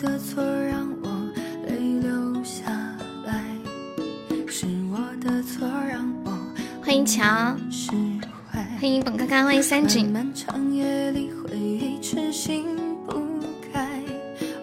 [0.00, 1.10] 是你的错让我
[1.68, 2.70] 泪流下
[3.26, 3.44] 来，
[4.46, 6.32] 是我的错让我
[6.82, 7.54] 欢迎强。
[8.80, 10.10] 欢迎本康康，欢迎三井。
[10.10, 12.64] 漫长夜里回忆痴心
[13.06, 13.22] 不
[13.70, 14.00] 开，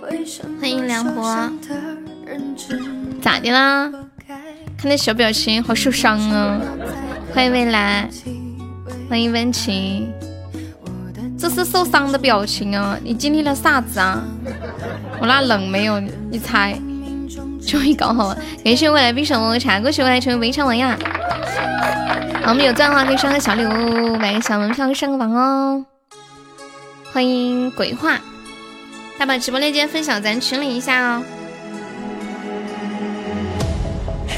[0.01, 1.23] 为什么欢迎梁博
[3.21, 3.91] 咋的啦？
[4.75, 6.59] 看那小表情，好受伤啊！
[7.31, 8.09] 欢迎未来，
[9.07, 10.11] 欢迎温情。
[11.37, 12.97] 这是受伤的表情啊！
[13.03, 14.23] 你经历了啥子啊？
[15.19, 15.99] 我那冷没有？
[16.29, 16.79] 你猜？
[17.65, 18.37] 终于搞好了！
[18.63, 20.97] 感谢未来冰手我茶，恭喜未来成为围场王呀！
[22.43, 25.85] 好，我们有钻的话可以刷个小礼物，买个小门票上个榜哦。
[27.11, 28.19] 欢迎鬼话，
[29.17, 31.23] 大把直播链接分享咱群里一下哦。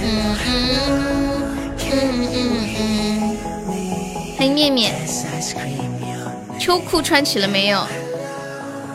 [0.02, 0.60] 嗯嗯
[1.92, 1.94] 嗯
[2.34, 2.38] 嗯
[2.80, 3.38] 嗯，
[4.38, 4.94] 欢迎面面。
[6.58, 7.86] 秋裤穿起了没有？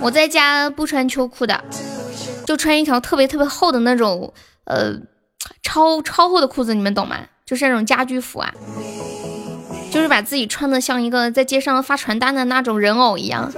[0.05, 1.65] 我在家不穿秋裤的，
[2.45, 4.93] 就穿一条特别特别厚的那种，呃，
[5.63, 7.17] 超超厚的裤子，你们懂吗？
[7.47, 8.53] 就是那种家居服啊，
[9.91, 13.51] 就是把自己穿的像一个在街上发传单的那种人偶一样，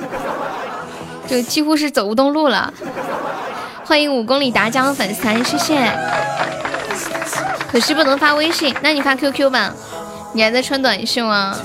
[1.26, 2.72] 就几乎是走不动路了。
[3.84, 5.92] 欢迎五公里达江粉丝团，谢谢。
[7.72, 9.74] 可惜不能发微信，那你发 QQ 吧。
[10.32, 11.58] 你还在穿短袖啊？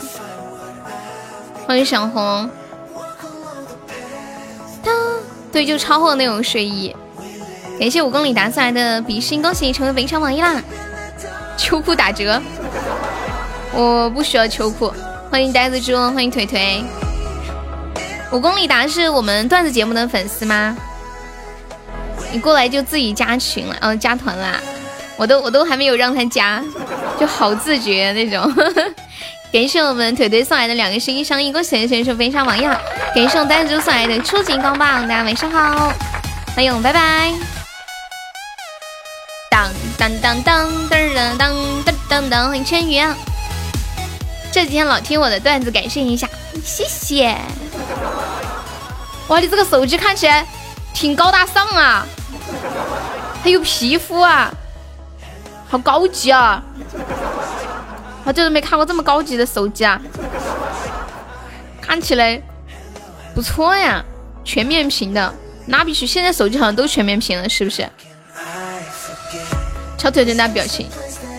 [1.68, 2.50] 欢迎小红。
[5.52, 6.96] 对，就超厚的那种睡衣。
[7.80, 10.62] 感谢五公里达送来的比心，恭喜你成为围场榜一啦！
[11.58, 12.42] 秋裤打折，
[13.74, 14.94] 我不需要秋裤。
[15.30, 16.84] 欢迎呆子猪，欢迎腿腿。
[18.32, 20.78] 五公里达是我们段子节目的粉丝吗？
[22.32, 24.62] 你过来就自己加群了，嗯，加团啦。
[25.18, 26.64] 我都我都还没有让他加，
[27.20, 28.52] 就好自觉那种。
[29.52, 32.80] 感谢我们腿腿送来的两个十一上一，恭喜选手飞上榜呀！
[33.14, 35.92] 感谢我呆子送来的初级钢棒，大家晚上好，
[36.56, 37.34] 欢迎，拜拜。
[39.50, 43.14] 当当当当当当当当当当，欢迎千羽啊！
[44.54, 46.30] 这几天老听我的段子，感谢一下，
[46.64, 47.36] 谢谢。
[49.28, 50.46] 哇，你这个手机看起来
[50.94, 52.06] 挺高大上啊，
[53.44, 54.50] 还有皮肤啊，
[55.70, 56.64] 好高级啊！
[58.32, 60.02] 好久都没看过这么高级的手机啊，
[61.82, 62.42] 看起来
[63.36, 64.02] 不错呀，
[64.46, 65.34] 全面屏的，
[65.66, 67.86] 那必须，现在手机好像都全面屏了，是不是？
[69.98, 70.88] 超腿腿那表情，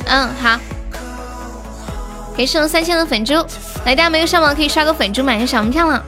[0.04, 0.60] 嗯，好，
[2.36, 3.32] 给送三千的粉猪，
[3.86, 6.04] 来，大家没有上榜可以刷个粉猪买个小门票了，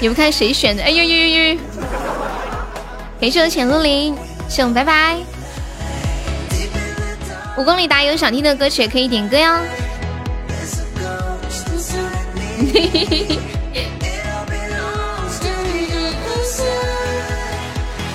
[0.00, 1.58] 也不看谁选的，哎呦呦呦呦，
[3.20, 4.16] 给送浅露林，
[4.48, 5.18] 送拜拜。
[7.56, 9.46] 五公里达有想听的歌曲可以点歌哟。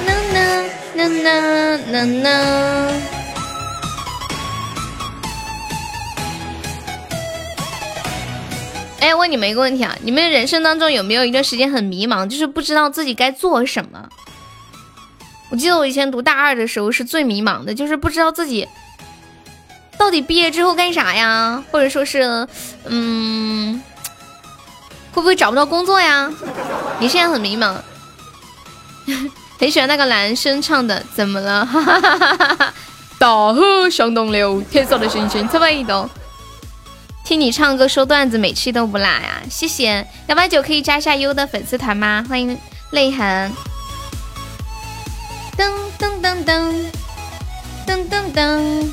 [0.06, 3.02] 呐呐呐呐呐呐。
[9.00, 14.08] 哎，问你们一个问题啊，你们人生当中有没有一段时间很迷茫，就是不知道自己该做什么？
[15.50, 18.68] 我记得我以前读大二的时候是最迷茫的，就是不知道自己。
[20.02, 21.64] 到底毕业之后干啥呀？
[21.70, 22.48] 或者说是，
[22.86, 23.80] 嗯，
[25.12, 26.28] 会不会找不到工作呀？
[26.98, 27.76] 你现在很迷茫，
[29.60, 31.70] 很喜欢那个男生唱的，怎么了？
[33.20, 36.10] 大河向东流，天上的星星特别多。
[37.24, 39.44] 听你唱歌说段子，每期都不落呀！
[39.52, 42.26] 谢谢幺八九可以加一下优的粉丝团吗？
[42.28, 42.58] 欢迎
[42.90, 43.54] 泪痕。
[45.56, 46.86] 噔噔噔噔
[47.86, 48.90] 噔噔噔。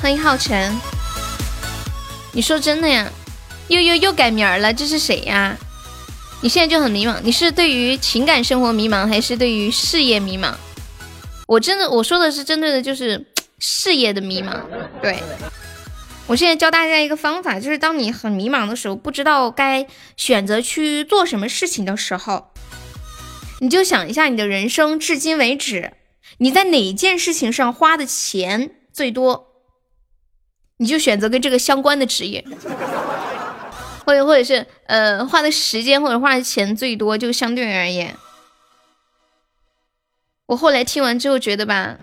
[0.00, 0.72] 欢迎浩辰，
[2.32, 3.10] 你说真的呀？
[3.66, 5.56] 又又又改名了，这是谁呀？
[6.40, 10.54] 你现在就很迷茫，你是对于情感生活迷茫，还是对于事业迷茫？
[11.48, 13.26] 我真的我说的是针对的就是
[13.58, 14.60] 事业的迷茫。
[15.02, 15.18] 对，
[16.28, 19.84] 我现在教大家一个方法，就是当你很迷茫的时候，不知道该
[20.16, 22.52] 选择去做什么事情的时候，
[23.58, 25.94] 你就想一下你的人生至今为止，
[26.38, 29.47] 你在哪件事情上花的钱最多？
[30.78, 32.42] 你就选择跟这个相关的职业，
[34.06, 38.16] 或者或者是呃花的时间或者花的钱最多，就相对而言。
[40.46, 41.98] 我后来听完之后觉得吧，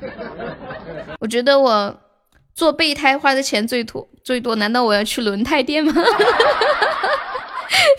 [1.20, 2.00] 我觉得我
[2.54, 5.94] 做备胎花的钱最多最多，难道我要去轮胎店吗？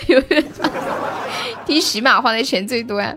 [0.06, 0.44] 有点
[1.66, 3.16] 听喜马花的钱最多呀。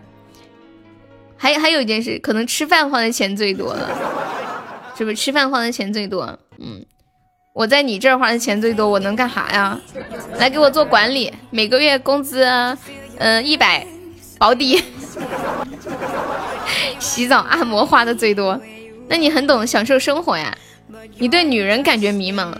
[1.38, 3.90] 还还有一件事，可能吃饭花的钱最多了，
[4.98, 5.16] 是不是？
[5.16, 6.84] 吃饭花的钱最多，嗯。
[7.54, 9.80] 我在你这儿花的钱最多，我能干啥呀？
[10.38, 12.46] 来给我做管理，每个月工资，
[13.18, 13.86] 嗯，一百，
[14.38, 14.82] 保底。
[17.00, 18.60] 洗澡按摩花的最多，
[19.08, 20.56] 那你很懂享受生活呀？
[21.18, 22.54] 你对女人感觉迷茫，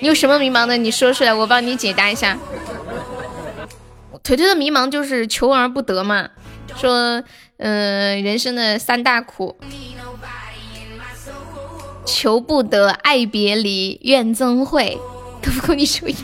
[0.00, 0.76] 你有什么迷茫的？
[0.76, 2.36] 你说出来，我帮你解答一下。
[4.22, 6.28] 腿腿的迷茫就是求而不得嘛，
[6.76, 7.22] 说，
[7.58, 9.56] 嗯，人生的三大苦：
[12.06, 14.98] 求不得、爱别离、怨憎会，
[15.42, 16.14] 都不够你受益。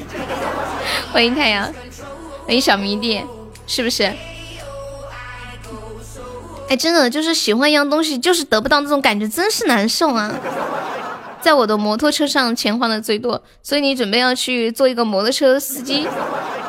[1.12, 1.64] 欢迎太阳，
[2.46, 3.20] 欢迎小迷弟，
[3.66, 4.10] 是不是？
[6.68, 10.32] 哎，真的就是喜欢一样东西，就是得不到那种感觉，真是难受啊！
[11.42, 16.06] 在我的摩托车上钱花的最多，所以你准备要去做一个摩托车司机，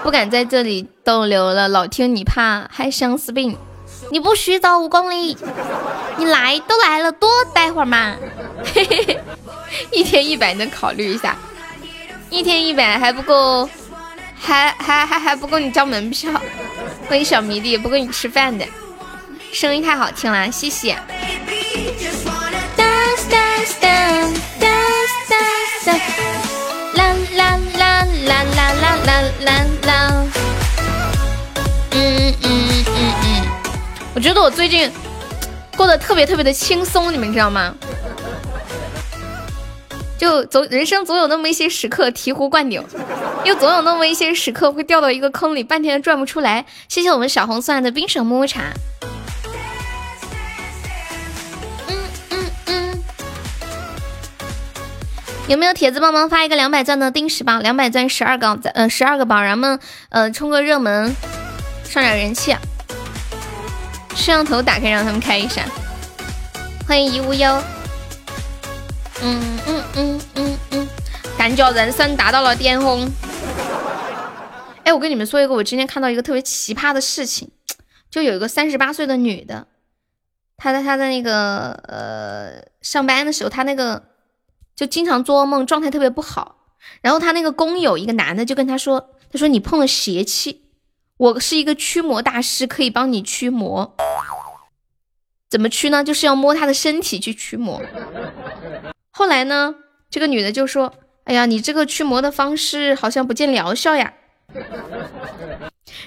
[0.02, 3.56] 不敢在这里逗留了，老听你怕害相思病。
[4.14, 5.36] 你不许走五公里，
[6.18, 8.16] 你来都来了，多待会儿嘛。
[8.64, 9.20] 嘿嘿嘿，
[9.92, 11.36] 一天一百能考虑一下，
[12.30, 13.68] 一天一百还不够，
[14.40, 16.32] 还还还还不够你交门票。
[17.10, 18.64] 欢迎小迷弟，不够你吃饭的。
[19.52, 20.94] 声音太好听了，谢谢。
[20.94, 21.02] 啦
[27.36, 29.92] 啦啦啦啦啦啦啦！
[31.92, 32.73] 嗯嗯嗯嗯，
[34.16, 34.92] 我觉得我最近
[35.76, 37.74] 过得特别特别的轻松，你们知道吗？
[40.16, 42.82] 就总人生总有那么一些时刻醍醐灌顶，
[43.44, 46.66] 又总有那么一些时刻会掉到一个坑里，半天转不出来。
[46.88, 48.62] 谢谢我们小红送来的冰爽么么茶。
[51.90, 51.98] 嗯
[52.30, 53.04] 嗯嗯
[55.48, 57.60] 有没有铁子帮忙发一个两百钻的定时包？
[57.60, 59.78] 两百钻十二个，呃，十二个榜，然后
[60.10, 61.14] 呃冲个热门，
[61.84, 62.56] 上点人气。
[64.16, 65.66] 摄像头打开，让他们开一下。
[66.88, 67.64] 欢迎一无忧。
[69.22, 70.88] 嗯嗯嗯嗯嗯，
[71.38, 73.12] 感觉人生达到了巅峰。
[74.84, 77.52] 哎，我跟你们说一个，我今天看到一个特别奇葩的事情，
[78.10, 79.68] 就有一个三十八岁的女的，
[80.58, 84.04] 她在她在那个呃上班的时候，她那个。
[84.76, 86.56] 就经常做噩梦，状态特别不好。
[87.02, 90.63] 然后他那个工友一个男的就跟他说：“他说你碰了邪气，
[91.24, 93.96] 我是一个驱魔大师，可以帮你驱魔。
[95.50, 96.04] 怎么驱呢？
[96.04, 97.82] 就是要摸他的身体去驱魔。”
[99.10, 99.76] 后来呢，
[100.10, 100.94] 这个女的就说
[101.24, 104.12] ：“哎呀，你这个驱魔的方式好像不见疗效呀。”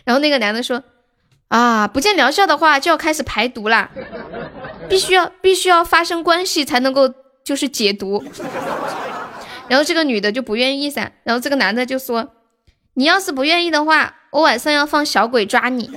[0.05, 0.85] 然后那个男的说
[1.49, 3.91] ：“啊，不见疗效的话，就要开始排毒啦，
[4.87, 7.15] 必须要必须要发生关系才能够。”
[7.47, 8.25] 就是解毒，
[9.69, 12.29] 然后这个女的就不愿意噻，然后这个男的就说
[12.99, 15.91] ：“你要是不愿意的话，我晚上要放小鬼抓你。”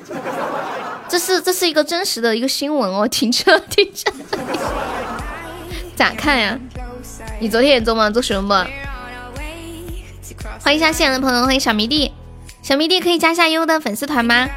[1.07, 4.11] 这是这是一个真实的一个新闻哦， 停车停车，
[5.95, 6.59] 咋看呀？
[7.39, 8.13] 你昨天也做梦？
[8.13, 8.67] 做什么梦
[10.61, 12.11] 欢迎一下线的朋友，欢迎小迷弟，
[12.61, 14.49] 小迷弟可以加下优的粉丝团吗？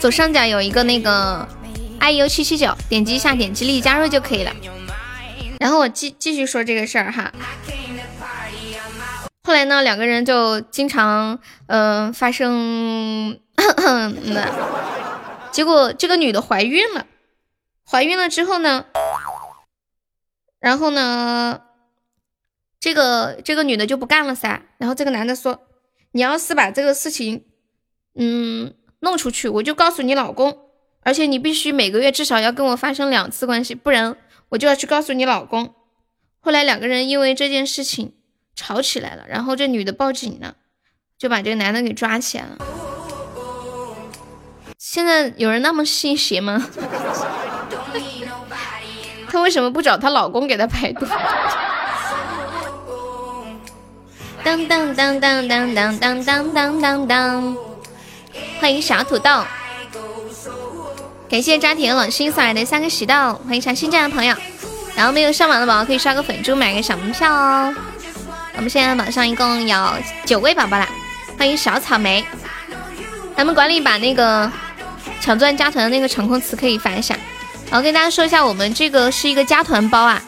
[0.00, 1.46] 左上角有一个那个
[2.00, 4.52] iu 七七九，点击一下，点击立即加入就可以了。
[5.60, 7.30] 然后我继继续说这个事儿哈，
[9.48, 13.40] 后来呢，两个人就经常嗯发生，
[15.50, 17.06] 结果这个女的怀孕了，
[17.90, 18.84] 怀孕了之后呢，
[20.60, 21.62] 然后呢，
[22.78, 25.62] 这个这个女的就不干了噻，然后这个男的说，
[26.12, 27.46] 你要是把这个事情
[28.14, 30.58] 嗯弄出去，我就告诉你老公，
[31.00, 34.14] 而且你必须每个月至少要跟我发生两次关系，不然。
[34.50, 35.74] 我就要去告诉你老公。
[36.38, 38.12] 后来两个人因为这件事情
[38.58, 40.56] 吵起来了，然后这女的报警了，
[41.16, 42.56] 就把这个男的给抓起来了。
[44.76, 46.68] 现在有人那么信邪吗？
[49.30, 51.06] 她为什么不找她老公给她排毒？
[54.42, 57.56] 当当当当当当当当当当当！
[58.60, 59.44] 欢迎小土豆。
[61.30, 64.34] 感谢扎铁冷心送来的三个喜豆，欢迎一下新进来的朋友。
[64.96, 67.72] 然后没有上榜的宝宝可以刷个粉猪，买个小门票哦。
[68.58, 69.88] 我们现在榜上一共有
[70.26, 70.88] 九位宝宝啦，
[71.38, 72.24] 欢迎小草莓。
[73.36, 74.50] 咱们管理把那个
[75.20, 77.16] 抢钻加团的那个场控词可以发一下。
[77.70, 80.20] 然后跟大家说一下，我们这个是一个加团包啊，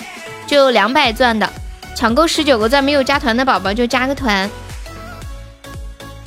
[0.46, 1.52] 就两百钻的，
[1.96, 4.48] 抢够十九个钻没有加团的宝宝就加个团。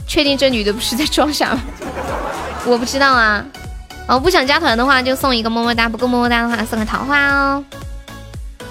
[0.06, 1.62] 确定这女的不是在装傻吗？
[2.68, 3.46] 我不知道啊。
[4.10, 7.64] 哦，不想加团的话就送一个么么哒，不够么么哒的话送个桃花哦。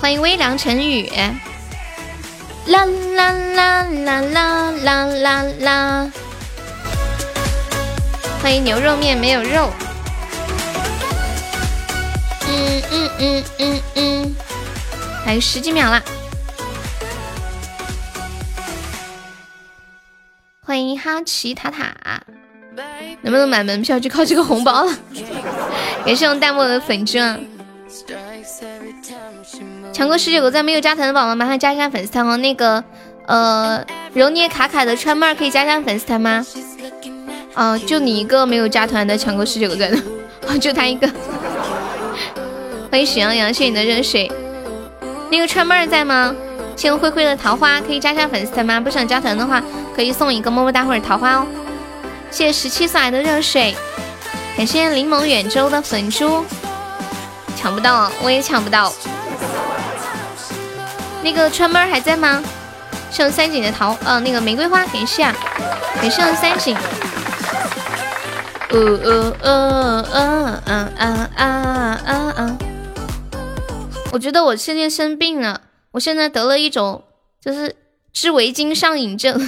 [0.03, 1.11] 欢迎微凉晨雨，
[2.67, 6.13] 啦啦啦啦啦啦啦啦。
[8.41, 9.71] 欢迎牛肉面没有肉。
[12.49, 14.37] 嗯嗯嗯嗯嗯，
[15.25, 16.03] 还有十几秒了。
[20.65, 21.95] 欢迎哈奇塔塔。
[23.21, 24.93] 能不能买门票就靠这个红包了？
[26.05, 27.41] 感谢我弹幕的粉钻。
[29.93, 32.37] 抢过十九个赞没有加团的宝宝，麻烦加一下粉丝团哦。
[32.39, 32.83] 那个，
[33.27, 33.85] 呃，
[34.15, 36.45] 揉捏卡卡的川妹儿可以加一下粉丝团吗？
[37.55, 39.99] 啊，就你一个没有加团的，抢过十九个赞的，
[40.59, 41.07] 就他一个。
[42.91, 44.31] 欢迎喜羊羊，谢谢你的热水。
[45.31, 46.35] 那个川妹儿在吗？
[46.75, 48.81] 谢谢灰灰的桃花，可以加一下粉丝团吗？
[48.81, 49.63] 不想加团的话，
[49.95, 51.47] 可以送一个么么哒或者桃花哦。
[52.31, 53.75] 谢谢十七送来的热水，
[54.57, 56.45] 感谢柠檬远洲的粉珠。
[57.57, 58.93] 抢不到，我也抢不到。
[61.23, 62.43] 那个川妹还在吗？
[63.11, 65.35] 剩三井的桃，呃，那个玫瑰花，感谢啊，
[66.01, 66.77] 感谢三井。
[68.71, 70.63] 呃呃呃呃
[70.97, 72.59] 呃呃呃呃，
[74.13, 75.61] 我觉得我现在生病了，
[75.91, 77.05] 我现在得了一种
[77.39, 77.77] 就是
[78.15, 79.39] 织围巾上瘾症。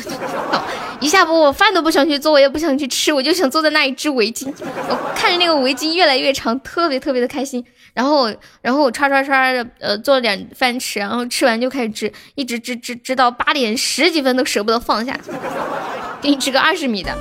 [1.04, 4.50] 一下播我饭都不想去做，我也不想去吃，我就想坐在那里织围巾。
[4.88, 7.62] 我看着那个围巾越来越长，特别特别的开心。
[7.92, 8.32] 然后，
[8.62, 15.14] 然后我唰唰唰的，呃，做了点饭吃，然后吃完就开始织，一直织织织到八点十几分都舍不得放下。
[16.22, 17.14] 给你织个二十米的，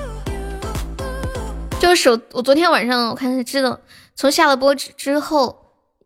[1.81, 2.17] 就是手。
[2.31, 3.81] 我昨天晚上我看织的，
[4.15, 5.57] 从下了播之之后，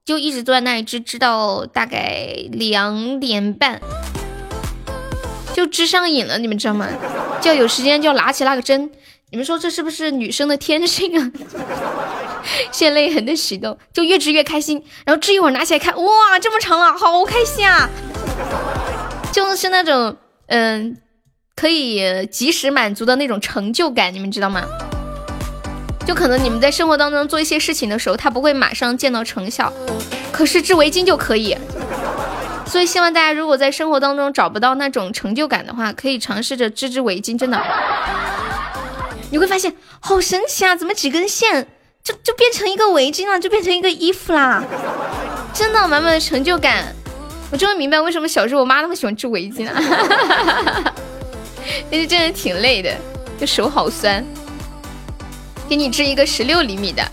[0.03, 3.79] 就一直坐在那里织，织到大概两点半，
[5.58, 6.38] 就织上瘾了。
[6.38, 6.88] 你们知道吗？
[7.42, 8.92] 就有时间就要拿起那个针。
[9.32, 11.32] 你们说这是不是女生的天性啊？
[12.72, 14.84] 谢泪痕的许动，就越织越开心。
[15.04, 17.90] 然后织一会儿拿起来看，哇，这么长了，好开心啊！
[19.34, 20.96] 就是那种，嗯，
[21.56, 24.62] 可以及时满足的那种成就感，你们知道吗？
[26.06, 29.74] 就可能你们在生活当中做一些事情的时候，它不会马上见到成效，
[30.32, 31.58] 可是织围巾就可以。
[32.67, 37.57] 所以希望大家如果在生活当中找不到那种成就感的话，可以尝试着织织围巾，真的。
[39.31, 40.75] 你会发现好神奇啊！
[40.75, 41.67] 怎么几根线
[42.03, 44.63] 就就变成一个围巾了，就变成一个衣服啦？
[45.53, 46.93] 真的满满的成就感！
[47.51, 49.74] 我终于明白为什么小时候我妈那么喜欢织围巾了，
[51.89, 52.93] 但是真的挺累的，
[53.39, 54.24] 就手好酸。
[55.69, 57.03] 给你织一个十六厘米的，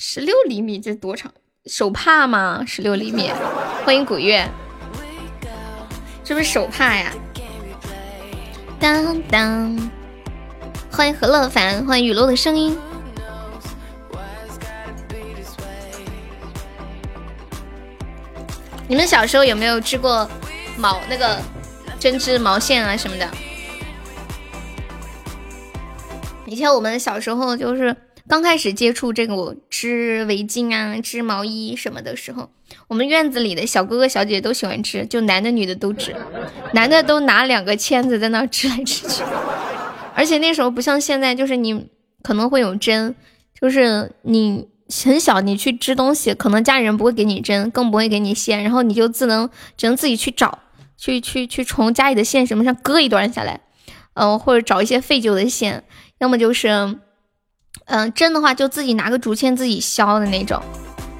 [0.00, 1.32] 十六厘米这多长？
[1.66, 2.62] 手帕吗？
[2.66, 3.30] 十六厘米？
[3.84, 4.48] 欢迎古月，
[6.24, 7.12] 是不是手帕呀？
[8.80, 9.90] 当当。
[10.90, 12.78] 欢迎何乐凡，欢迎雨落的声音。
[18.86, 20.28] 你们小时候有没有织过
[20.78, 21.38] 毛那个
[21.98, 23.28] 针织毛线啊什么的？
[26.46, 27.94] 以前我们小时候就是
[28.26, 32.50] 刚开始接触这个织围巾啊、织毛衣什么的时候，
[32.88, 36.16] 我们院子里的小哥哥小姐姐都喜欢织，就男的女的都织，
[36.72, 39.22] 男的都拿两个签子在那织来织去。
[40.14, 41.88] 而且那时候不像现在，就是你
[42.22, 43.14] 可能会有针，
[43.60, 44.68] 就是你
[45.04, 50.60] 很小，你去织东西，可能家里人不会给你针，更不会给你线，然后你就只能只能自己去找，
[50.96, 53.60] 去去去从家里的线什么上割一段下来，
[54.14, 55.84] 嗯，或者找一些废旧的线，
[56.20, 56.96] 要么就是，
[57.86, 60.60] 嗯，真的话就自己拿个竹签自己削的那种。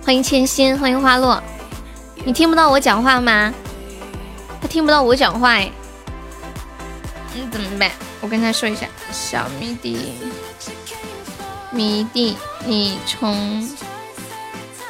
[0.02, 1.42] 欢迎千心，欢迎花落，
[2.24, 3.52] 你听不到我讲话吗？
[4.60, 5.70] 他听不到我讲话哎，
[7.34, 7.90] 嗯，怎么办？
[8.20, 9.98] 我跟他说一下，小迷弟，
[11.70, 13.68] 迷弟，你从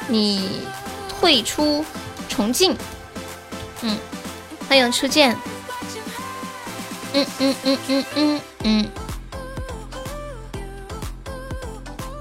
[0.07, 0.61] 你
[1.09, 1.83] 退出
[2.29, 2.75] 重进，
[3.81, 3.97] 嗯，
[4.69, 5.35] 欢迎初见，
[7.13, 8.89] 嗯嗯嗯嗯嗯嗯，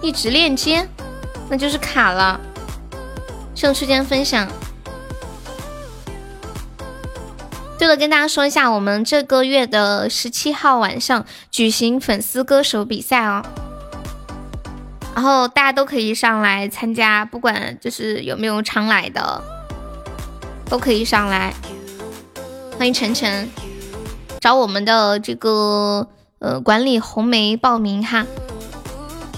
[0.05, 0.87] 一直链接，
[1.49, 2.39] 那就是卡了，
[3.55, 4.47] 向初见分享。
[7.79, 13.43] 对了，跟大家说一下，我们这个月的十七号晚上举行粉丝歌手比赛哦，
[15.15, 19.43] 然后大家都可以上来参加，不管就是有没有常来的，
[20.69, 21.55] 都可以上来。
[22.77, 23.49] 欢迎晨晨，
[24.39, 26.07] 找我们的这个
[26.41, 28.27] 呃管理红梅报名哈。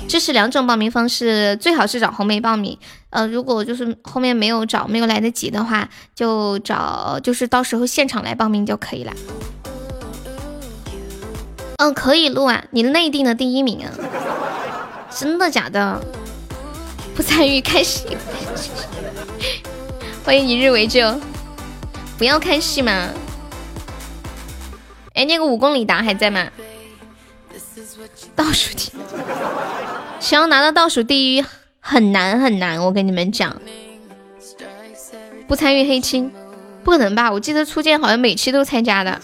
[0.08, 2.78] 这是两种报名方式，最好是找红梅报名。
[3.10, 9.12] 呃，如果就是后面没有找，没有来得及的话，就找就是到时候现场来报名就可以了。
[11.78, 13.92] 嗯，可以录啊，你内定的第一名啊，
[15.10, 16.00] 真的假的？
[17.14, 18.16] 不参与看戏，
[20.24, 21.18] 欢迎一日为旧，
[22.16, 23.10] 不要看戏嘛。
[25.14, 26.46] 哎，那个五公里达还在吗？
[28.36, 28.92] 倒数第。
[30.20, 31.44] 想要拿到倒数第一
[31.80, 33.60] 很难很难，我跟你们讲，
[35.48, 36.32] 不参与黑青，
[36.84, 37.32] 不可能吧？
[37.32, 39.20] 我记得初见好像每期都参加的，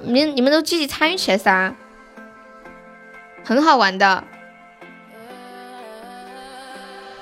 [0.00, 1.74] 你们你们都积极参与起来噻！
[3.44, 4.24] 很好玩的。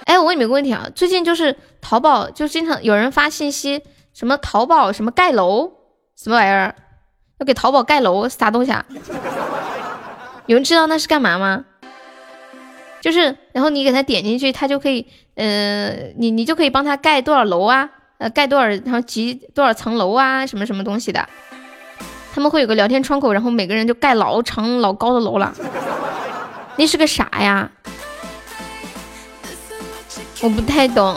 [0.05, 3.83] 哎，我问你们个问题啊，最近就是淘宝就经常有人发信息，
[4.15, 5.73] 什么淘宝什么盖楼，
[6.17, 6.75] 什么玩意儿，
[7.39, 8.85] 要给淘宝盖楼，啥东西啊？
[10.51, 11.65] 有人知道那是干嘛吗？
[13.01, 17.89] 就是，然后你给他点进去，他就可以，呃，你你就可以帮他盖多少楼啊，
[18.19, 21.29] 呃，盖多少，然后几多少层楼啊，什么什么东西的。
[22.35, 25.55] 他们会有个聊天窗口，然后每个人就盖老长老高的楼了。
[26.75, 27.71] 那是个啥呀？
[30.41, 31.17] 我不太懂。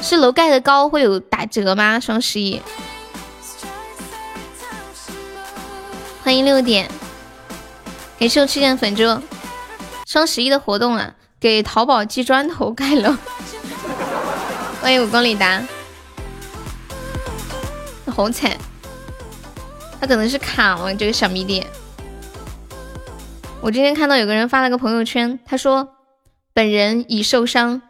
[0.00, 2.00] 是楼盖的高会有打折吗？
[2.00, 2.62] 双十一。
[6.22, 6.88] 欢迎六点。
[8.20, 9.02] 感谢我七件粉猪。
[10.06, 13.16] 双十一的活动啊，给淘宝寄砖头盖楼。
[14.82, 15.62] 欢迎五公里达，
[18.04, 18.54] 好惨，
[19.98, 21.66] 他可能是卡了这个小迷弟。
[23.62, 25.88] 我今天看到有个人发了个朋友圈，他说
[26.52, 27.80] 本人已受伤，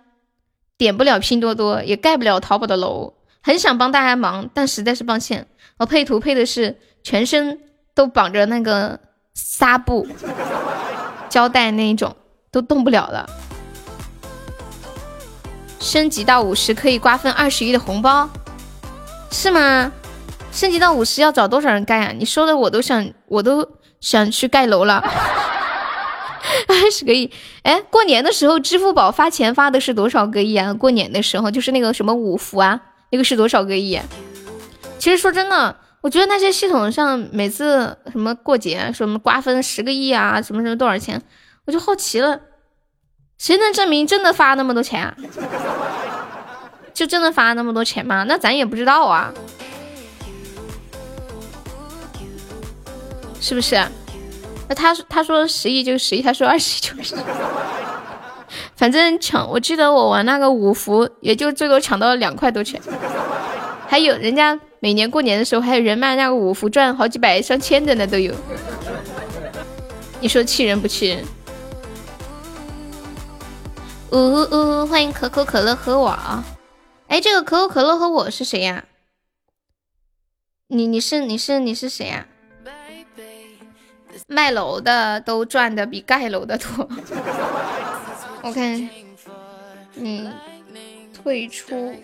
[0.79, 7.59] 点不了拼多多，也盖不了淘宝的楼，很想帮大家忙，但实在是抱歉，我配图配的是全身
[7.97, 9.01] 都绑着那个
[9.35, 10.07] 纱布。
[11.29, 12.17] 胶带那一种
[12.51, 13.29] 都动不了了。
[15.79, 18.29] 升级到五十可以瓜分二十亿的红包，
[19.31, 19.93] 是吗？
[20.51, 22.13] 升级到五十要找多少人盖啊？
[22.13, 23.67] 你说的我都想，我都
[24.01, 25.01] 想去盖楼了。
[26.67, 27.31] 二十个亿，
[27.63, 30.75] 哎，过年的时候支付宝发钱发的是多少个亿啊？
[30.75, 34.01] 过年的时候就是那个什么五福啊，那个是多少个亿？
[34.99, 35.77] 其实说真的。
[36.03, 41.21] 我觉得那些系统上每次什么过节什么瓜分十个亿啊，什么什么多少钱，
[41.67, 42.41] 我就好奇了，
[43.37, 45.15] 谁能证明真的发那么多钱啊？
[46.95, 48.25] 就真的发那么多钱吗？
[48.27, 49.31] 那咱也不知道啊，
[53.43, 53.77] 是不是？
[54.69, 57.19] 那他他说十亿就十亿，他说二十亿就十亿，
[58.75, 62.81] 反正抢，我记得我玩那个五福，也就最多抢到了两块多钱，
[63.87, 64.59] 还有人家。
[64.83, 68.35] 每年过年的时候，还有人卖那个五福赚好几百上千的呢，都有。
[70.21, 71.23] 你说气人不气人？
[74.11, 76.19] 呜呜，欢迎可口可乐和我。
[77.09, 78.85] 哎，这个可口可乐和我是谁呀？
[80.69, 82.27] 你你是你是你是谁呀？
[84.29, 86.89] 卖楼的都赚的比盖楼的多。
[88.43, 88.89] 我看
[89.93, 90.27] 你
[91.13, 91.95] 退出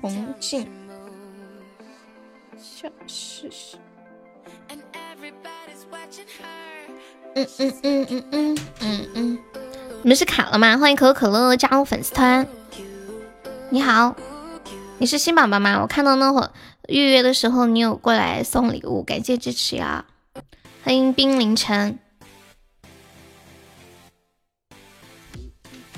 [0.00, 0.66] 重庆。
[2.86, 3.76] 小试试。
[7.34, 9.38] 嗯嗯嗯嗯嗯嗯嗯，
[10.02, 10.78] 你们是卡了吗？
[10.78, 12.46] 欢迎可口可乐加入粉丝团。
[13.70, 14.14] 你好，
[14.98, 15.80] 你是新宝宝吗？
[15.82, 16.48] 我看到那会
[16.86, 20.04] 预约的时候，你有过来送礼物，感谢支持呀！
[20.84, 21.98] 欢迎冰凌晨，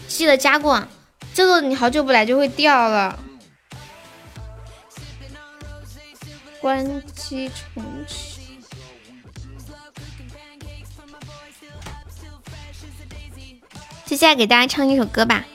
[0.06, 0.82] 记得加过，
[1.34, 3.18] 这个你好久不来就会掉了。
[6.68, 8.60] 关机重启。
[14.04, 15.46] 接下来给大家唱一首歌吧。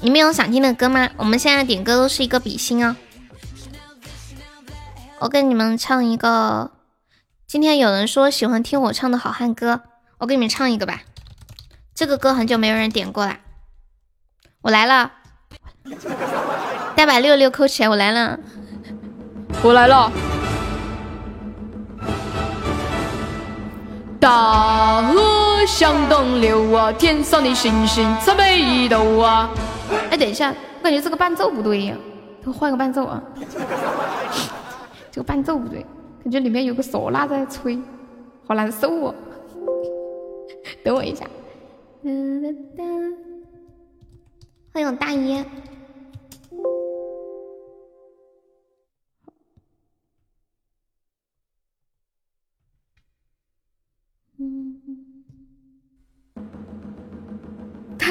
[0.00, 1.10] 你们有想听的歌吗？
[1.18, 2.96] 我们现在点歌都是一个比心哦。
[5.18, 6.70] 我给你们唱一个。
[7.46, 9.82] 今天有人说喜欢听我唱的好汉歌，
[10.16, 11.02] 我给你们唱一个吧。
[11.94, 13.36] 这个歌很久没有人点过了。
[14.62, 15.12] 我来了。
[16.96, 18.40] 大把六六扣起来，我来了。
[19.60, 20.10] 我来了，
[24.20, 29.50] 大河向东流啊，天上的星星参北斗啊。
[30.10, 31.96] 哎，等一下，我感觉这个伴奏不对呀，
[32.44, 33.20] 我换个伴奏啊。
[35.10, 35.84] 这个伴奏不对，
[36.22, 37.78] 感觉里面有个唢呐在吹，
[38.46, 39.14] 好难受啊。
[40.84, 41.26] 等我一下。
[44.72, 45.44] 欢迎大爷。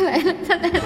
[0.08, 0.80] 来了，他来了！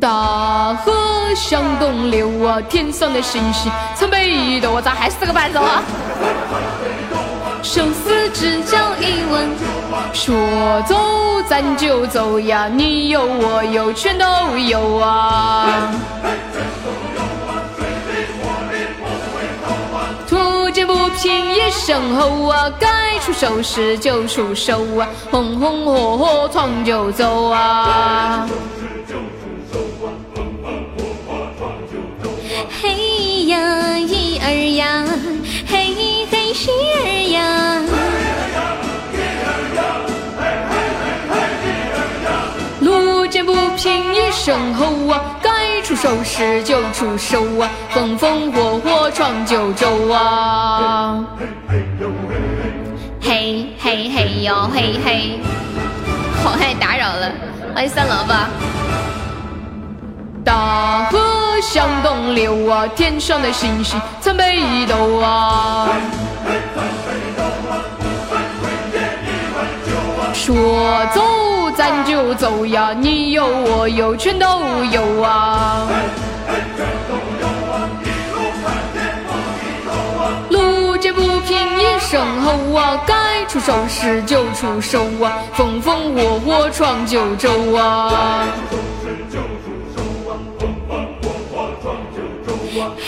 [0.00, 0.92] 大河
[1.34, 5.82] 向东流啊，天上的星星参北斗啊，咋还是这个伴奏啊？
[7.62, 9.48] 生死只交一吻，
[10.12, 10.96] 说走
[11.48, 14.24] 咱就走呀，你有我有全都
[14.58, 15.90] 有啊！
[20.84, 28.46] 路见不平一声吼啊，该出手时就出手啊，红红火火闯就走啊。
[32.82, 33.58] 嘿呀
[33.96, 35.04] 咿儿呀，
[35.66, 37.82] 嘿嘿咿儿呀。
[42.80, 45.40] 路见不平一声吼啊。
[45.84, 51.22] 出手时就出手啊，风风火火闯九州啊！
[53.20, 55.38] 嘿嘿嘿哟嘿嘿，
[56.42, 57.30] 好害打扰了，
[57.74, 58.34] 欢迎三萝卜。
[60.42, 61.20] 大河
[61.60, 65.86] 向东流啊，天上的星星参北斗啊。
[70.32, 71.22] 说走
[71.76, 74.46] 咱就走呀，你有我有全都
[74.90, 75.88] 有啊。
[80.50, 88.46] 路见不平一声吼啊，该出手时就出手啊，风风火火闯九州啊。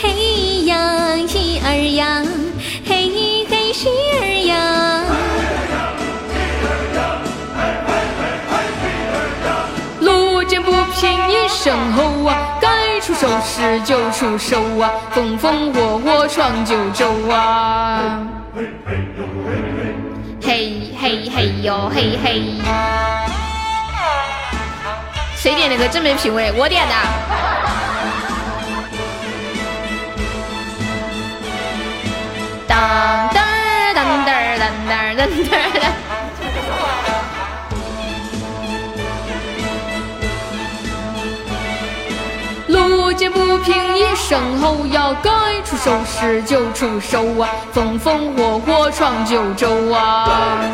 [0.01, 2.23] 嘿呀，一儿呀，
[2.85, 4.96] 嘿嘿，喜儿呀。
[10.99, 18.19] 见不平一声吼啊，该出手时就出手啊，风风火火闯九州啊。
[20.41, 22.41] 嘿嘿嘿哟嘿嘿。
[25.35, 26.51] 谁点的歌真没品味？
[26.57, 26.95] 我点的。
[32.67, 33.43] 当当
[33.93, 35.27] 当当当当当
[35.79, 35.91] 当。
[42.77, 45.31] 路见不平一声吼，要该
[45.65, 50.69] 出手时就出手啊，风风火火闯九州啊。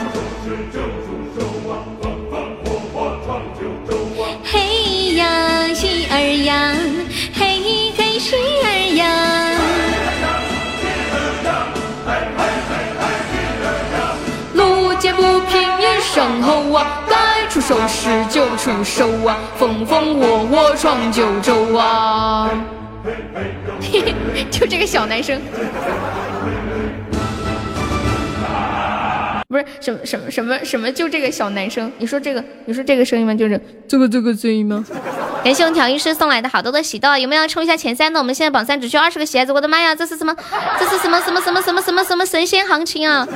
[4.44, 6.76] 嘿呀，喜儿呀，
[7.34, 7.62] 嘿
[7.96, 9.04] 嘿，喜儿呀。
[14.54, 17.03] 路见不平一声吼啊，
[17.54, 22.50] 出手时就出手啊，风风火火闯九州啊！
[23.80, 25.39] 嘿嘿，就这个小男生，
[29.54, 33.36] 不是什么什么什么什么，就这个小男生，你说这个，你说这个声音吗？
[33.36, 34.84] 就是这个这个声音吗？
[35.44, 38.20] 感谢我们调音师送来的好多的喜豆，有没有要冲一下前三的？
[38.20, 40.36] 我们现在榜三只需要二十个鞋子，我的妈呀，这是什么？
[40.80, 43.28] 这是什么什么什么什么什么什么神仙行情啊！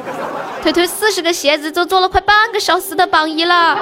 [0.63, 3.77] 腿腿四十个鞋子，都做了快半个小时的榜一了，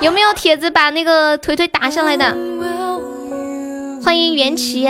[0.00, 2.36] 有没有铁子把那个腿腿打上来的？
[4.04, 4.86] 欢迎袁琪，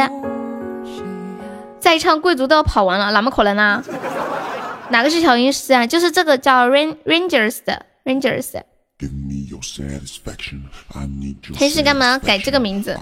[1.78, 3.80] 再唱贵族都要跑完了，哪么可能啊？
[4.90, 5.86] 哪个是调音师啊？
[5.86, 8.60] 就是这个叫 Rain Rangers 的 Rangers。
[11.56, 12.98] 黑是干嘛改这个名字，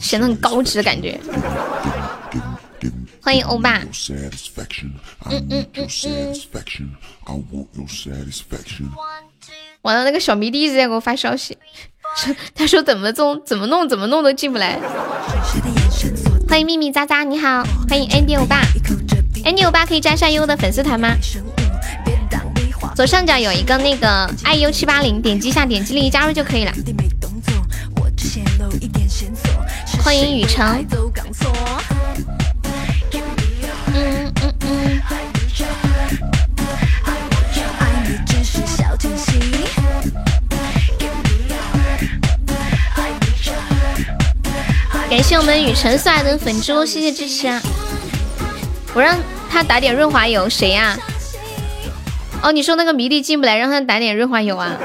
[0.00, 1.18] 显得很高级的感觉。
[3.22, 3.78] 欢迎欧巴。
[3.78, 6.34] 嗯嗯嗯嗯。
[9.82, 11.56] 完了，那个小迷弟一直在给我发消息，
[12.16, 14.78] 说他说怎么中怎么弄怎么弄都进不来。
[16.48, 18.62] 欢迎秘密渣渣，你好，欢迎 Andy 欧巴
[19.44, 21.14] ，Andy 欧巴可以加上优的粉丝团吗？
[22.96, 26.72] 左上角有一个那个 iu 七八零，点击一下，点击立即加入就可以了。
[30.02, 30.84] 欢迎雨城。
[45.38, 47.62] 我们雨辰送来的粉猪，谢谢支持啊！
[48.92, 49.16] 我让
[49.48, 50.98] 他打点润滑油，谁呀？
[52.42, 54.76] 哦，你说那个迷弟进不来，让他打点润滑油啊？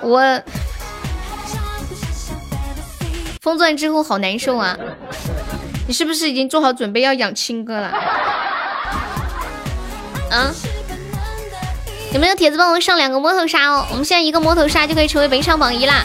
[0.00, 0.40] 我
[3.42, 4.78] 封钻之后好难受啊！
[5.88, 7.88] 你是不是已经做好准备要养亲哥了？
[10.30, 10.54] 啊？
[12.12, 13.84] 有没有铁子帮我上两个摸头杀哦？
[13.90, 16.04] 我们现在一个摸头杀就可以成为本场榜一啦！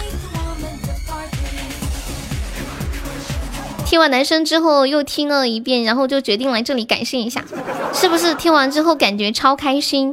[3.94, 7.46] 听完男生之后又听了一遍，然后就决定来这里感谢一下，
[7.94, 10.12] 是不是听完之后感觉超开心？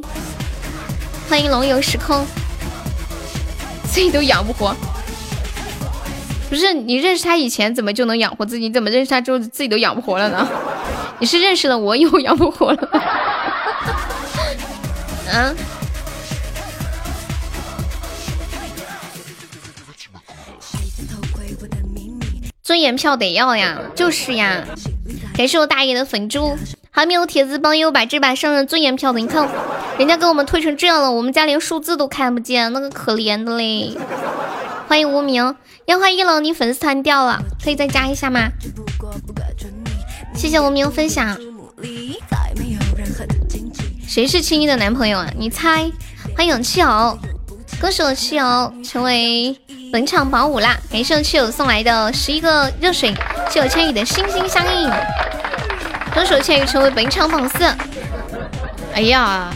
[1.27, 2.23] 欢迎龙游时空，
[3.91, 4.75] 自己都养不活，
[6.47, 8.67] 不是你认识他以前怎么就能养活自己？
[8.67, 10.47] 你怎么认识他之后自己都养不活了呢？
[11.17, 12.89] 你是认识了我以后养不活了？
[15.33, 15.55] 嗯？
[22.71, 24.63] 尊严票得要呀，就是呀。
[25.35, 26.57] 感谢我大爷的粉猪，
[26.89, 29.45] 还没有铁子帮悠把这把上了尊严票的，你看
[29.97, 33.97] 人家给我们推成这样了，我们家连数字都看不见，那个可怜的嘞。
[34.87, 35.53] 欢迎无名
[35.87, 38.47] 烟花一楼，你粉丝团掉了，可以再加一下吗？
[40.33, 41.37] 谢谢无名分享。
[44.07, 45.29] 谁是青衣的男朋友啊？
[45.37, 45.91] 你猜。
[46.37, 46.81] 欢迎勇气
[47.81, 49.59] 歌手七友成为
[49.91, 50.77] 本场榜五啦！
[50.91, 53.11] 感谢室友送来的十一个热水，
[53.49, 54.87] 谢我千羽的心心相印，
[56.13, 57.65] 歌手千羽成为本场榜四。
[58.93, 59.51] 哎呀，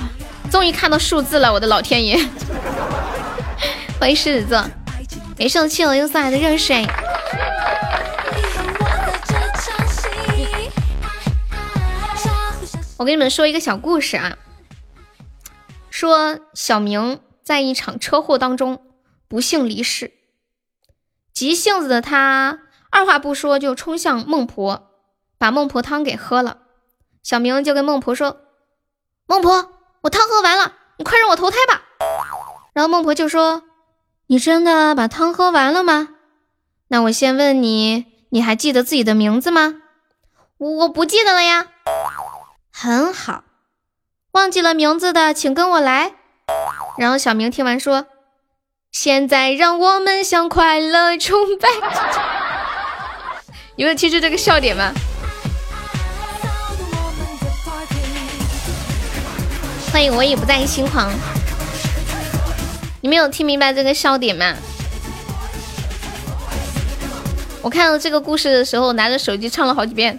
[0.50, 2.18] 终于看到数字了，我的老天爷！
[4.00, 4.58] 欢迎狮子座，
[5.38, 6.84] 感谢我室友又送来的热水。
[12.98, 14.36] 我跟你们说一个小故事啊，
[15.92, 18.84] 说小明在一场车祸当中
[19.28, 20.12] 不幸离世，
[21.32, 24.90] 急性子的他二话不说就冲向孟婆，
[25.38, 26.58] 把孟婆汤给喝了。
[27.22, 28.38] 小明就跟孟婆说
[29.28, 31.84] ：“孟婆，我汤喝完了，你快让我投胎吧。”
[32.74, 33.62] 然后孟婆就说
[34.26, 36.16] ：“你真的把汤喝完了吗？
[36.88, 39.82] 那我先问你，你还记得自己的名字吗
[40.58, 41.68] ？”“我我不记得了呀。”
[42.74, 43.44] 很好，
[44.32, 46.16] 忘记了名字的，请跟我来。
[46.98, 48.08] 然后小明听完说
[48.92, 51.68] ：“现在让我们向快乐崇拜。
[53.76, 54.94] ”有人记住这个笑点吗？
[59.92, 61.12] 欢迎我已不再心狂。
[63.02, 64.56] 你没有听明白这个笑点吗？
[67.62, 70.18] 我看到这个故事的时候，拿着手机唱了好几遍。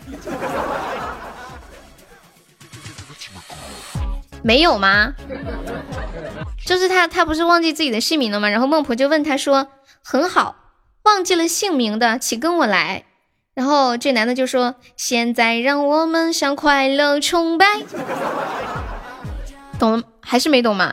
[4.43, 5.12] 没有吗？
[6.66, 8.48] 就是他，他不是忘记自己的姓名了吗？
[8.48, 9.68] 然后孟婆就问他说
[10.02, 10.57] ：“很好，
[11.05, 13.05] 忘记了姓名的，请跟我来。”
[13.55, 17.66] 然后这男的就说：“现在让我们向快乐崇拜。”
[19.79, 20.92] 懂了还是没懂嘛？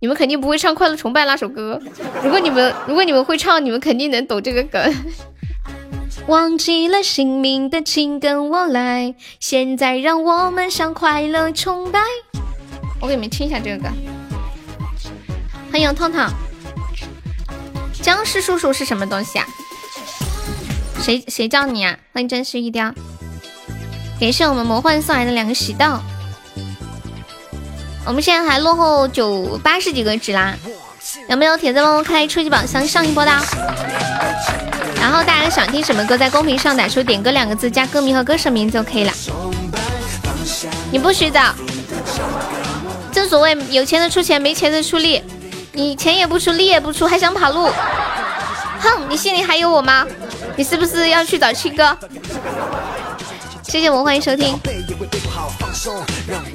[0.00, 1.78] 你们肯定不会唱《快乐崇拜》那首歌。
[2.24, 4.80] 如果你们如果你们会唱，你们肯定能懂这个梗。
[6.26, 9.14] 忘记了姓名的，请跟我来。
[9.38, 12.00] 现在让我们向快乐崇拜。
[13.00, 13.90] 我给你们听一下这个歌，
[15.72, 16.22] 欢迎痛痛。
[18.02, 19.46] 僵尸叔叔是什么东西啊？
[21.02, 21.96] 谁谁叫你啊？
[22.12, 22.92] 欢迎真实一雕，
[24.20, 25.86] 感谢我们魔幻送来的两个喜豆。
[28.04, 30.54] 我们现在还落后九八十几个值啦，
[31.30, 33.32] 有没有铁子帮我开初级宝箱上一波的？
[35.00, 39.12] 然后大家想听什么歌，在公屏上打出“点歌”两个字，加歌名和歌手名就可以了。
[40.90, 41.40] 你不许走。
[43.10, 45.22] 正所谓有钱的出钱，没钱的出力。
[45.74, 47.70] 你钱也不出，力也不出，还想跑路？
[48.80, 50.06] 哼，你心里还有我吗？
[50.56, 51.96] 你是不是要去找七哥？
[53.62, 54.58] 谢谢我，欢迎收听。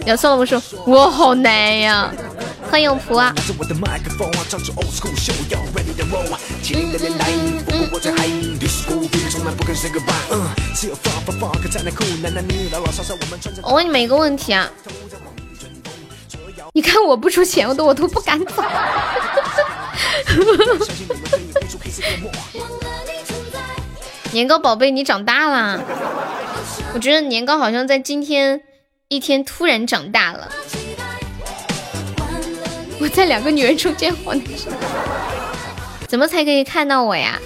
[0.06, 2.12] 要送了不说，我好难呀。
[2.70, 3.34] 欢迎仆啊。
[13.64, 14.70] 我问你们一个问题啊。
[16.78, 18.62] 你看我不出钱，我都我都不敢走。
[24.32, 25.84] 年糕宝贝，你长大了。
[26.94, 28.62] 我觉得年糕好像在今天
[29.08, 30.52] 一天突然长大了。
[33.02, 34.40] 我在两个女人中间晃，
[36.08, 37.40] 怎么才可以看到我呀？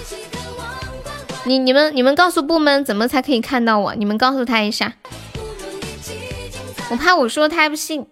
[1.46, 3.96] 你你们你们告诉部门怎么才可以看到我？
[3.96, 4.92] 你们告诉他一下。
[6.92, 8.06] 我怕我说他不信。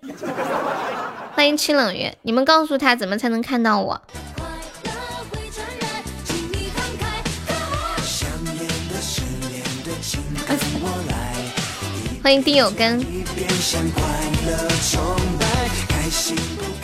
[1.33, 4.01] 欢迎清冷月，你们告诉他怎么才能看到我？
[12.23, 13.05] 欢迎丁有根，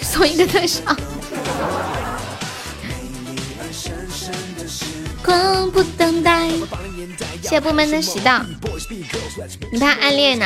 [0.01, 0.81] 送一个特效。
[5.23, 6.49] 光不等待，
[7.41, 8.43] 谢部门的喜到，
[9.71, 10.45] 你怕暗恋呢？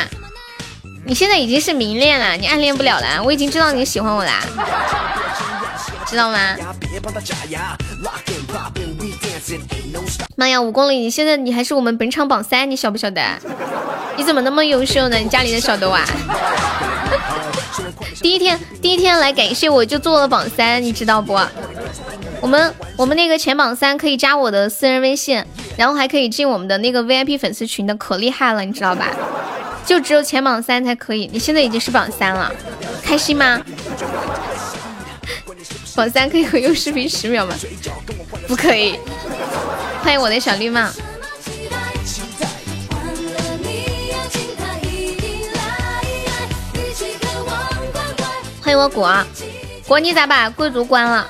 [1.09, 3.19] 你现在已经是明恋了，你暗恋不了了。
[3.23, 4.43] 我已经知道你喜欢我啦，
[6.05, 6.55] 知道吗？
[10.35, 10.97] 妈呀，五公里！
[10.97, 13.23] 你现在你还是我们本场榜三，你晓不晓得？
[14.17, 15.17] 你怎么那么优秀呢？
[15.17, 16.05] 你家里的小豆啊？
[18.21, 21.33] 第一天第一天来感谢我就做了榜三，你知道不？
[22.39, 25.43] 我们我们那个前榜三可以加我的私人微信，
[25.75, 29.07] 然后还可以进我们的那个 VIP 粉丝群的，可厉害了，你知道吧？
[29.89, 32.53] 就只有前榜三才可以，你现在已经是榜三了，
[33.01, 33.59] 开心吗？
[35.95, 37.55] 榜三可以回视频十秒吗？
[38.47, 38.99] 不可以。
[40.03, 40.87] 欢迎我的小绿帽。
[48.61, 49.11] 欢迎我果
[49.87, 51.27] 果，你咋把贵族关了？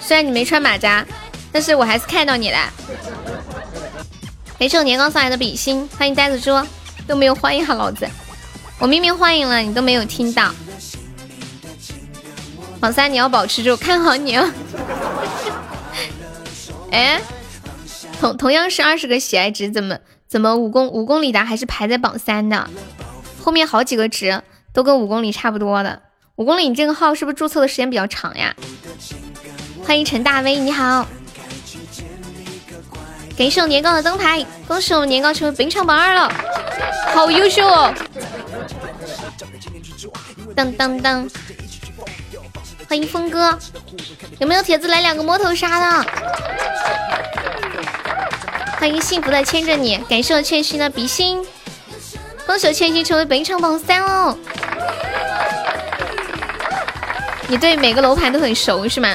[0.00, 1.04] 虽然你没穿马甲，
[1.52, 2.58] 但是我还是看到你了。
[4.58, 6.50] 感谢我年糕送来的比心，欢迎呆子猪。
[7.06, 8.08] 都没有欢迎哈老子，
[8.78, 10.52] 我明明欢迎了，你都没有听到。
[12.80, 14.50] 榜三你要保持住，看好你哦。
[16.90, 17.20] 哎，
[18.20, 22.68] 同同样是二十个喜爱值，怎么怎么五公五公里的还是排在榜三的？
[23.42, 24.42] 后面好几个值
[24.72, 26.02] 都跟五公里差不多的。
[26.36, 28.54] 五公里，你这个号是不是注册的时间比较长呀？
[29.84, 31.06] 欢迎陈大威，你好。
[33.36, 36.32] 感谢我年糕的灯牌，恭喜我们年糕成为本场榜二了，
[37.14, 37.92] 好优秀哦！
[40.54, 41.28] 当当当，
[42.88, 43.58] 欢迎峰哥，
[44.38, 46.06] 有没有铁子来两个摸头杀的？
[48.78, 51.44] 欢迎幸福的牵着你，感谢我千玺的比心，
[52.46, 54.38] 恭喜我千玺成为本场榜三哦！
[57.48, 59.14] 你对每个楼盘都很熟是吗？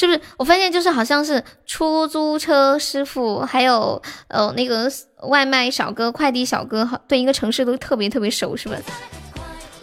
[0.00, 0.20] 是不是？
[0.38, 4.90] 我发现就是好像是出租车师傅，还有呃那个
[5.28, 8.80] 外卖小哥、快递小哥，对一个城市都特别特别熟，是不是？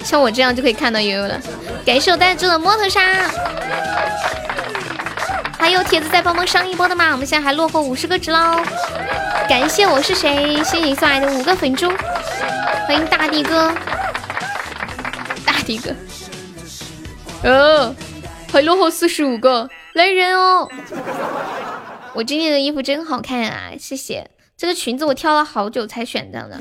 [0.03, 1.39] 像我这样就可以看到悠悠了。
[1.85, 2.99] 感谢我带住的摩托沙，
[5.59, 7.11] 还有铁子再帮忙上一波的吗？
[7.11, 8.59] 我们现在还落后五十个值喽。
[9.47, 10.63] 感谢我是谁？
[10.63, 11.91] 谢谢送来的五个粉猪，
[12.87, 13.71] 欢迎大地哥，
[15.45, 15.91] 大地哥，
[17.43, 17.95] 哦，
[18.51, 19.69] 还落后四十五个。
[19.93, 20.69] 来人哦！
[22.13, 24.29] 我今天的衣服真好看啊，谢谢。
[24.55, 26.59] 这个裙子我挑了好久才选到的。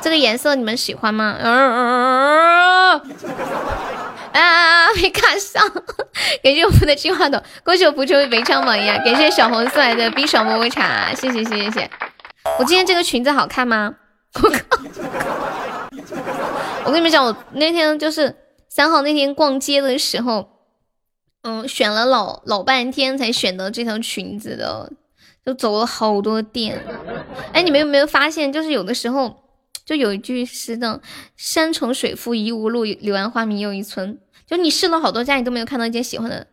[0.00, 1.36] 这个颜色你们喜欢吗？
[1.42, 3.00] 啊啊
[4.32, 4.88] 啊！
[4.96, 5.66] 没卡上，
[6.42, 8.86] 感谢我们的金话筒，恭喜我不成为北昌榜一。
[8.86, 11.90] 感谢小红送来的冰爽么么茶，谢谢谢谢谢。
[12.58, 13.94] 我今天这个裙子好看吗？
[14.42, 14.58] 我靠！
[16.84, 18.34] 我跟你们讲，我那天就是
[18.68, 20.57] 三号那天逛街的时候。
[21.48, 24.92] 嗯，选了老老半天才选到这条裙子的，
[25.46, 26.84] 就走了好多店。
[27.54, 29.34] 哎，你们有没有发现，就是有的时候
[29.86, 31.00] 就有一句诗的
[31.38, 34.20] “山重水复疑无路，柳暗花明又一村”。
[34.46, 36.48] 就你试了好多家，你都没有看到一件喜欢的，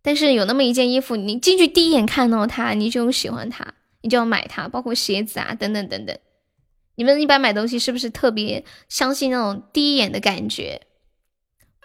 [0.00, 4.66] 但是有那么一件衣服，你进去第一眼看到它，你就喜欢它，你就要买它。
[4.66, 6.16] 包括鞋子啊，等等等等。
[6.94, 10.85] 你们一般买东西是不是特别相信那种第一眼的感觉？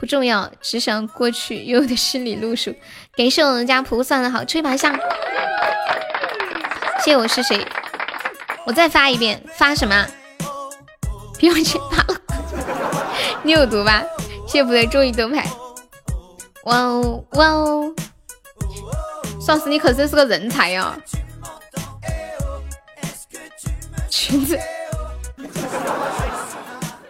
[0.01, 2.73] 不重要，只想过去悠悠的心里路数。
[3.15, 4.91] 感谢我们家菩萨的好吹牌下，
[7.03, 7.63] 谢谢我是谁？
[8.65, 10.07] 我再发一遍，发什么？
[11.39, 12.19] 不用钱发了，
[13.43, 14.03] 你有毒吧？
[14.47, 15.47] 谢谢不对，终于灯牌。
[16.63, 17.93] 哇哦哇哦，
[19.39, 20.97] 算是你可真是个人才呀！
[24.09, 24.59] 裙子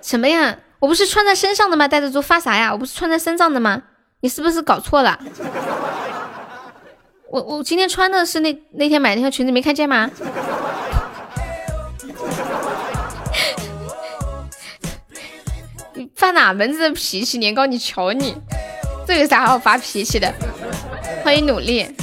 [0.02, 0.58] 什么呀？
[0.82, 1.88] 我不是穿在身上的吗？
[1.88, 2.72] 戴着珠发啥呀？
[2.74, 3.84] 我不是穿在身上的吗？
[4.22, 5.20] 你是不是搞错了？
[7.30, 10.10] 我我今天穿的是那那天买那条裙子，没看见吗？
[15.94, 17.38] 你发哪门子的脾气？
[17.38, 18.36] 年糕，你瞧你，
[19.06, 20.34] 这有啥好发脾气的？
[21.24, 21.96] 欢迎努力。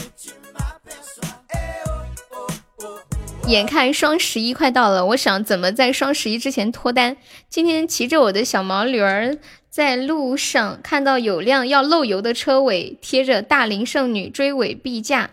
[3.48, 7.16] 眼看双十一快到了，我想怎么在双十一之前脱单。
[7.48, 9.38] 今天骑着我的小毛驴儿
[9.70, 15.30] 在路上，看到有辆要漏油的车尾贴着“大龄剩女追尾必驾”，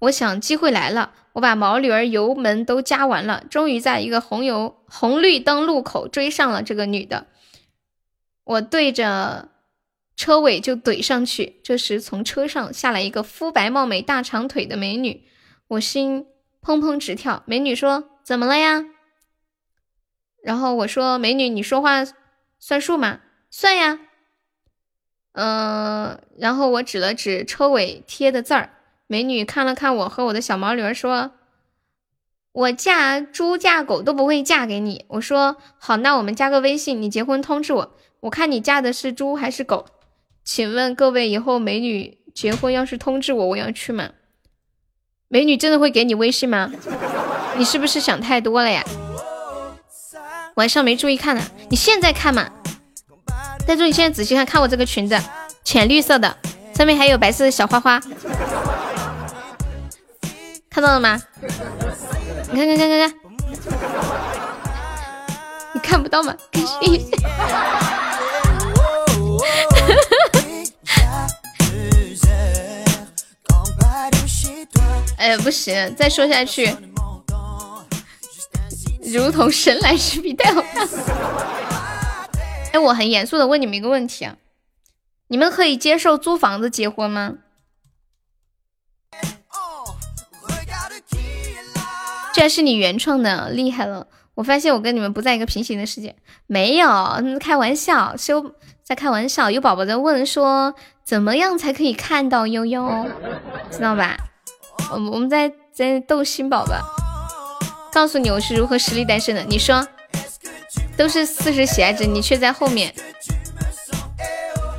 [0.00, 7.26] 我想机会来了，我把毛驴儿油门都加完了，终于在一个红油红绿灯路口追上了这个女的。
[8.44, 9.50] 我对着
[10.16, 15.24] 车尾就怼上去，这时从车上下来一个肤白貌美、大长腿的美女，
[15.68, 16.24] 我心。
[16.62, 18.84] 砰砰直跳，美女说：“怎么了呀？”
[20.42, 22.04] 然后我说：“美女，你说话
[22.58, 23.20] 算数吗？
[23.50, 24.00] 算呀。”
[25.32, 28.70] 嗯，然后我指了指车尾贴的字儿，
[29.06, 31.32] 美女看了看我和我的小毛驴，说
[32.50, 37.96] ：“我嫁猪嫁狗都不会嫁给你。”我说：“好，那我们加个微信，你结婚通知我。
[38.20, 39.86] 我看你嫁的是猪还是狗？
[40.42, 44.10] 请问各位，以后美女结婚要是通知我，我要去吗？”
[45.30, 46.70] 美女真的会给你微信吗？
[47.58, 48.82] 你是不是想太多了呀？
[50.54, 52.48] 晚上没注意看呢，你现在看嘛。
[53.66, 55.20] 戴住，你现在仔细看看我这个裙子，
[55.62, 56.34] 浅绿色的，
[56.74, 58.00] 上面还有白色的小花花，
[60.70, 61.20] 看到了吗？
[62.50, 63.14] 你看看看看看，
[65.74, 66.34] 你看不到吗？
[66.50, 67.97] 更新一下。
[75.18, 76.74] 哎，不行，再说下去，
[79.02, 80.88] 如同神来之笔，太好看。
[82.72, 84.36] 哎，我很严肃的问你们一个问题啊，
[85.26, 87.34] 你们可以接受租房子结婚吗？
[92.32, 94.06] 这是你原创的，厉害了！
[94.34, 96.14] 我发现我跟你们不在一个平行的世界，
[96.46, 96.88] 没有，
[97.40, 98.54] 开玩笑，修
[98.84, 99.50] 在开玩笑。
[99.50, 103.06] 有宝宝在问说，怎么样才可以看到悠悠，
[103.72, 104.16] 知道吧？
[104.90, 106.74] 我们我们在在逗新宝宝，
[107.92, 109.42] 告诉你我是如何实力单身的。
[109.42, 109.86] 你说，
[110.96, 112.94] 都是四十喜爱值，你却在后面，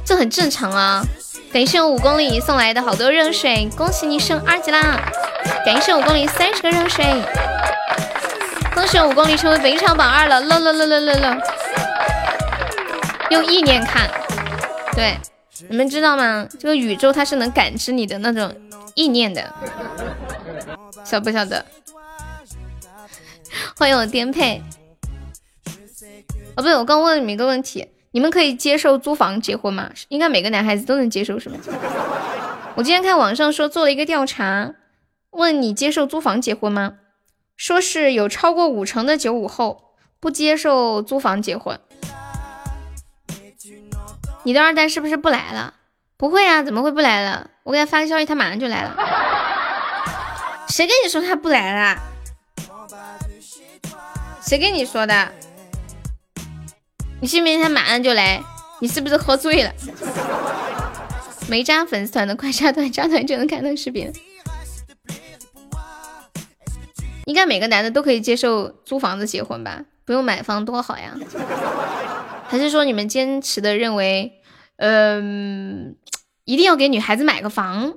[0.05, 1.03] 这很正常啊。
[1.51, 4.99] 感谢我五公里送来的好多热水，恭喜你升二级啦！
[5.65, 7.05] 感谢五公里三十个热水。
[8.75, 11.37] 恭喜五公里成为本场榜二了，乐乐乐乐乐乐！
[13.31, 14.09] 用意念看，
[14.93, 15.17] 对，
[15.67, 16.47] 你们知道吗？
[16.57, 18.55] 这个宇宙它是能感知你的那种
[18.95, 19.53] 意念的，
[21.03, 21.65] 晓不晓得？
[23.75, 24.61] 欢迎我颠沛。
[26.55, 29.91] 哦，不对，我刚问你们一个问题，你们可以接受租房结婚吗？
[30.07, 31.57] 应该每个男孩子都能接受，是吗？
[32.75, 34.75] 我今天看网上说做了一个调查，
[35.31, 36.93] 问你接受租房结婚吗？
[37.57, 41.77] 说是有超过五成的九五后不接受租房结婚，
[44.43, 45.73] 你的二蛋是不是不来了？
[46.17, 47.49] 不会啊，怎么会不来了？
[47.63, 48.95] 我给他发个消息，他马上就来了。
[50.69, 51.99] 谁跟你说他不来了？
[54.41, 55.31] 谁跟你说的？
[57.21, 58.41] 你信不信他马上就来？
[58.79, 59.73] 你是不是喝醉了？
[61.49, 64.11] 没加粉丝团的快加团，加团就能看到视频。
[67.25, 69.81] 应该每个男的都可以接受租房子结婚吧？
[70.05, 71.13] 不用买房多好呀？
[72.49, 74.41] 还是说你们坚持的认为，
[74.77, 75.95] 嗯，
[76.45, 77.93] 一定要给女孩子买个房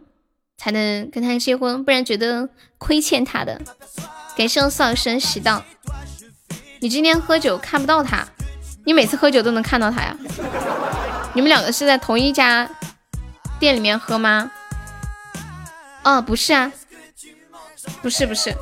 [0.57, 3.61] 才能跟她结婚，不然觉得亏欠她的？
[4.37, 5.65] 感谢扫生喜道，
[6.81, 8.27] 你今天喝酒看不到他，
[8.85, 10.17] 你每次喝酒都能看到他呀？
[11.35, 12.71] 你们两个是在同一家
[13.59, 14.51] 店里面喝吗？
[16.03, 16.73] 哦，不是啊，
[18.03, 18.55] 不是不是。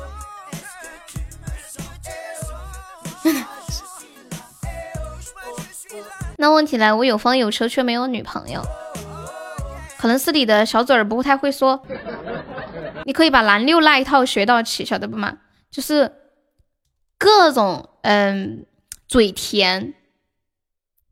[6.41, 8.63] 那问题来，我有房有车却没有女朋友，
[9.99, 11.83] 可能是你的小嘴儿不太会说。
[13.05, 15.37] 你可以把蓝六那一套学到起，晓得不嘛？
[15.69, 16.11] 就是
[17.19, 18.65] 各种嗯
[19.07, 19.93] 嘴甜，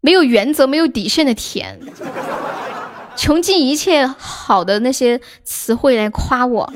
[0.02, 1.80] 没有原则、没有底线的甜，
[3.16, 6.74] 穷尽一切好的那些词汇来夸我。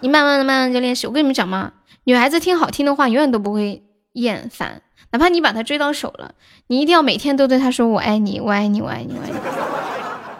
[0.00, 1.06] 你慢慢的、慢慢就练习。
[1.06, 1.74] 我跟你们讲嘛，
[2.04, 3.84] 女孩子听好听的话，永远都不会
[4.14, 4.80] 厌烦。
[5.14, 6.34] 哪怕你把他追到手了，
[6.66, 9.36] 你一定要每天都对他说“我爱你，我爱你，我爱你，我爱你”，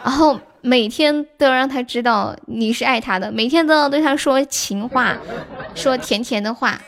[0.02, 5.16] 然后每天都要让他知道你是爱他的，每天都要对他说情话，
[5.76, 6.80] 说甜甜的话。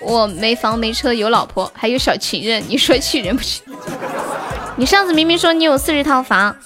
[0.00, 3.60] 我没房没车有老婆还有小情人，你说气人不气？
[4.76, 6.56] 你上次明明说你有四十套房。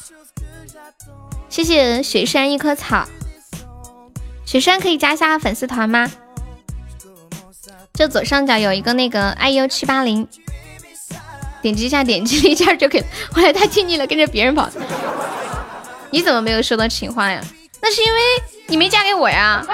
[1.48, 3.06] 谢谢雪山一棵草，
[4.44, 6.10] 雪山可以加下粉丝团吗？
[7.94, 10.26] 就左上角有一个那个 iu 七八零，
[11.60, 13.04] 点击一下，点击一下就可以。
[13.32, 14.70] 后来他听腻了，跟着别人跑。
[16.10, 17.42] 你怎么没有收到情话呀？
[17.82, 18.20] 那是因为
[18.66, 19.64] 你没嫁给我呀。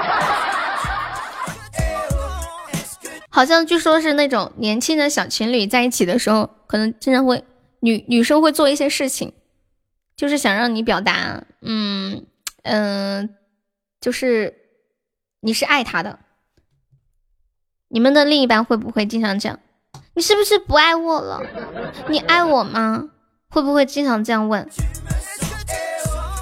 [3.29, 7.45] 好像据说是那种年轻的小情侣在一起的时候，可能经常会
[7.81, 9.33] 女女生会做一些事情，
[10.17, 12.25] 就是想让你表达，嗯
[12.63, 13.37] 嗯，
[14.01, 14.55] 就是
[15.41, 16.19] 你是爱他的。
[17.89, 19.61] 你们的另一半会不会经常这样，
[20.15, 21.41] 你是不是不爱我了？
[22.09, 23.11] 你爱我吗？
[23.49, 24.69] 会不会经常这样问？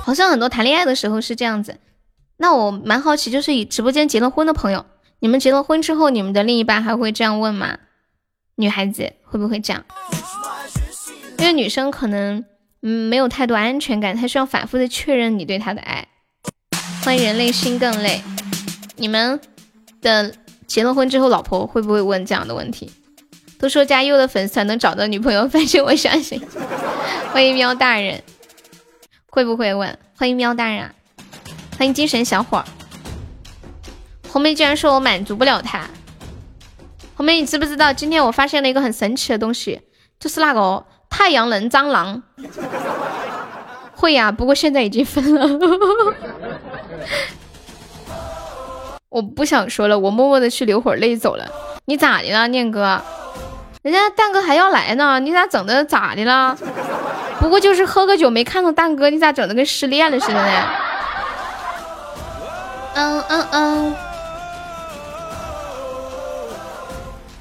[0.03, 1.78] 好像很多谈恋爱的时候是这样子。
[2.38, 4.86] 那我蛮好奇，就是以直播间结了婚的朋友，
[5.20, 7.78] 你们结了婚之后，你们的另一半还会这样问吗？
[8.57, 9.84] 女孩子会不会这样？
[11.38, 12.42] 因为女生可能
[12.80, 16.09] 嗯没有太多安全感，她需要反复的确认你对她的爱。
[17.05, 18.22] 欢迎人类心更累，
[18.97, 19.38] 你们
[20.01, 20.34] 的。
[20.75, 22.91] 结了婚之后，老婆会不会问这样的问题？
[23.61, 26.43] 都说加优的粉丝才能找到女朋友，反正我相信。
[27.33, 28.20] 欢迎喵大人，
[29.31, 29.97] 会不会问？
[30.16, 30.93] 欢迎喵大人，
[31.79, 32.64] 欢迎精神小伙。
[34.29, 35.89] 红梅居然说我满足不了他。
[37.14, 39.81] 红梅，你知不知道今天我发现了一个很神奇的东西，
[40.18, 42.20] 就是那个太阳能蟑螂。
[43.95, 45.49] 会呀，不过现在已经分了。
[49.14, 51.46] 我不想说了，我默默的去流会儿泪走了。
[51.84, 53.00] 你咋的了，念哥？
[53.82, 55.84] 人家蛋哥还要来呢，你咋整的？
[55.84, 56.58] 咋的了？
[57.38, 60.68] 不过就是喝个酒没看到蛋哥，你咋整的跟失恋了似的呢？
[62.94, 63.94] 嗯嗯嗯，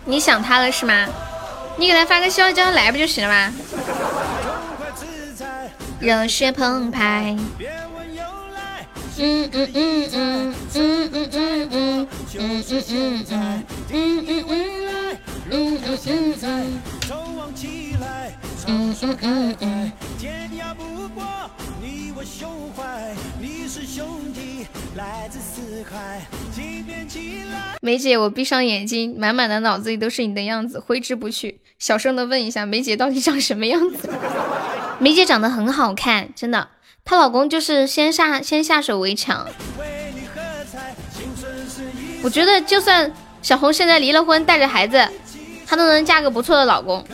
[0.06, 1.08] 你想他了是吗？
[1.78, 3.52] 你给他发个消息叫他来不就行了吗？
[6.00, 7.36] 热血澎湃。
[9.16, 11.28] 嗯嗯嗯嗯嗯
[19.22, 19.92] 嗯嗯。
[27.82, 31.60] 梅姐，我闭上眼睛，满满的脑子里都是你的样子，挥之不去。
[31.78, 34.10] 小声的问一下，梅姐到底长什么样子？
[35.00, 36.70] 梅姐长得很好看，真的。
[37.06, 39.48] 她老公就是先下先下手为强。
[42.24, 45.08] 我觉得就算小红现在离了婚，带着孩子，
[45.68, 47.06] 她都能嫁个不错的老公。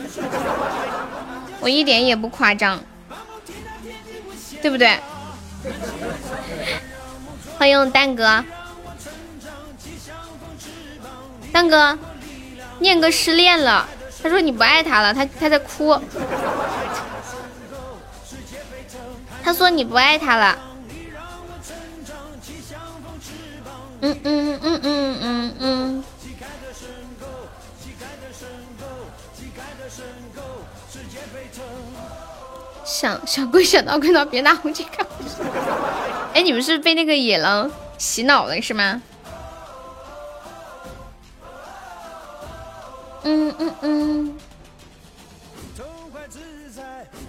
[1.60, 2.82] 我一点也不夸张，
[4.62, 4.98] 对不对？
[7.58, 8.42] 欢迎蛋哥，
[11.52, 11.98] 蛋哥，
[12.78, 13.86] 念哥失恋了，
[14.22, 16.00] 他说你不爱他了，他他在哭，
[19.42, 20.58] 他说你不爱他了，
[24.00, 26.04] 嗯嗯嗯嗯嗯嗯。
[32.84, 35.06] 想想归想到归到，别拿红旗看。
[36.34, 39.00] 哎，你们是被那个野狼洗脑了是吗？
[43.22, 44.38] 嗯嗯嗯。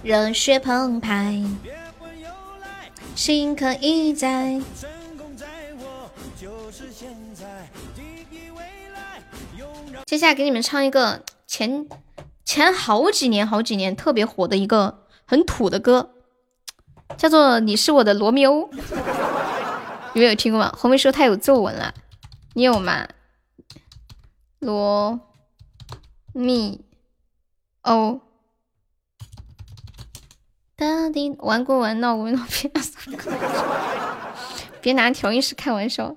[0.02, 1.40] 热血澎湃，
[3.14, 4.60] 心可以在。
[10.06, 11.86] 接下来给你们唱一个前
[12.44, 14.98] 前好几年好几年特别火的一个。
[15.24, 16.10] 很土的歌，
[17.16, 18.68] 叫做《你是我的罗密欧》，
[20.12, 20.70] 有没有听过吗？
[20.76, 21.94] 后面说他有皱纹了，
[22.52, 23.08] 你有吗？
[24.58, 25.18] 罗
[26.34, 26.84] 密
[27.80, 28.20] 欧，
[31.38, 32.80] 玩过玩闹过闹，别拿
[34.80, 36.14] 别拿调音师开玩笑。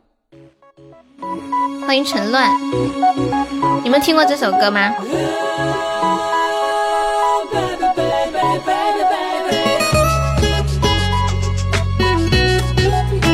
[1.85, 2.49] 欢迎陈乱，
[3.83, 4.95] 你们听过这首歌吗？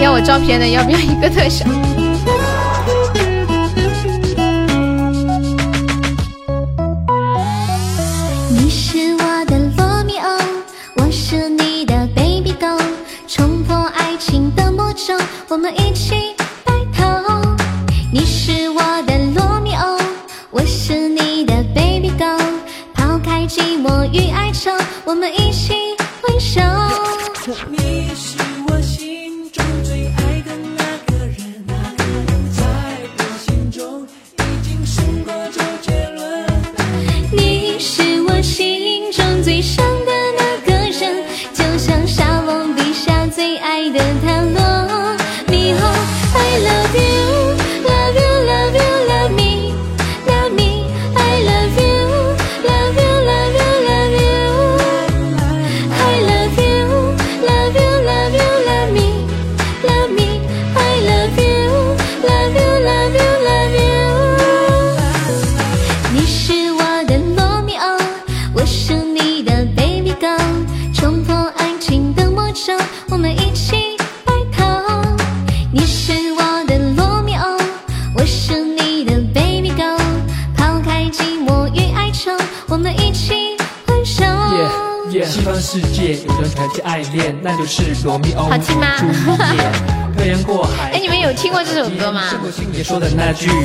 [0.02, 1.66] 要我照片的，要不要一个特效？
[15.02, 16.21] 上我们一起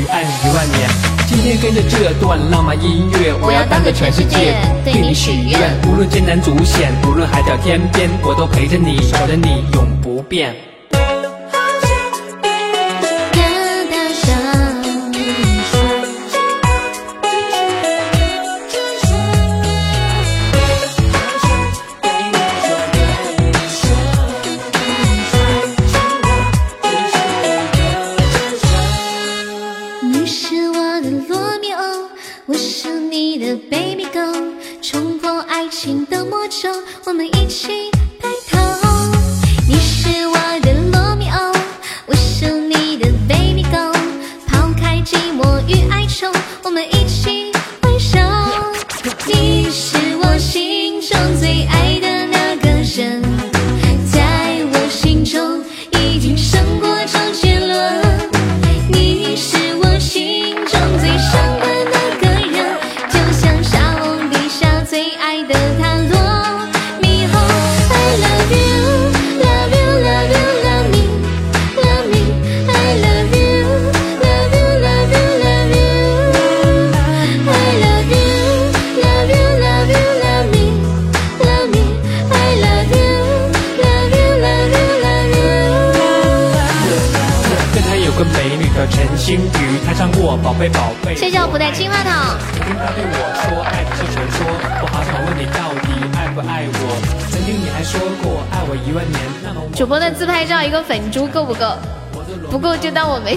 [0.09, 0.89] 爱你一万年。
[1.27, 4.55] 今天跟着这段浪漫音乐，我要当个全世界
[4.85, 5.77] 对你许愿。
[5.89, 10.55] 无论艰难阻险，无论海角天边，我都陪着你，守着你，永不变。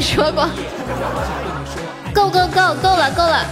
[0.09, 0.49] 说过。
[2.13, 3.45] 够够够够了够了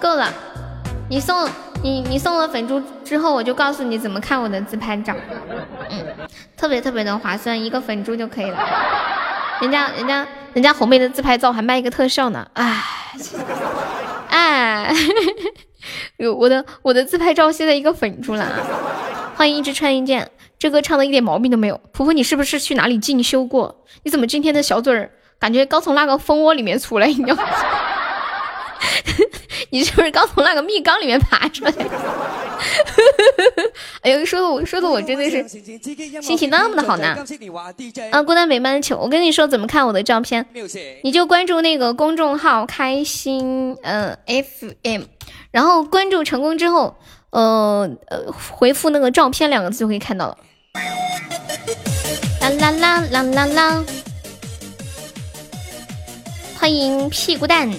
[0.00, 0.32] 够了！
[1.08, 1.48] 你送
[1.82, 5.14] 你你送了粉猪之后，我就告诉你怎么看我的自拍照。
[5.90, 6.04] 嗯，
[6.56, 8.58] 特别特别的划算，一个粉猪就可以了。
[9.60, 12.82] 人家人家人家红妹的自拍照还卖一个特效呢， 哎
[14.28, 14.92] 哎，
[16.18, 18.46] 有我的我的自拍照现在一个粉猪了。
[19.36, 20.28] 欢迎一直穿一件，
[20.58, 21.80] 这歌唱的一点毛病都没有。
[21.92, 23.84] 婆婆，你是不是去哪里进修过？
[24.02, 27.38] 你怎么今天的小嘴儿感觉刚从那个蜂窝里面出来一样？
[29.70, 31.72] 你是不是刚从那个蜜缸里面爬出来？
[34.02, 35.46] 哎呦，说的我说的我真的是
[36.20, 37.16] 心情那么的好呢。
[38.10, 40.46] 啊，孤单北半球，我跟你说怎么看我的照片，
[41.02, 45.02] 你就关注那个公众号开心嗯 FM，
[45.50, 46.96] 然后关注成功之后，
[47.30, 50.38] 呃呃回复那个照片两个字就可以看到了。
[52.40, 53.84] 啦啦啦啦啦啦！
[56.58, 57.70] 欢迎屁股蛋。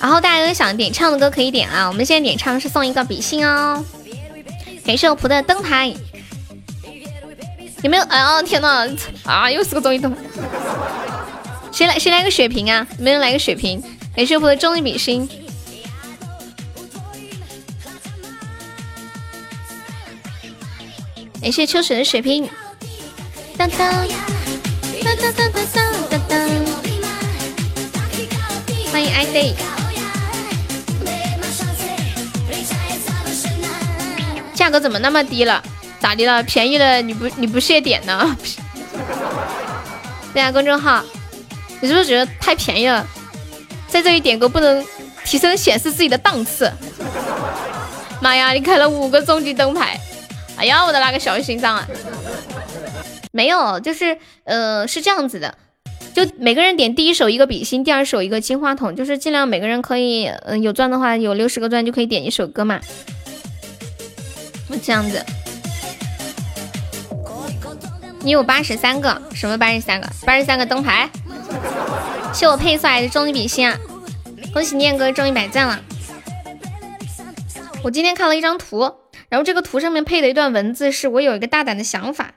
[0.00, 3.84] 然后大家有想点唱的歌可以点啊，我们现在点唱是送一个比心哦。
[4.84, 5.94] 感谢我仆的灯牌，
[7.82, 8.02] 有没有？
[8.04, 8.86] 哎呦天呐，
[9.24, 10.14] 啊又是个综艺灯，
[11.72, 12.86] 谁来谁来个血瓶啊？
[12.98, 13.82] 没人来个血瓶。
[14.14, 15.28] 感谢我仆的终极比心，
[21.44, 22.48] 感谢秋水的血瓶。
[23.58, 23.78] 当当
[25.04, 25.52] 当当当
[26.08, 26.40] 当当，
[28.90, 29.54] 欢迎 ID。
[34.54, 35.62] 价格怎么那么低了？
[36.00, 36.42] 咋的了？
[36.44, 38.34] 便宜了你不你不屑点呢？
[40.32, 41.04] 对啊，公众号，
[41.82, 43.06] 你是不是觉得太便宜了？
[43.86, 44.82] 在这里点歌不能
[45.26, 46.72] 提升显示自己的档次？
[48.22, 50.00] 妈呀，你开了五个终极灯牌！
[50.56, 51.86] 哎呀，我的那个小心脏啊！
[53.32, 55.54] 没有，就是呃是这样子的，
[56.14, 62.80] 就每个人点第一首一个比心，第二首一个金话筒，就是尽量每个人可以嗯有钻的话有六十个钻就可以点一首歌嘛。
[64.82, 65.24] 这样子，
[68.20, 69.20] 你有八十三个？
[69.34, 70.08] 什么八十三个？
[70.24, 71.08] 八十三个灯牌？
[72.32, 73.78] 谢我配送来的终极比心啊！
[74.52, 75.80] 恭喜念哥中一百赞了！
[77.82, 78.92] 我今天看了一张图，
[79.34, 82.34] 然后这个图上面配的一段文字是我有一个大胆的想法，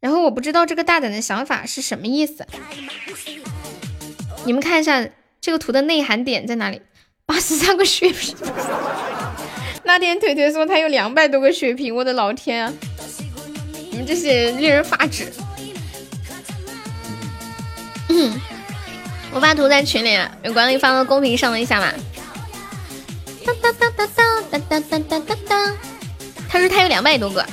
[0.00, 2.46] 然后我不知道这个大胆的想法是什么意思。
[4.44, 5.08] 你们看一下
[5.40, 6.82] 这个图的内涵点在哪里？
[7.24, 8.36] 八十三个血瓶。
[9.84, 12.72] 那天腿腿说他有两百多个血瓶，我的老天啊！
[13.90, 15.32] 你们这些令人发指。
[19.32, 21.90] 我发图在群里，有管理发到公屏上了一下嘛。
[23.42, 24.06] 哒哒哒哒
[24.50, 25.74] 哒哒哒哒哒哒。
[26.48, 27.44] 他说他有两百多个。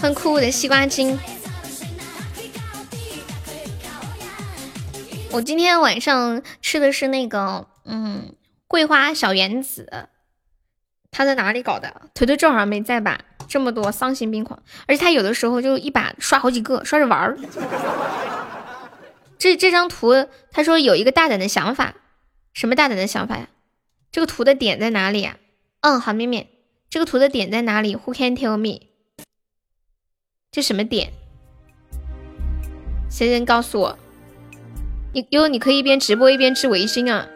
[0.00, 1.18] 很酷的西瓜精。
[5.30, 8.34] 我今天晚上吃的是那个，嗯。
[8.66, 10.08] 桂花小圆子，
[11.10, 12.02] 他在哪里搞的？
[12.14, 13.18] 腿腿正好没在吧？
[13.48, 17.36] 这么多丧心病狂，而且他有的时候就一把刷好几个，刷着玩儿。
[19.38, 21.96] 这这张图，他说有一个大胆的想法，
[22.52, 23.48] 什么大胆的想法呀？
[24.12, 25.36] 这个图的点在哪里呀？
[25.80, 26.48] 嗯，好面面，
[26.90, 28.88] 这个图的点在哪里？Who can tell me？
[30.50, 31.12] 这什么点？
[33.10, 33.98] 谁能告诉我？
[35.14, 37.26] 你因为你可以一边直播一边吃维新啊。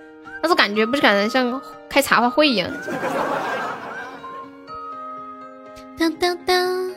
[0.43, 2.71] 但是感觉不是感觉像开茶话会一样。
[5.97, 6.93] 当当当！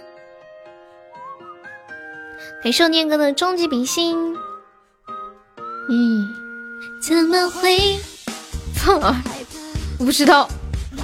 [2.61, 4.35] 感谢念哥的终极比心。
[5.89, 6.27] 嗯，
[7.01, 7.97] 怎么会？
[8.75, 8.99] 操！
[9.97, 10.49] 我不知道，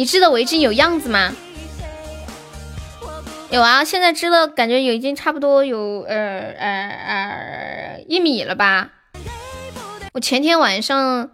[0.00, 1.36] 你织的围巾有样子吗？
[3.50, 8.92] 有啊，现在织的感觉已经差不多有呃呃呃一米了吧。
[10.14, 11.32] 我前天晚上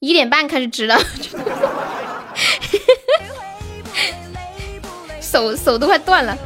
[0.00, 1.00] 一点半开始织的，
[5.22, 6.36] 手手都快断了。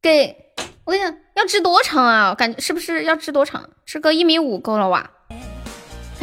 [0.00, 0.36] 给
[0.84, 2.32] 我跟你讲，要织多长啊？
[2.36, 3.68] 感觉是不是要织多长？
[3.84, 5.10] 织个一米五够了哇？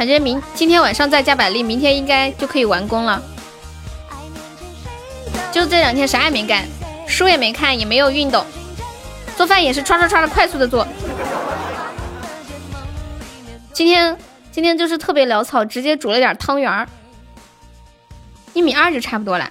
[0.02, 3.22] 感觉明今天晚上再加百丽，明天应该就可以完工了。
[5.52, 6.66] 就这两天啥也没干，
[7.06, 8.44] 书也没看，也没有运动，
[9.36, 10.84] 做饭也是唰唰唰的快速的做。
[13.72, 14.18] 今天
[14.50, 16.88] 今天就是特别潦草，直接煮了点汤圆儿，
[18.54, 19.48] 一米二就差不多了。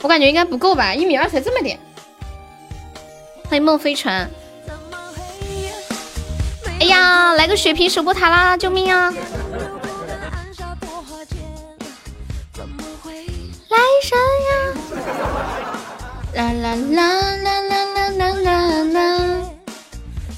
[0.00, 1.78] 我感觉应该不够吧，一米二才这么点。
[3.50, 4.30] 欢迎梦飞尘。
[6.82, 8.56] 哎呀，来个血瓶守波塔啦！
[8.56, 9.08] 救命啊！
[13.68, 14.18] 来神
[14.50, 14.52] 呀！
[16.34, 17.06] 啦啦啦
[17.36, 18.98] 啦啦啦啦啦啦！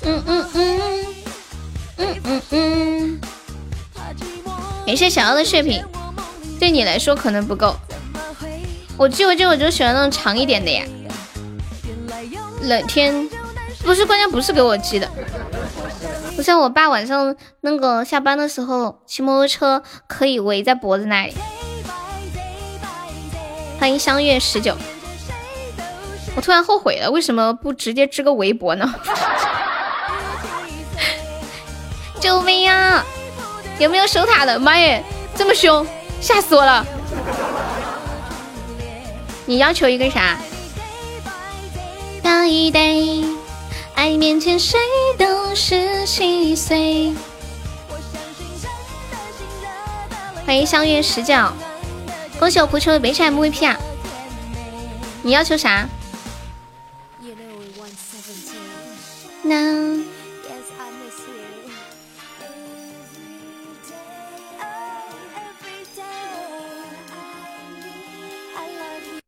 [0.02, 0.80] 嗯嗯嗯
[1.96, 3.20] 嗯嗯嗯。
[4.86, 5.82] 感谢想要的血瓶，
[6.60, 7.74] 对你来说可能不够。
[8.98, 10.84] 我寄回去我就喜欢那种长一点的呀。
[12.60, 13.26] 冷天
[13.82, 15.10] 不是关键，不是给我寄的。
[16.36, 21.34] 不像我爸晚上那个下班的时候骑摩托车可以围在脖子那里。
[23.78, 24.76] 欢迎相约十九，
[26.36, 28.94] 我突然后悔了，为什么不直接织个围脖呢？
[32.18, 33.04] 救命呀！
[33.78, 34.58] 有没有守塔的？
[34.58, 35.04] 妈耶，
[35.36, 35.86] 这么凶，
[36.20, 36.86] 吓死我了！
[39.44, 40.38] 你要求一个啥？
[42.22, 43.33] 大一 day，
[43.94, 44.78] 爱面前谁
[45.18, 47.14] 都是细碎。
[50.44, 51.34] 欢迎相约十九，
[52.38, 53.78] 恭喜我蒲秋的白 MVP 啊！
[55.22, 55.88] 你要求啥？
[59.42, 59.96] 那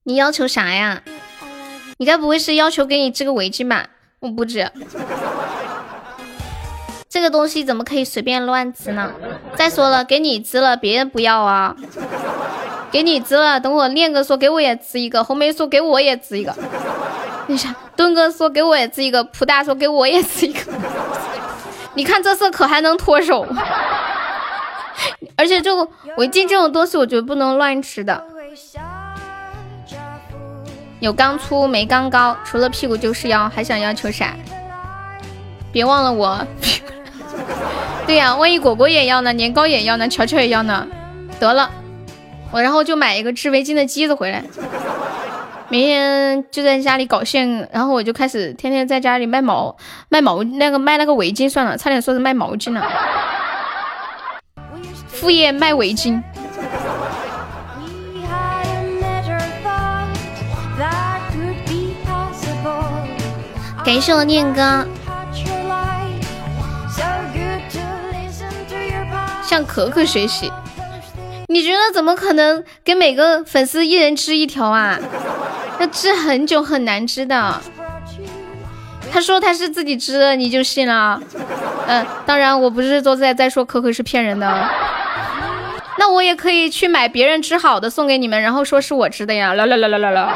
[0.02, 1.02] 你要求啥呀？
[1.98, 3.88] 你该不会是要求给你织个围巾吧？
[4.26, 4.68] 我不织，
[7.08, 9.12] 这个东西怎么可以随便乱吃呢？
[9.54, 11.76] 再说了，给你吃了，别人不要啊！
[12.90, 16.52] 给你吃了，等会练哥说给我也吃一个，红梅说给我也吃一个，
[17.46, 17.72] 那啥？
[17.94, 20.72] 墩哥说给我也吃一个，普大说给我也吃一个，
[21.94, 23.46] 你看这色可还能脱手？
[25.38, 28.24] 而且这个围巾这种东西，我觉得不能乱吃的。
[31.00, 34.34] 有刚粗没刚高，除了屁股就是腰，还想要求啥？
[35.70, 36.46] 别忘了我。
[38.06, 40.86] 对呀，万一果果也要呢，年糕也要呢，乔乔也要呢。
[41.38, 41.70] 得了，
[42.50, 44.42] 我然后就买一个织围巾的机子回来，
[45.68, 49.76] 明天就在家里搞线，然后我就开始天天在家里卖毛
[50.08, 52.82] 卖毛那个卖那个围巾算了，差点说是卖毛巾了。
[55.08, 56.22] 副业卖围巾。
[63.86, 64.84] 感谢我念哥，
[69.44, 70.50] 向可可学习。
[71.46, 74.98] 你觉得怎么可能给每个粉丝一人织一条啊？
[75.78, 77.60] 要织很久很难织的。
[79.12, 81.20] 他说他是自己织的，你就信了？
[81.86, 84.68] 嗯，当然我不是都在在说可可是骗人的。
[86.00, 89.54] 那我也可以去买别人织好的送给你们，然后说是我织的呀。
[89.54, 90.34] 啦啦啦啦啦啦。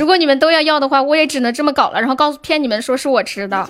[0.00, 3.68] 如果你们都要要的话，我也只能这么搞了，然后告诉骗你们说是我织的。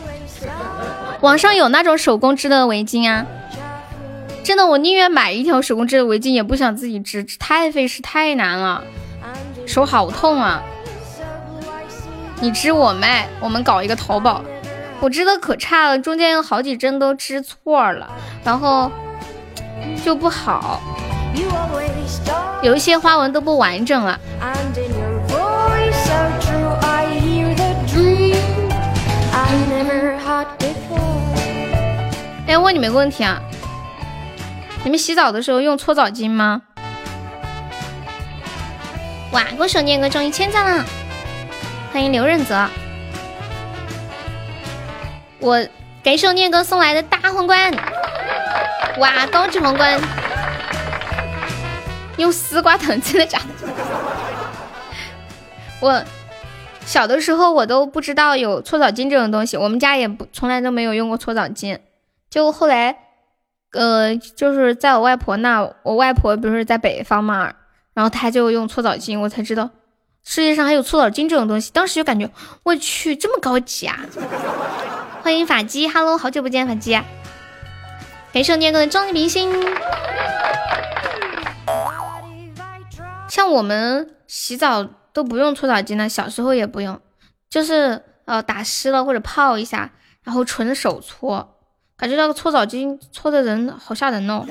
[1.22, 3.24] 网上有那种手工织的围巾啊，
[4.44, 8.84] 真的，我宁愿买一条手工织的围巾，也不想自己织，太费事太难了，
[9.66, 10.62] 手好痛啊！
[12.42, 14.44] 你织我卖，我们搞一个淘宝。
[15.00, 18.12] 我织的可差了，中间有好几针都织错了，
[18.44, 18.92] 然后
[20.04, 20.82] 就不好。
[22.66, 24.18] 有一些花纹都不完整了。
[32.48, 33.40] 哎，问你们个问题啊，
[34.82, 36.62] 你们洗澡的时候用搓澡巾吗？
[39.30, 40.84] 哇，恭喜念哥中一千赞了！
[41.92, 42.68] 欢迎刘润泽。
[45.38, 45.64] 我
[46.02, 47.72] 感谢念哥送来的大皇冠，
[48.98, 50.00] 哇，高级皇冠。
[52.16, 53.68] 用丝瓜藤，真的假的？
[55.80, 56.02] 我
[56.84, 61.78] 小的时候我都不知道有搓澡巾这种东西，我们家也不从来都没有用过搓澡巾。
[62.30, 62.96] 就后来，
[63.72, 67.52] 呃，就是在我外婆那，我外婆不是在北方嘛，
[67.92, 69.68] 然后她就用搓澡巾，我才知道
[70.24, 71.70] 世界上还有搓澡巾这种东西。
[71.72, 72.30] 当时就感觉
[72.62, 73.98] 我去这么高级啊！
[75.22, 77.00] 欢迎法姬，Hello，好久不见，法姬，
[78.32, 79.52] 感谢念哥的终极明星。
[83.36, 84.82] 像我们洗澡
[85.12, 86.98] 都不用搓澡巾呢，小时候也不用，
[87.50, 91.58] 就是呃打湿了或者泡一下，然后纯手搓，
[91.98, 94.46] 感觉那个搓澡巾搓的人好吓人哦。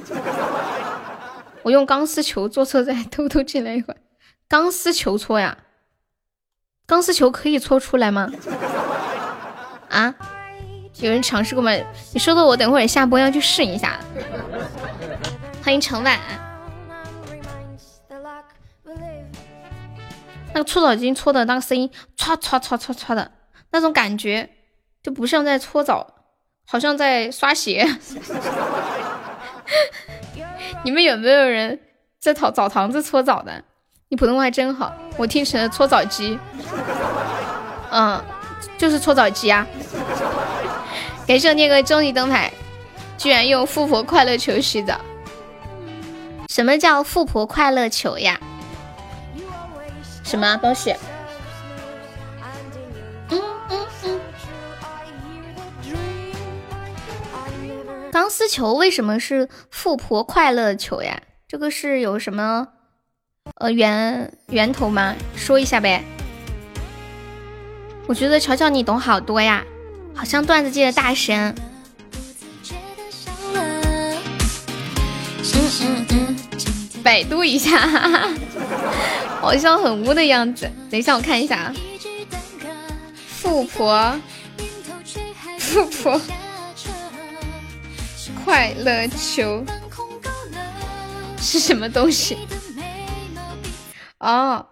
[1.63, 3.97] 我用钢丝球做错再 偷偷进来一会儿，
[4.47, 5.57] 钢丝球搓呀？
[6.86, 8.31] 钢丝球可以搓出来吗？
[9.89, 10.13] 啊？
[10.99, 11.71] 有人尝试过吗？
[12.13, 13.99] 你说的我等会儿下播要去试一下。
[15.63, 16.19] 欢迎程晚。
[20.56, 23.30] 那个搓澡巾搓的那个声音，唰唰唰唰唰的，
[23.72, 24.49] 那种感觉
[25.03, 26.14] 就不像在搓澡，
[26.66, 27.86] 好像在刷鞋。
[30.86, 31.82] 你们有没有人
[32.22, 33.66] 在澡澡堂子搓澡的？
[34.08, 36.39] 你普通话真好，我听成了搓澡机。
[37.91, 38.24] 嗯，
[38.78, 39.68] 就是搓澡机啊。
[41.28, 42.49] 感谢我念哥终极灯牌，
[43.18, 45.01] 居然用富婆快乐球洗澡。
[46.47, 48.39] 什么叫富婆快乐球呀？
[50.26, 50.93] 什么东西？
[53.30, 54.19] 嗯嗯嗯。
[58.11, 61.21] 钢丝球为什么是富婆快乐球呀？
[61.47, 62.67] 这个是有什么
[63.55, 65.15] 呃源源头吗？
[65.36, 66.03] 说一下呗。
[68.07, 69.63] 我觉得乔乔你懂好多呀。
[70.13, 71.53] 好像段子界的大神。
[72.63, 74.17] 嗯
[75.82, 76.36] 嗯嗯，
[77.03, 77.78] 百度一下，
[79.45, 80.67] 好像很污的样子。
[80.89, 81.75] 等一下，我看一下啊。
[83.13, 84.19] 富婆，
[85.59, 86.19] 富婆，
[88.43, 89.63] 快乐球
[91.37, 92.35] 是什么东西？
[94.17, 94.65] 哦。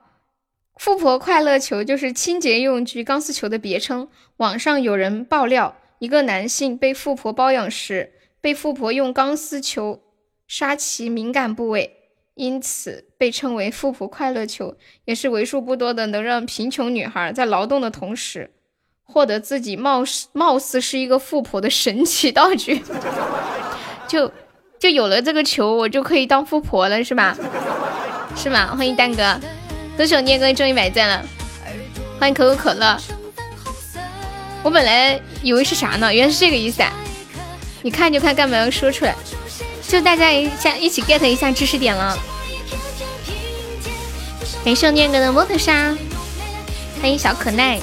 [0.78, 4.10] 富婆快乐球就是清洁用具钢丝球的别称。
[4.38, 10.02] 网上有人爆料，一个男性被富婆包养时，被富婆用钢丝球
[10.48, 12.03] 杀其敏感部位，
[12.36, 14.76] 因此被称为富婆快乐球，
[15.06, 18.52] 也是为数不多的能让贫穷女孩在劳动的同时，
[19.04, 22.82] 获得自己貌似貌似是一个富婆的神奇道具。
[24.08, 24.32] 就
[24.80, 27.38] 就有了这个球，我就可以当富婆了，是吧？
[28.36, 28.76] 是吗？
[28.76, 29.40] 欢迎蛋哥。
[29.96, 31.26] 多谢我念哥中一百赞了，
[32.20, 32.98] 欢迎可口可乐。
[34.64, 36.92] 我本来以为是啥呢，原来是这个意思啊！
[37.84, 39.14] 你看就看，干嘛要说出来？
[39.94, 42.18] 就大家一下一起 get 一下知识点了。
[44.66, 45.96] 感谢念哥的摩托沙，
[47.00, 47.80] 欢迎小可奈。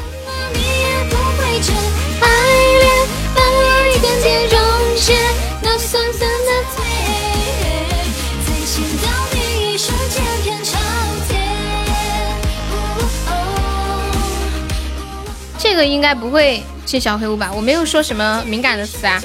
[15.60, 17.52] 这个应该不会是小黑屋吧？
[17.54, 19.22] 我没有说什么敏感的词啊。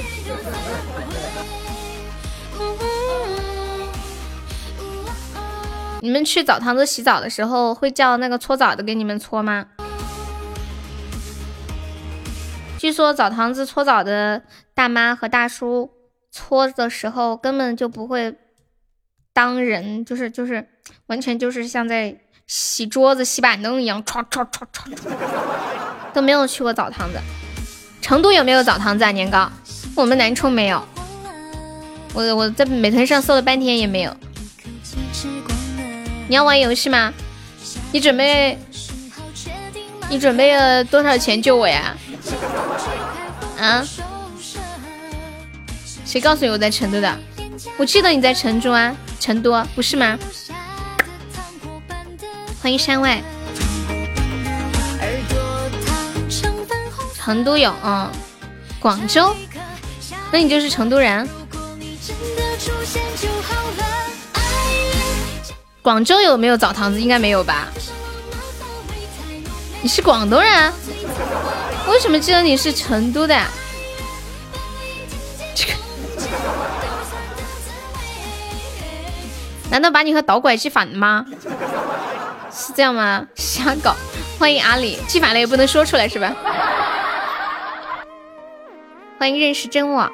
[6.06, 9.66] 你们去澡堂子洗澡的时候，会叫那个搓澡的给你们搓吗？
[12.78, 14.44] 据说澡堂子搓澡的
[14.76, 15.90] 大妈和大叔
[16.32, 18.36] 搓的时候，根本就不会
[19.34, 20.68] 当人，就是就是
[21.08, 24.96] 完全就是像在洗桌子、洗板凳一样，唰唰唰唰。
[26.14, 27.20] 都没有去过澡堂子，
[28.00, 29.10] 成都有没有澡堂子啊？
[29.10, 29.52] 年糕，
[29.96, 30.86] 我们南充没有。
[32.14, 34.16] 我我在美团上搜了半天也没有。
[36.28, 37.14] 你要玩游戏吗？
[37.92, 38.58] 你准备
[40.10, 41.96] 你准备了多少钱救我呀？
[43.60, 43.86] 啊？
[46.06, 47.20] 谁告诉你我在成都的？
[47.78, 50.18] 我记得你在成都啊，成都不是吗？
[52.62, 53.22] 欢迎山外。
[57.14, 58.10] 成都有，嗯，
[58.80, 59.36] 广州，
[60.32, 61.28] 那你就是成都人。
[65.86, 67.00] 广州有没有澡堂子？
[67.00, 67.68] 应该没有吧？
[69.84, 70.74] 你是广东人？
[71.88, 73.40] 为什么记得你是成都的？
[79.70, 81.24] 难道把你和导拐记反了吗？
[82.52, 83.24] 是这样吗？
[83.36, 83.96] 瞎搞！
[84.40, 86.34] 欢迎阿里，记反了也不能说出来是吧？
[89.20, 90.10] 欢迎认识真我。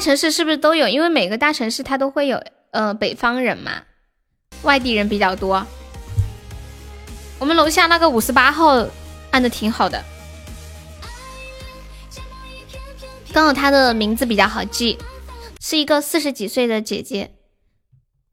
[0.00, 0.88] 城市是不是都有？
[0.88, 3.82] 因为每个大城市它都会有，呃，北方人嘛，
[4.62, 5.64] 外地人比较多。
[7.38, 8.86] 我们楼下那个五十八号
[9.30, 10.02] 按的挺好的，
[13.32, 14.98] 刚好她的名字比较好记，
[15.60, 17.32] 是一个四十几岁的姐姐。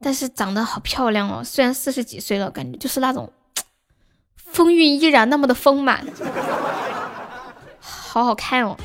[0.00, 3.32] 但是长得好漂亮哦，虽然四十几岁了，感觉就是那种
[4.36, 6.06] 风韵依然那么的丰满，
[7.80, 8.76] 好好看哦。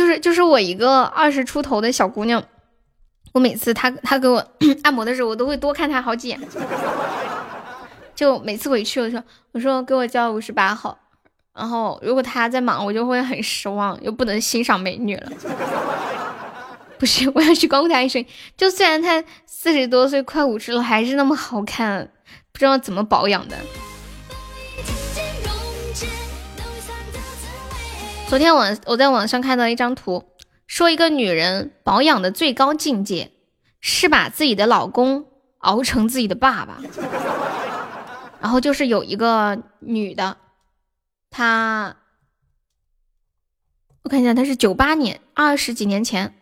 [0.00, 2.42] 就是就是我一个二十出头的小姑娘，
[3.34, 4.42] 我每次她她给我
[4.82, 6.40] 按摩的时候，我都会多看她好几眼。
[8.14, 9.22] 就每次回去，我说
[9.52, 10.98] 我说给我叫五十八号，
[11.54, 15.30] 然后如果她在忙，我就会很失望，又不能欣赏美女了。
[16.98, 18.24] 不是，我要去光顾她一生。
[18.56, 22.10] 就虽然她四十多岁，快五十了，还是那么好看，
[22.52, 23.56] 不知道怎么保养的。
[28.30, 30.24] 昨天我我在网上看到一张图，
[30.68, 33.32] 说一个女人保养的最高境界
[33.80, 35.26] 是把自己的老公
[35.58, 36.78] 熬成自己的爸爸。
[38.40, 40.36] 然后就是有一个女的，
[41.28, 41.96] 她
[44.04, 46.32] 我看一下，她是九八年，二十几年前，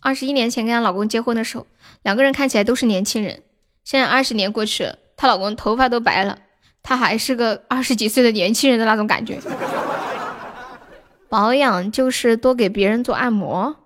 [0.00, 1.66] 二十一年前跟她老公结婚的时候，
[2.02, 3.42] 两个人看起来都是年轻人。
[3.84, 6.40] 现在二十年过去了，她老公头发都白了，
[6.82, 9.40] 她还是个二十几岁的年轻人的那种感觉。
[11.28, 13.76] 保养就是多给别人做按摩，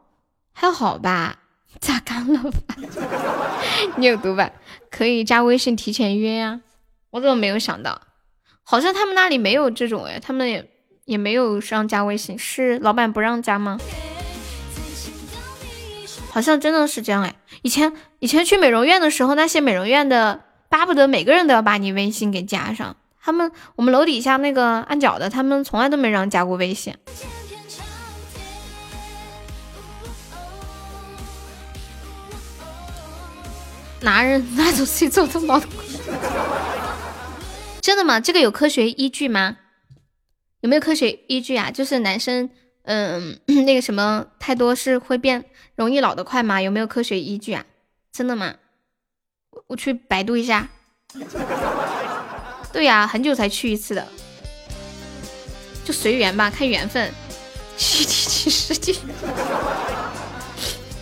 [0.52, 1.38] 还好吧？
[1.80, 2.76] 榨干了吧？
[3.96, 4.50] 你有毒吧？
[4.90, 6.60] 可以加微信提前约呀。
[7.10, 8.00] 我怎么没有想到？
[8.62, 10.70] 好像他们那里没有这种哎，他们也
[11.04, 13.78] 也没有让加微信，是老板不让加吗？
[16.30, 17.34] 好像真的是这样哎。
[17.62, 22.96] 以前以前去美容院的时候，那些美容院的巴不得每个人都要把你微信给加上。
[23.24, 26.92] 他们我们楼底下那个按脚的，他们从来都没让加过微信。
[34.02, 35.66] 男人那种谁走的毛的？
[37.80, 38.18] 真的吗？
[38.18, 39.58] 这个有科学依据吗？
[40.60, 41.70] 有没有科学依据啊？
[41.70, 42.50] 就是男生，
[42.82, 45.44] 嗯， 那个什么太多是会变
[45.76, 46.60] 容易老得快吗？
[46.60, 47.64] 有没有科学依据啊？
[48.10, 48.56] 真的吗？
[49.68, 50.68] 我去百度一下。
[52.72, 54.06] 对呀，很久才去一次的，
[55.84, 57.12] 就随缘吧，看缘分。
[57.76, 58.92] 七七七十几，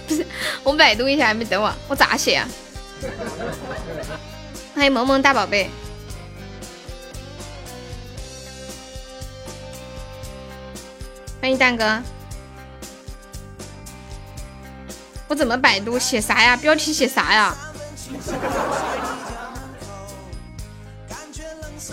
[0.09, 0.27] 不是，
[0.63, 2.49] 我百度一下，还没等我，我咋写呀？
[4.75, 5.71] 欢迎萌萌大宝贝，
[11.41, 12.03] 欢迎蛋哥。
[15.29, 16.57] 我怎么百度写啥呀？
[16.57, 17.57] 标题写啥呀？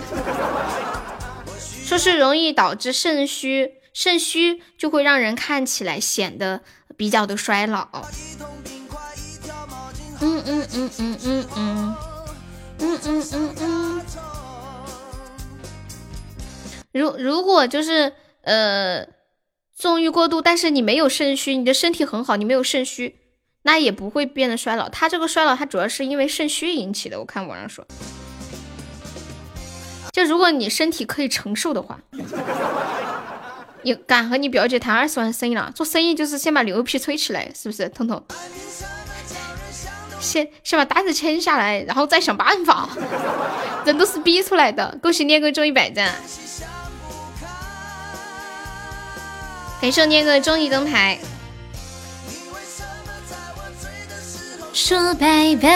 [1.86, 6.62] 说是容易导致肾虚，肾虚就会让人看起来显得
[6.98, 7.88] 比较的衰老。
[10.26, 11.96] 嗯嗯嗯嗯嗯嗯
[12.80, 14.02] 嗯嗯嗯嗯。
[16.92, 19.06] 如如果就是呃。
[19.78, 23.18] 纵欲过度，但是你没有肾虚，你的身体很好，你没有肾虚，
[23.64, 24.88] 那也不会变得衰老。
[24.88, 27.20] 他这个衰老，他主要是因为肾虚引起的。
[27.20, 27.86] 我看网上说，
[30.14, 32.00] 就如果你身体可以承受的话，
[33.82, 35.70] 你敢和你表姐谈二十万生意了？
[35.76, 37.90] 做生意就是先把牛皮吹起来，是不是？
[37.90, 38.24] 彤彤，
[40.26, 42.90] 先先把单子签下来，然后再想办法。
[43.86, 44.98] 人都是逼出来的。
[45.02, 46.16] 恭喜念哥中一百赞。
[49.80, 51.20] 感谢念哥终极灯牌。
[54.74, 55.70] 说拜拜，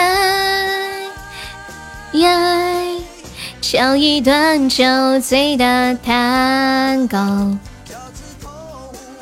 [3.60, 4.84] 跳一段酒
[5.20, 7.56] 醉的探戈。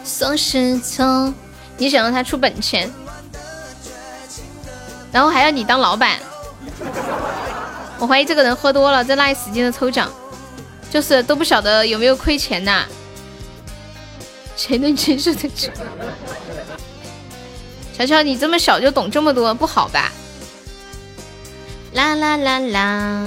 [0.02, 1.32] 送石头，
[1.76, 2.90] 你想让他出本钱，
[5.12, 6.18] 然后还要你当老板。
[7.98, 10.10] 我怀疑这个人喝多了，在那里使劲的抽奖，
[10.90, 12.84] 就是都不晓得有没有亏钱呐。
[14.56, 15.68] 谁能承受得住？
[17.96, 20.12] 乔乔，你这么小就懂这么多，不好吧？
[21.94, 23.26] 啦啦啦啦，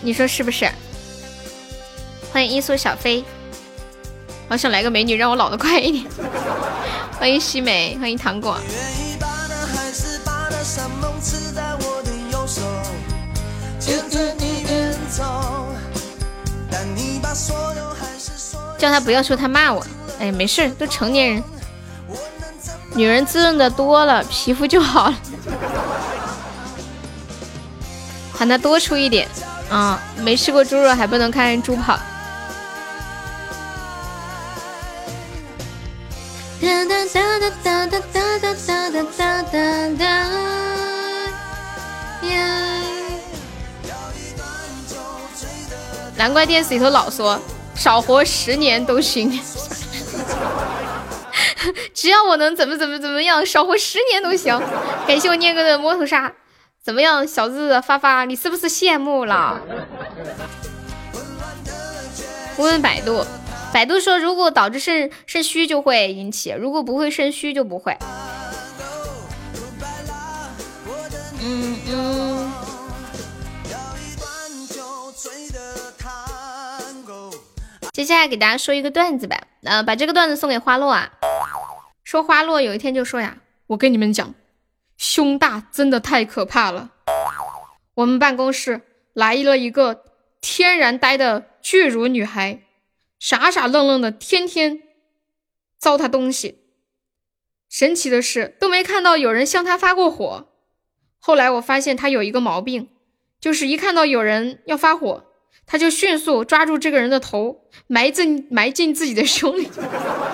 [0.00, 0.68] 你说是不是？
[2.32, 3.22] 欢迎一速小飞，
[4.48, 6.04] 好想来个美女让我老得快一点。
[7.20, 8.58] 欢迎西美，欢迎糖果。
[10.64, 12.62] 山盟刺在我的右手
[13.80, 15.24] 牵着你的手
[18.78, 19.84] 叫他不要说他骂我，
[20.20, 21.42] 哎，没事，都成年人，
[22.94, 25.14] 女人滋润的多了，皮肤就好了。
[28.32, 29.28] 喊他多出一点
[29.70, 30.00] 啊！
[30.18, 31.98] 没吃过猪肉还不能看人猪跑。
[36.62, 37.98] 哒哒哒哒哒哒
[38.38, 38.54] 哒哒
[39.18, 39.58] 哒哒
[39.98, 40.04] 哒
[42.22, 42.38] 呀！
[46.16, 47.36] 难怪电视里头老说
[47.74, 49.28] 少活十年都行，
[51.92, 54.56] 只要我能怎么怎么怎么样，少活十年都行。
[55.04, 56.32] 感谢我念哥的摸头杀，
[56.80, 59.60] 怎么样，小日发发，你是不是羡慕了？
[62.56, 63.26] 问问百度，
[63.72, 67.96] 百度说如果导致肾肾虚就会引起，如果不会肾虚就不会。
[71.40, 72.52] 嗯嗯。
[77.92, 81.10] 接下来给大家说一个段子吧，呃，把这个段子送给花落啊。
[82.04, 83.36] 说花落有一天就说呀，
[83.68, 84.34] 我跟你们讲，
[84.96, 86.90] 胸大真的太可怕了。
[87.94, 88.80] 我们办公室
[89.12, 90.04] 来了一个
[90.40, 92.60] 天然呆的巨乳女孩，
[93.22, 94.80] 傻傻愣愣的，天天
[95.78, 96.58] 糟蹋东西。
[97.70, 100.48] 神奇的是，都没看到有人向他发过火。
[101.20, 102.88] 后来我发现他有一个毛病，
[103.40, 105.26] 就是一看到有人要发火。
[105.64, 109.70] 他就迅速抓住这个人的头，埋进埋进自己的胸里。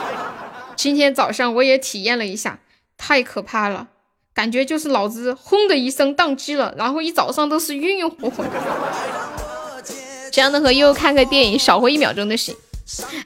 [0.74, 2.60] 今天早上我也体验了一下，
[2.96, 3.88] 太可怕了，
[4.32, 8.48] 感觉就是脑子轰的一声宕机了，然后一早上都是晕晕乎乎的。
[10.32, 12.56] 这样的和悠悠看个电影，少活一秒钟都行。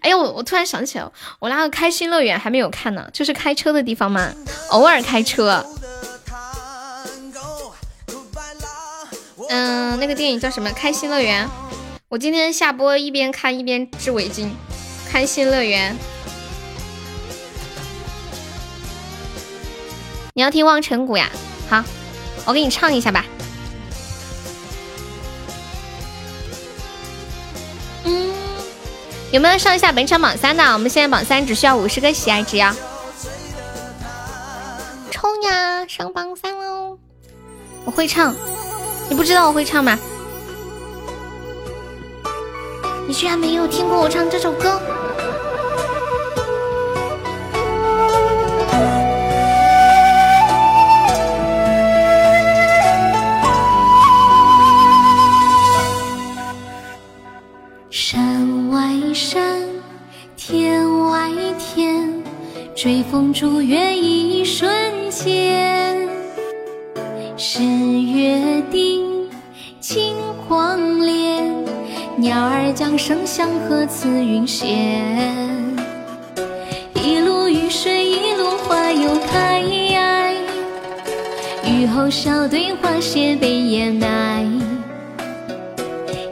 [0.01, 1.09] 哎呦，我我突然想起来，
[1.39, 4.33] 我那个开心乐园还没有看呢，就是开车的地方嘛，
[4.71, 5.65] 偶尔开车。
[9.49, 10.71] 嗯，那个电影叫什么？
[10.73, 11.49] 开心乐园。
[12.09, 14.51] 我今天下播一边看一边织围巾，
[15.11, 15.97] 开心乐园。
[20.35, 21.31] 你要听望尘谷呀？
[21.69, 21.85] 好，
[22.47, 23.25] 我给你唱一下吧。
[28.05, 28.35] 嗯，
[29.33, 30.63] 有没有上一下本场榜三的？
[30.75, 32.77] 我们现在榜三只需要五十个喜爱值呀！
[35.11, 36.99] 冲呀，上榜三喽！
[37.87, 38.35] 我会唱，
[39.09, 39.99] 你不知道我会唱吗？
[43.09, 44.79] 你居然没有听过我唱这首歌？
[57.91, 58.32] 山
[58.73, 59.61] 外山，
[60.35, 62.11] 天外天，
[62.75, 64.73] 追风逐月一瞬
[65.11, 66.09] 间，
[67.37, 69.29] 是约定，
[69.79, 70.17] 金
[70.49, 71.53] 黄莲。
[72.17, 74.67] 鸟儿将声响和慈云闲，
[76.95, 79.61] 一路雨水一路花又开，
[81.67, 84.47] 雨后小队花谢被掩埋，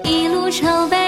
[0.05, 1.00] 一路朝拜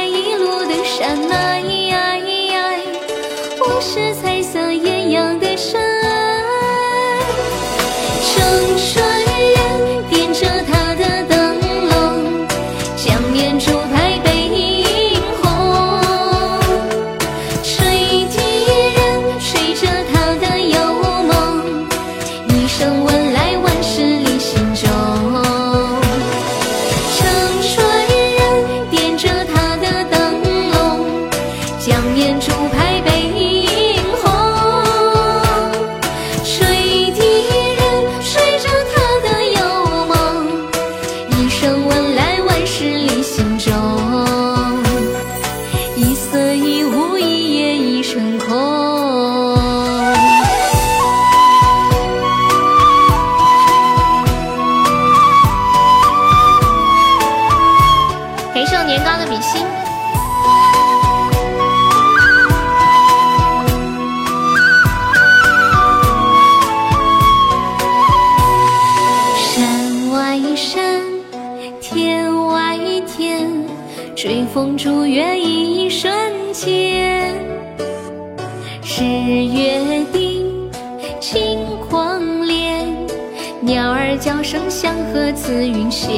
[85.43, 86.09] 紫云闲。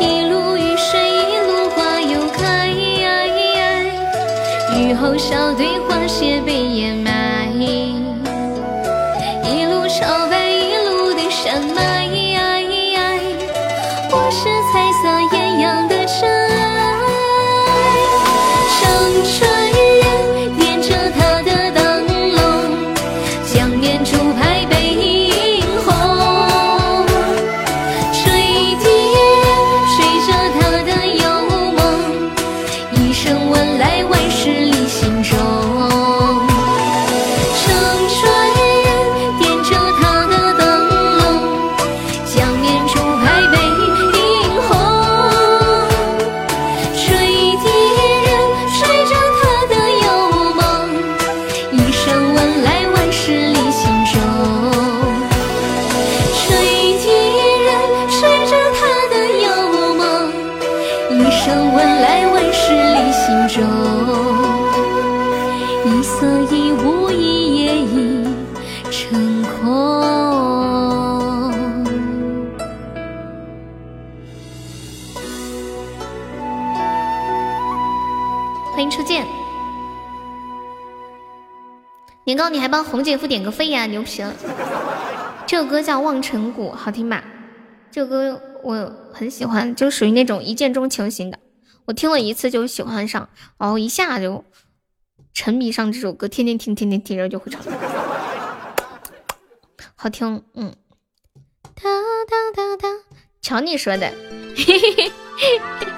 [0.00, 2.68] 一路雨水一路花又开，
[4.76, 6.40] 雨后小队花谢
[78.76, 79.26] 欢迎初见，
[82.24, 84.34] 年糕，你还帮红姐夫点个飞呀，牛皮了！
[85.46, 87.24] 这首歌叫《望尘谷》，好听吧？
[87.90, 91.38] 这首歌我很喜欢，就属于那种一见钟情型的。
[91.86, 94.44] 我听了一次就喜欢上，然后一下就
[95.32, 97.62] 沉迷上这首歌，天天听，天天听，然后就会唱，
[99.94, 100.42] 好听。
[100.52, 100.74] 嗯，
[101.74, 101.82] 哒
[102.28, 102.88] 哒哒哒，
[103.40, 104.12] 瞧你说的，
[104.54, 105.95] 嘿嘿嘿。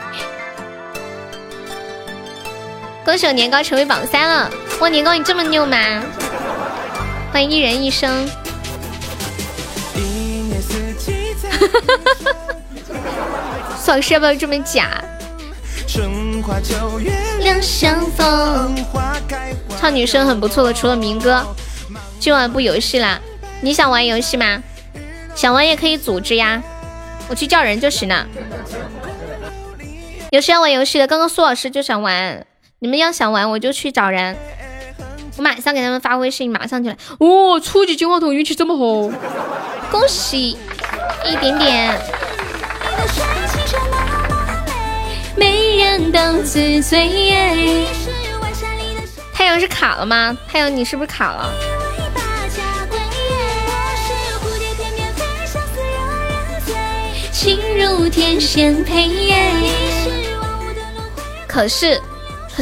[3.09, 4.51] 恭喜我年糕成为榜三了！
[4.80, 5.78] 哇，年糕你这么牛吗？
[7.32, 8.28] 欢迎一人一生。
[11.43, 12.35] 哈哈哈哈
[12.93, 13.78] 哈！
[13.82, 15.02] 爽是要不要这么假？
[17.40, 18.76] 两相逢。
[19.80, 21.43] 唱女生很不错的，除了民歌。
[22.20, 23.18] 今晚不游戏啦？
[23.62, 24.62] 你想玩游戏吗？
[25.35, 26.62] 想玩也可以组织呀，
[27.26, 28.26] 我去叫人就行了。
[30.30, 31.06] 有谁要玩游戏的？
[31.06, 32.44] 刚刚苏老师就想玩。
[32.80, 34.36] 你们要想玩，我就去找人，
[35.36, 36.96] 我马上给他们发微信，马上就来。
[37.18, 39.10] 哦，初级金话筒运气这么好，
[39.90, 40.56] 恭喜
[41.24, 42.00] 一点点。
[49.34, 50.38] 太阳是卡了吗？
[50.46, 51.52] 太阳你是不是卡了？
[61.48, 62.00] 可是。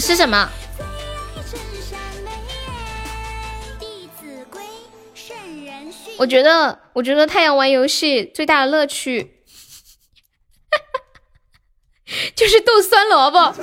[0.00, 0.48] 是什么？
[6.18, 9.42] 我觉得，我觉得太阳玩游戏最大的乐趣，
[12.34, 13.54] 就是逗酸萝卜。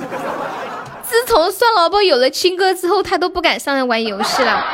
[1.02, 4.64] 自从酸萝卜有了亲哥之后，他都不敢上来玩游戏了。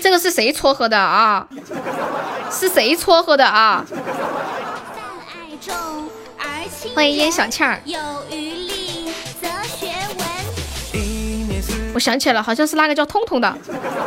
[0.00, 1.48] 这个是谁撮合的啊？
[2.50, 3.84] 是谁撮合的啊？
[6.96, 7.78] 欢迎烟小倩儿。
[11.92, 13.54] 我想起来了，好像是那个叫通通的。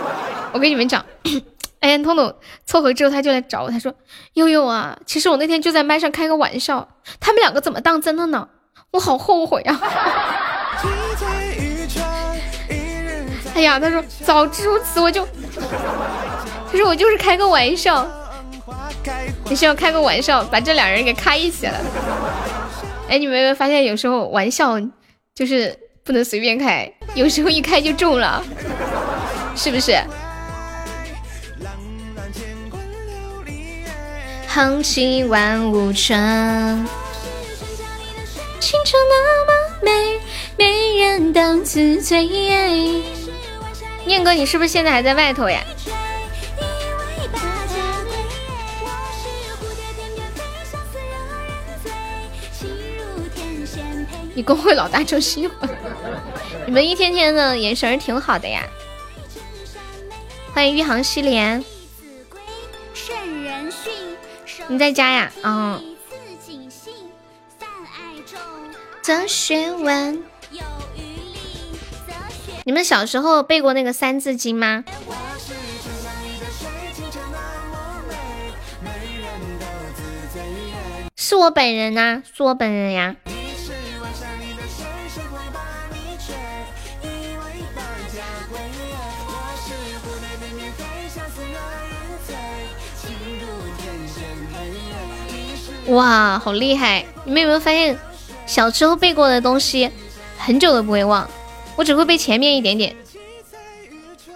[0.52, 1.06] 我跟你们讲，
[1.82, 2.34] 哎，通通
[2.66, 3.94] 凑合之后，他就来找我，他说
[4.34, 6.88] ：“悠悠啊，其实我那天就在麦上开个玩笑，
[7.20, 8.48] 他们两个怎么当真了呢？
[8.90, 9.80] 我好后悔啊！”
[13.54, 15.24] 哎呀，他说早知如此，我就，
[16.72, 18.08] 他说我就是开个玩笑，
[19.48, 21.76] 你是要开个玩笑，把这两人给开一起了。
[23.10, 24.80] 哎，你们有没有发现，有时候玩笑
[25.34, 28.46] 就是不能随便开，有时候一开就中了，
[29.56, 30.00] 是不是？
[34.48, 36.86] 横七万物春，
[38.60, 40.20] 青春那么美，
[40.56, 42.28] 没人当自醉。
[44.06, 45.64] 念哥，你是不是现在还在外头呀？
[54.34, 55.70] 你工会老大就喜欢，
[56.66, 58.64] 你们一天天的眼神挺好的呀。
[60.54, 61.64] 欢迎玉航西莲，
[64.68, 65.32] 你在家呀？
[65.44, 65.82] 嗯。
[72.66, 74.84] 你们小时候背过那个《三字经》吗？
[81.16, 83.16] 是我本人呐，是我本人呀。
[95.90, 97.06] 哇，好厉害！
[97.26, 97.98] 你们有没有发现，
[98.46, 99.90] 小时候背过的东西，
[100.38, 101.30] 很久都不会忘。
[101.76, 102.96] 我只会背前面一点点，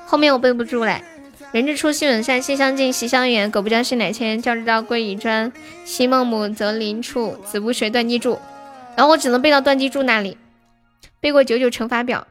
[0.05, 1.03] 后面我背不住嘞。
[1.51, 3.51] 人之初，性本善，性相近，习相远。
[3.51, 4.41] 苟不教，性乃迁。
[4.41, 5.51] 教之道，贵以专。
[5.85, 8.39] 昔孟母，择邻处，子不学，断机杼。
[8.95, 10.37] 然后我只能背到断机杼那里。
[11.19, 12.25] 背过九九乘法表。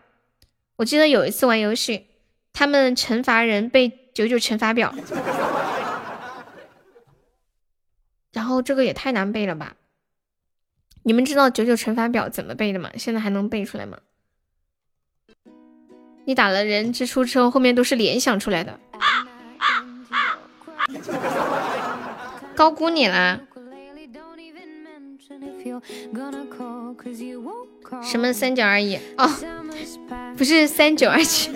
[0.77, 2.07] 我记得有一次玩游戏，
[2.53, 4.93] 他们惩罚人背九九乘法表。
[8.33, 9.75] 然后这个也太难背了吧？
[11.05, 12.91] 你们知道九九乘法表怎么背的吗？
[12.97, 13.99] 现在还能背出来吗？
[16.25, 18.79] 你打了人之初之后，后面都是联想出来的。
[22.55, 23.41] 高估你啦！
[28.03, 28.97] 什么三九二一？
[29.17, 29.29] 哦，
[30.37, 31.51] 不是三九二七。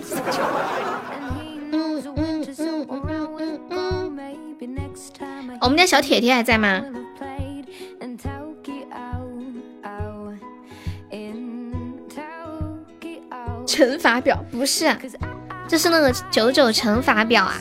[5.66, 6.80] 我们家小铁铁还在吗？
[13.66, 14.96] 乘法表不是，
[15.66, 17.58] 这是那个九九乘法表啊。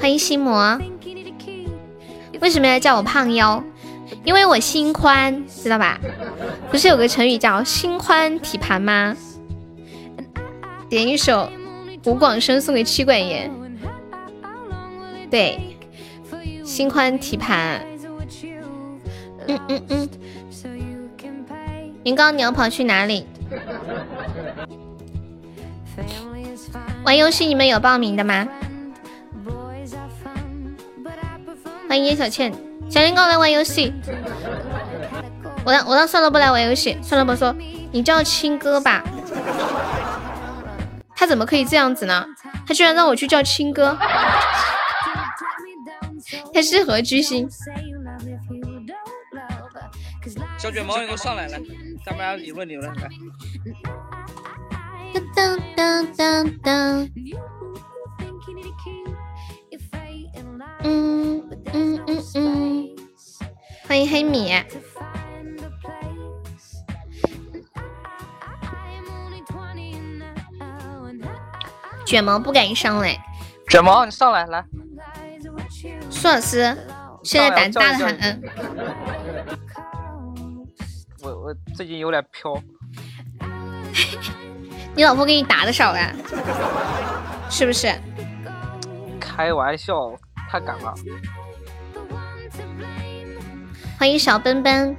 [0.00, 0.76] 欢迎心魔，
[2.40, 3.62] 为什么要叫我胖妖？
[4.24, 5.96] 因为我心宽，知道吧？
[6.72, 9.16] 不是有个成语叫心宽体盘吗？
[10.88, 11.48] 点一首
[12.04, 13.48] 吴广生送给妻管严。
[15.30, 15.69] 对，
[16.70, 17.84] 心宽体盘。
[19.48, 20.08] 嗯嗯嗯。
[22.04, 23.26] 云高，你要跑去哪里？
[27.02, 28.46] 玩游戏你们有报名的吗？
[31.88, 32.52] 欢迎叶小倩，
[32.88, 33.92] 小林哥来玩游戏。
[35.64, 37.52] 我让我让算了不来玩游戏，算了不说，
[37.90, 39.02] 你叫亲哥吧。
[41.16, 42.24] 他怎么可以这样子呢？
[42.64, 43.98] 他居然让我去叫亲哥，
[46.52, 47.48] 他是何居心？
[50.58, 51.58] 小卷毛，你给我上来，来，
[52.04, 53.08] 咱们俩理论理论来。
[55.34, 57.10] 当当当当。
[60.82, 61.42] 嗯
[61.72, 62.88] 嗯嗯嗯，
[63.86, 64.52] 欢迎黑米。
[72.04, 73.16] 卷毛不敢上来。
[73.68, 74.64] 卷毛，你上来来。
[76.10, 76.76] 苏老师
[77.22, 78.42] 现在胆大的很。
[81.22, 82.54] 我我最近有点飘。
[84.96, 86.12] 你老婆给你打的少呀？
[87.48, 87.92] 是不是？
[89.20, 90.14] 开玩笑。
[90.50, 90.92] 太敢了！
[93.96, 94.96] 欢迎小奔奔。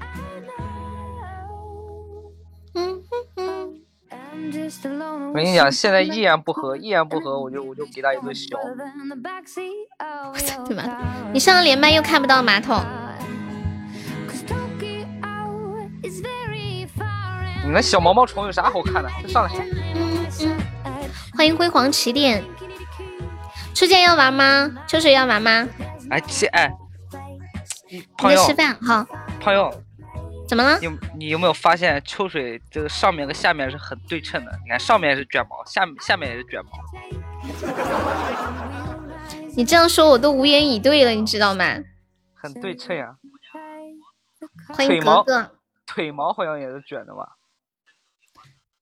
[5.29, 8.55] 我跟你讲，现在一言不合，一言不合，我就我就给他一顿削。
[10.67, 10.83] 对吧？
[11.33, 12.83] 你上了连麦又看不到马桶。
[17.63, 19.09] 你那小毛毛虫有啥好看的？
[19.27, 19.51] 上来。
[21.35, 22.43] 欢迎辉煌起点。
[23.73, 24.71] 初见要玩吗？
[24.87, 25.67] 秋水要玩吗？
[26.09, 26.73] 哎切哎，
[28.17, 29.05] 朋友吃饭好。
[29.39, 29.71] 朋友，
[30.51, 30.77] 怎么了？
[30.81, 34.51] 你你有没有发现秋水这个上面和下面是很对称的？
[34.61, 36.71] 你看上面是卷毛，下下面也是卷毛。
[39.55, 41.77] 你这样说我都无言以对了，你知道吗？
[42.35, 43.15] 很对称呀。
[44.75, 45.51] 欢迎哥哥。
[45.85, 47.37] 腿毛好像也是卷的吧？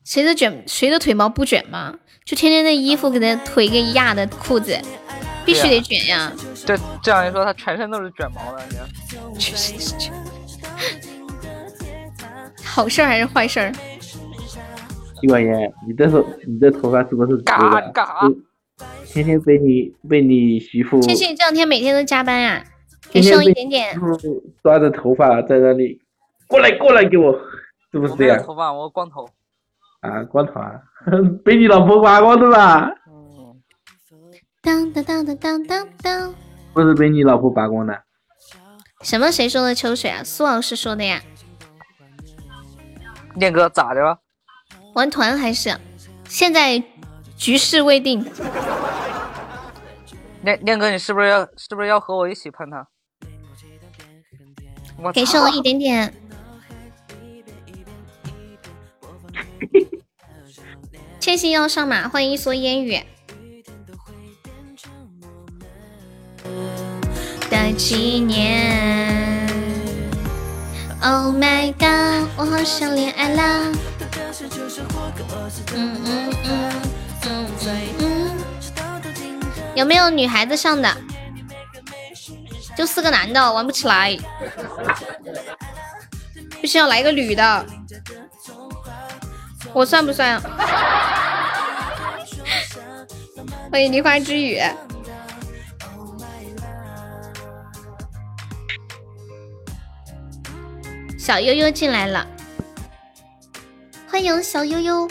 [0.04, 0.64] 谁的卷？
[0.68, 2.00] 谁的腿毛不卷吗？
[2.26, 4.76] 就天天那衣服给他腿给压的裤子，
[5.46, 6.34] 必须得卷呀。
[6.66, 8.68] 这这样一说，他全身都是卷毛的，
[9.38, 10.12] 全身是卷。
[12.70, 13.72] 好事还是坏事？
[15.20, 18.22] 徐管言，你这头，你这头发是不是嘎嘎？
[19.06, 21.02] 天天被你被你媳妇。
[21.02, 22.64] 倩倩这两天每天都加班呀，
[23.10, 24.00] 给剩一点点。
[24.64, 26.00] 抓着头发在那里，
[26.48, 27.34] 过来过来给我，
[27.91, 28.41] 是不是这样？
[28.44, 29.28] 头发，我光头。
[30.02, 30.72] 啊，光头啊！
[31.44, 32.90] 被你老婆刮光的吧？
[34.62, 36.36] 当当当当当当当，
[36.74, 38.04] 不是被你老婆拔光的。
[39.02, 39.30] 什么？
[39.30, 40.24] 谁说的秋水啊？
[40.24, 41.22] 苏老师说的呀。
[43.40, 44.20] 念哥咋的了？
[44.94, 45.80] 玩团还是？
[46.28, 46.84] 现在
[47.38, 48.20] 局势未定。
[50.41, 52.86] 念念哥，你是不是要是不是要和我一起喷他？
[55.14, 56.14] 给剩了一点点。
[61.20, 62.99] 千玺要上马，欢迎一蓑烟雨。
[67.49, 69.39] 的纪念。
[71.01, 73.71] Oh my god，我好想恋爱啦。
[75.73, 78.38] 嗯嗯嗯。
[79.76, 80.93] 有没有女孩子上的？
[82.77, 84.17] 就四个男的，玩不起来。
[86.61, 87.65] 必须要来个女的。
[89.71, 90.41] 我算不算？
[93.71, 94.59] 欢迎梨花之雨，
[101.20, 102.26] 小悠悠进来了，
[104.08, 105.06] 欢迎小悠悠。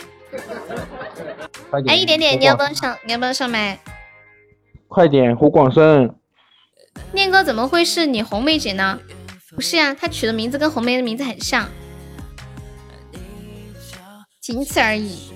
[1.87, 2.97] 哎，一点点，你要不要上？
[3.05, 3.79] 你要不要上麦？
[4.87, 6.15] 快点，胡广生。
[7.11, 8.99] 念哥怎么会是你红梅姐呢？
[9.55, 11.69] 不是呀，他取的名字跟红梅的名字很像。
[14.41, 15.31] 仅此而已。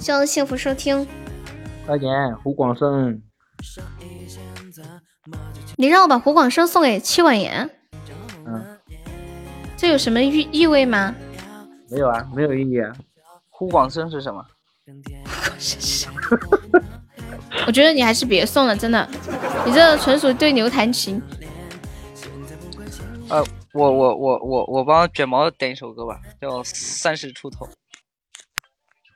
[0.00, 1.06] 希望幸福收听。
[1.86, 3.22] 快点，胡广生。
[5.76, 7.70] 你让我把胡广生送给戚婉言。
[9.78, 9.80] 嗯。
[9.80, 11.14] 这有什么意意味吗？
[11.90, 12.92] 没有啊，没有意义啊。
[13.48, 14.44] 呼广生是什么？
[17.66, 19.08] 我觉得你还是别送了，真的。
[19.64, 21.22] 你这纯属对牛弹琴。
[23.28, 23.44] 呃。
[23.74, 27.66] 我我我我我帮卷毛点一首歌吧，叫《三十出头》。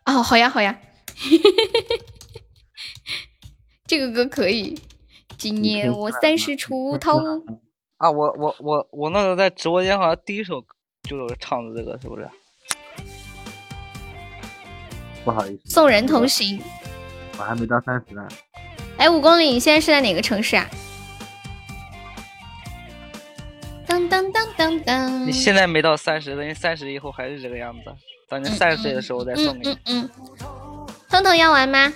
[0.04, 0.78] 哦，好呀好呀，
[3.88, 4.78] 这个歌可以。
[5.38, 7.18] 今年我三十出头，
[8.02, 10.60] 啊，我我我我那时候在直播间好像第一首
[11.08, 12.28] 就是唱的这个，是不是？
[15.24, 16.60] 不好意思，送人同行。
[17.38, 18.26] 我还没到三十呢。
[18.96, 20.68] 哎，五公里，你现在是在哪个城市啊？
[23.86, 25.24] 当当当当当。
[25.24, 27.94] 你现在没到三十，等你三十以后还是这个样子。
[28.28, 29.78] 等你三十岁的时候再送给你。
[29.84, 30.10] 嗯嗯。
[31.08, 31.92] 彤彤要玩吗？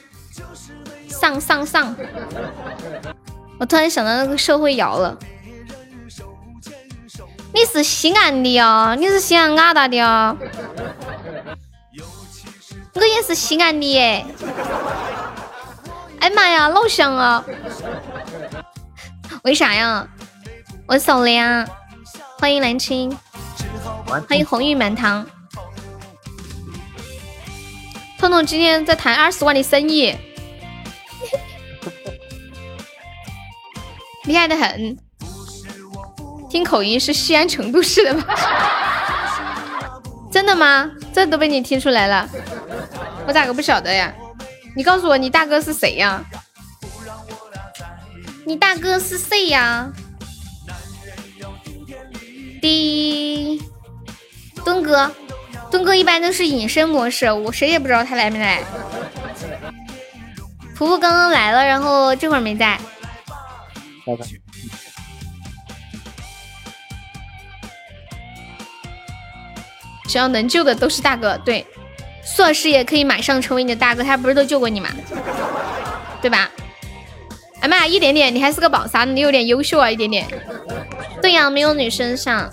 [1.08, 1.96] 上上上！
[3.58, 5.18] 我突然想到那个社会摇了。
[7.52, 10.36] 你是西安的哦，你是西安哪达的哦。
[12.94, 14.24] 我也是西安的耶。
[16.20, 17.44] 哎妈呀，老乡啊！
[19.44, 20.06] 为啥呀？
[20.86, 21.66] 我走了呀。
[22.38, 23.16] 欢迎蓝青，
[24.06, 25.26] 欢迎红玉满堂。
[28.18, 30.14] 彤彤今天在谈二十万的生意，
[34.24, 34.98] 厉害的很。
[36.56, 38.24] 听口音是西安成都市的吗？
[40.32, 40.90] 真的吗？
[41.12, 42.26] 这都被你听出来了？
[43.26, 44.10] 我咋个不晓得呀？
[44.74, 46.24] 你告诉我，你大哥是谁呀？
[48.46, 49.92] 你大哥是谁呀？
[52.62, 53.62] 滴，
[54.64, 55.12] 墩哥。
[55.70, 58.64] 东哥一般都是隐身模式，我谁也不知道他来没来。
[60.74, 62.80] 婆婆刚刚来了，然后这会儿没在。
[70.06, 71.66] 只要能救的都是大哥，对，
[72.24, 74.88] 苏老师也可以马上成为你的大哥，他不是都救过你吗？
[76.22, 76.50] 对吧？
[77.60, 80.26] 哎妈，一点点，你还是个宝沙，你有点优秀啊，一点点。
[81.22, 82.50] 对呀，没有女生上。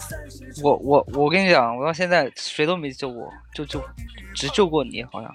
[0.64, 3.84] 我我我跟你讲，我到现在谁都没救过，就就
[4.36, 5.32] 只救过你，好像。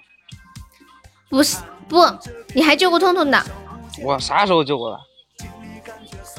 [1.28, 1.58] 不是
[1.88, 2.04] 不，
[2.54, 3.44] 你还救过痛痛的。
[4.02, 4.98] 我啥时候救过了？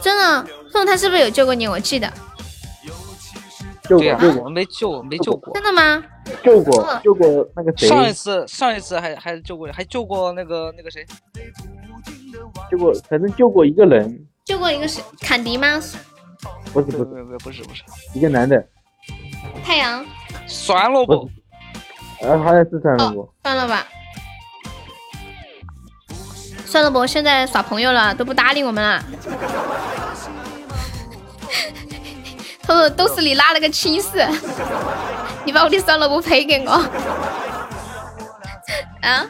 [0.01, 0.41] 真的，
[0.72, 1.68] 痛痛他是不是有救过你？
[1.68, 2.11] 我记得。
[3.89, 5.51] 救过，救过，没救，没救过。
[5.55, 6.03] 真的吗？
[6.43, 7.87] 救过，救过那个谁？
[7.87, 11.03] 上一次，上一次还还救过，还救过那个那个谁？
[12.69, 14.27] 救过，反正救过一个人。
[14.45, 15.03] 救过一个谁？
[15.21, 15.81] 坎迪吗？
[16.71, 17.83] 不是不是不是不是不是
[18.13, 18.63] 一个男的，
[19.63, 20.05] 太阳，
[20.45, 21.27] 酸萝卜，
[22.21, 23.87] 呃，好像是酸萝卜，算了吧，
[26.63, 29.03] 算了吧，现在耍朋友了，都不搭理我们了。
[32.69, 34.23] 他说都是你拉了个亲事，
[35.43, 36.71] 你把我的酸萝卜赔给我，
[39.01, 39.27] 啊，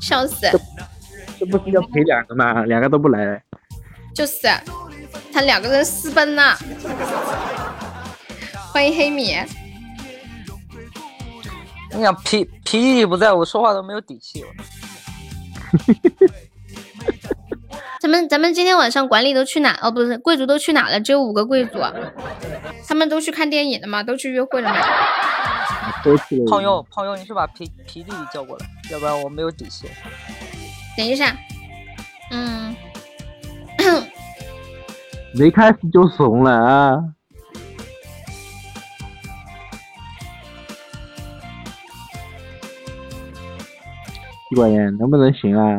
[0.00, 0.48] 笑死，
[1.36, 2.62] 这不是要赔两个吗？
[2.66, 3.42] 两个都不来，
[4.14, 4.46] 就是。
[5.32, 6.56] 他两个人私奔了，
[8.72, 9.36] 欢迎黑米。
[11.92, 14.44] 你想皮皮弟弟不在我说话都没有底气。
[18.00, 19.78] 咱们咱们今天晚上管理都去哪？
[19.82, 20.98] 哦，不是贵族都去哪了？
[20.98, 21.78] 只有五个贵族，
[22.88, 24.02] 他们都去看电影了吗？
[24.02, 24.76] 都去约会了吗？
[26.48, 29.86] 胖友胖友，你是把皮皮弟弟叫过来，要不然我没有底气。
[30.96, 31.36] 等一下，
[32.30, 32.74] 嗯。
[35.36, 36.96] 没开始就怂了啊！
[44.48, 45.76] 徐管言能不能行啊？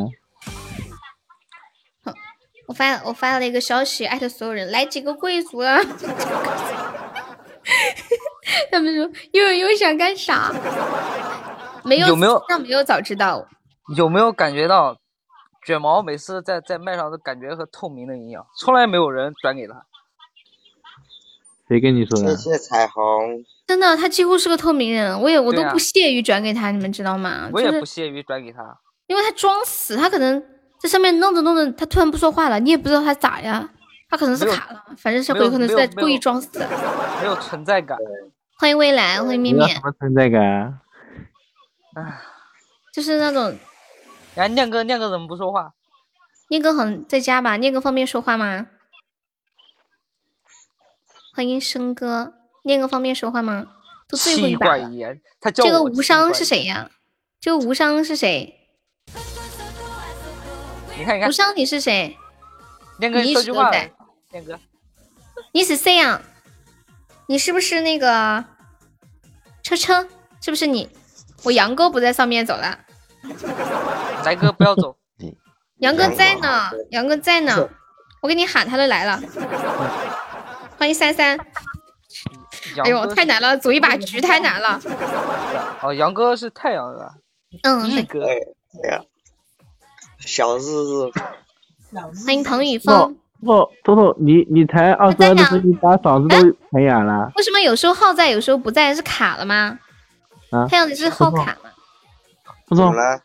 [2.72, 5.78] 我发我发了一个消息，艾特所有人，来几个贵族啊！
[8.72, 10.50] 他们说又又想干啥？
[11.84, 12.42] 没有有没有？
[12.48, 13.46] 那没有早知道。
[13.98, 14.96] 有没有感觉到？
[15.66, 19.86] 卷毛每次在在麦上都感觉和透明的一样，从来没有人转给他。
[21.68, 22.38] 谁跟你说的？
[22.38, 23.44] 谢谢彩虹。
[23.68, 27.50] 真的，他几乎是个透明人，我也我都不屑于转给他，你们知道吗？
[27.52, 30.42] 我也不屑于转给他，因为他装死，他可能
[30.82, 33.70] 在上面弄着弄着，他突然不说话了，你也不知道他咋呀，
[34.10, 36.50] 他可能是卡了，反正是有可能是在故意装死。
[37.20, 37.96] 没有存在感。
[38.58, 39.70] 欢迎未来，欢迎面面。
[39.70, 40.80] 什么存在感？
[41.96, 42.20] 唉，
[42.92, 43.56] 就是那种。
[44.36, 45.74] 哎，念哥，亮哥怎么不说话？
[46.48, 47.58] 念哥很在家吧？
[47.58, 48.68] 念哥方便说话吗？
[51.36, 52.34] 欢迎生哥，
[52.64, 53.68] 念哥方便说话吗？
[54.08, 54.90] 都最后一把了。
[55.54, 56.90] 这个无伤是谁呀？
[57.40, 58.61] 这个无伤是谁？
[61.02, 62.16] 你看，你看，无伤你是谁？
[63.00, 63.72] 亮哥说句话。
[63.72, 64.60] 亮哥，
[65.52, 66.22] 你是谁呀？
[67.26, 68.46] 你是不是那个
[69.64, 70.08] 车车？
[70.42, 70.88] 是不是你？
[71.44, 72.78] 我杨哥不在上面走了。
[74.24, 74.96] 翟哥不要走，
[75.80, 77.68] 杨哥在呢，杨哥在呢，
[78.22, 79.20] 我给你喊他都来了。
[80.78, 81.36] 欢迎三三，
[82.84, 84.80] 哎呦，太难了，组一把局太难了。
[85.82, 87.16] 哦，杨哥是太阳是吧？
[87.64, 88.40] 嗯，对，一哥，对
[88.82, 89.02] 对呀，
[90.26, 91.12] 小日日，
[92.26, 93.18] 欢迎彭宇不峰。
[93.44, 97.32] 不，彤彤，你你才二十二的声音，把嗓子都喊哑了。
[97.36, 98.94] 为什么有时候号在，有时候不在？
[98.94, 99.80] 是卡了吗？
[100.52, 101.74] 啊太阳你是号卡了，
[102.68, 103.22] 彤彤，怎么了？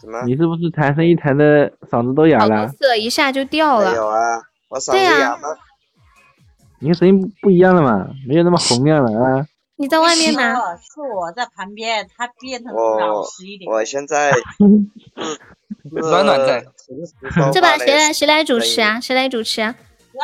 [0.00, 0.22] 怎么？
[0.24, 2.66] 你是不是弹声音弹的嗓子都哑了？
[2.68, 3.94] 次了，一下就掉没了。
[3.94, 4.18] 有啊，
[4.68, 5.48] 我嗓子对啊哑吗？
[6.80, 9.46] 你的声音不一样了嘛，没有那么洪亮了啊。
[9.82, 10.76] 你在外面吗？
[10.76, 13.68] 是我在旁边，他变成我老实一点。
[13.68, 14.32] 我现在
[15.90, 16.64] 暖暖在，
[17.52, 19.00] 这把谁来谁来主持啊？
[19.00, 19.74] 谁来主持啊？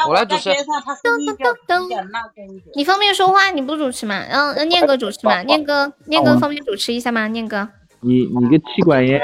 [0.06, 2.70] 我来主持在边上，他声音就比较闹腾一点。
[2.76, 4.24] 你方便说话，你不主持吗？
[4.30, 5.42] 让让念哥主持嘛。
[5.42, 7.26] 念哥，念哥方便主持一下吗？
[7.26, 7.68] 念哥，
[7.98, 9.20] 你你个气管炎，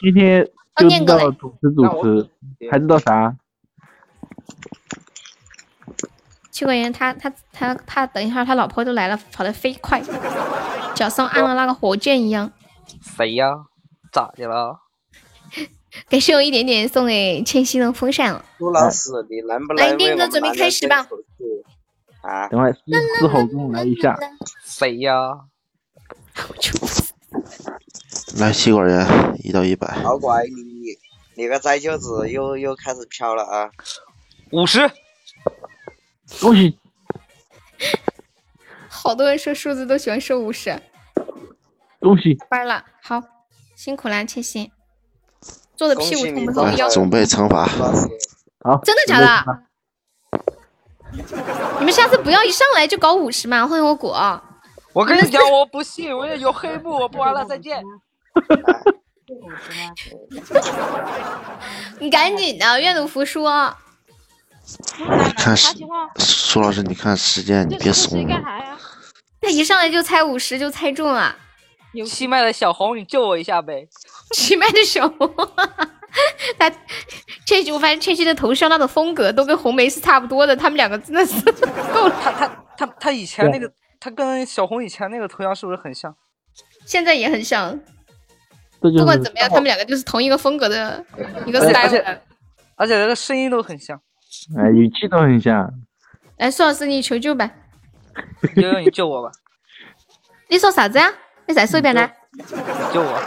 [0.00, 2.30] 今天今天就知道主持主持，
[2.70, 3.36] 还知道啥？
[6.52, 10.00] 气管炎，他他他他，等一下他老婆都来了，跑得飞快，
[10.94, 12.52] 脚上按了那个火箭一样。
[13.16, 13.48] 谁呀？
[14.12, 14.76] 咋的了？
[16.08, 18.44] 感谢我一点点送给千玺的风扇了。
[18.58, 21.06] 朱老师，你能不来能为我们念哥准备开始吧
[22.20, 22.78] 啊，等会狮
[23.18, 24.16] 狮吼功来一下，
[24.64, 25.14] 谁呀？
[28.38, 29.06] 来气管炎
[29.42, 33.70] 一到一百，好乖，你你个崽舅子又又开始飘了啊！
[34.50, 34.80] 五十，
[36.40, 36.78] 恭喜！
[38.88, 40.80] 好多人说数字都喜欢说五十，
[42.00, 42.36] 恭喜！
[42.48, 43.22] 班了，好
[43.74, 44.70] 辛苦了，千玺，
[45.76, 46.64] 坐的屁股痛不痛？
[46.66, 49.44] 来腰准备惩罚，好，真的假的？
[51.78, 53.66] 你们下次不要一上来就搞五十嘛！
[53.66, 54.42] 欢迎我果，
[54.92, 57.82] 我跟你讲，我不信，我也有黑幕，我不玩了，再见。
[61.98, 63.44] 你赶紧的，愿赌服输。
[65.00, 65.74] 哦你看时，
[66.18, 68.26] 苏老师，你看时间，你别怂。
[69.40, 71.34] 他一上来就猜五十，就猜中了。
[72.06, 73.86] 七麦的小红，你救我一下呗。
[74.32, 75.28] 七麦的小红，
[76.58, 76.72] 他
[77.44, 81.40] 这句我发现这期的头像那种风格都跟红梅是差不多的，他们两个真的是
[81.92, 82.16] 够了。
[82.22, 83.70] 他他他他以前那个，
[84.00, 86.14] 他跟小红以前那个头像是不是很像？
[86.86, 87.78] 现在也很像，
[88.80, 91.04] 不管怎么样，他们两个就是同一个风格的
[91.46, 92.22] 一个而 style 且。
[92.76, 94.00] 而且那个声音都很像。
[94.58, 95.70] 哎，语气都很像。
[96.38, 97.50] 来，苏老师你求救呗，
[98.56, 99.30] 悠悠，你救我吧，
[100.48, 101.12] 你说啥子呀？
[101.46, 102.16] 你再说一遍来。
[102.32, 102.42] 你
[102.92, 103.22] 救我。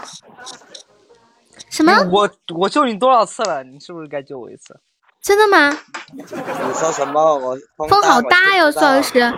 [1.70, 1.92] 什么？
[2.12, 3.64] 我我救你多少次了？
[3.64, 4.80] 你是不是该救我一次？
[5.22, 5.78] 真的吗？
[6.14, 7.20] 你说什么？
[7.38, 9.34] 我风好大哟，苏老师。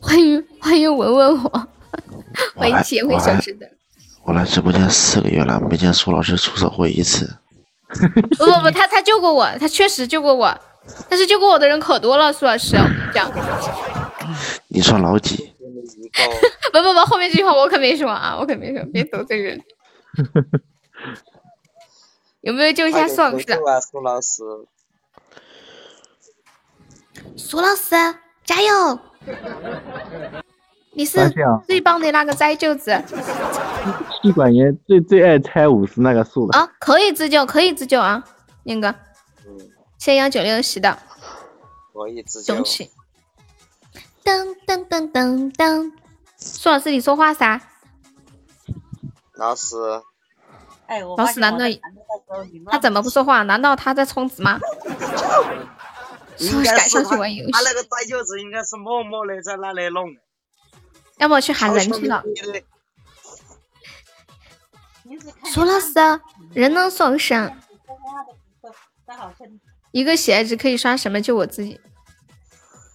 [0.00, 1.68] 欢迎欢迎文文我，
[2.54, 3.68] 欢迎结婚小吃的。
[4.24, 7.38] 我来直播间四个月了，没见苏老师出手过一次。
[8.38, 10.56] 不不不，他他救过我，他确实救过我，
[11.08, 13.30] 但是救过我的人可多了，苏老师，我跟你讲。
[14.68, 15.54] 你算老几？
[16.72, 19.62] 不不不，后面这句话我可没说啊，我可没说，别得罪人。
[22.42, 23.52] 有没有救一下苏老师？
[23.52, 24.42] 啊，苏老师。
[27.36, 27.96] 苏老师，
[28.44, 28.98] 加油！
[30.98, 31.32] 你是
[31.64, 32.90] 最棒的那个崽舅子
[34.20, 36.58] 气管炎最最爱猜五十那个数了。
[36.58, 36.68] 啊！
[36.80, 38.24] 可以自救，可以自救啊，
[38.64, 38.92] 念哥。
[39.96, 40.98] 谢谢幺九六十的，
[41.92, 42.90] 我一直就恭喜。
[44.24, 45.92] 噔噔噔噔噔，
[46.36, 47.60] 苏老师你说话噻？
[49.34, 49.76] 老师，
[50.88, 51.64] 哎，我老师难道
[52.72, 53.44] 他怎么不说话？
[53.44, 54.58] 难道他在充值吗？
[56.38, 60.08] 应该是赶上去他玩游戏他那个崽舅子应该是默默的在那里弄。
[61.18, 62.22] 要不我去喊人去了。
[65.52, 65.94] 苏老师，
[66.52, 67.56] 人能送上
[69.90, 71.20] 一个喜爱值可以刷什么？
[71.20, 71.80] 就我自己，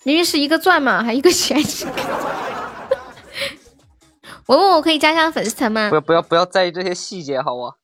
[0.03, 1.85] 明明是一个钻嘛，还一个喜爱值。
[4.45, 5.95] 我问我可以加上粉丝团吗不？
[5.95, 7.77] 要不要不要在意这些细节，好不好？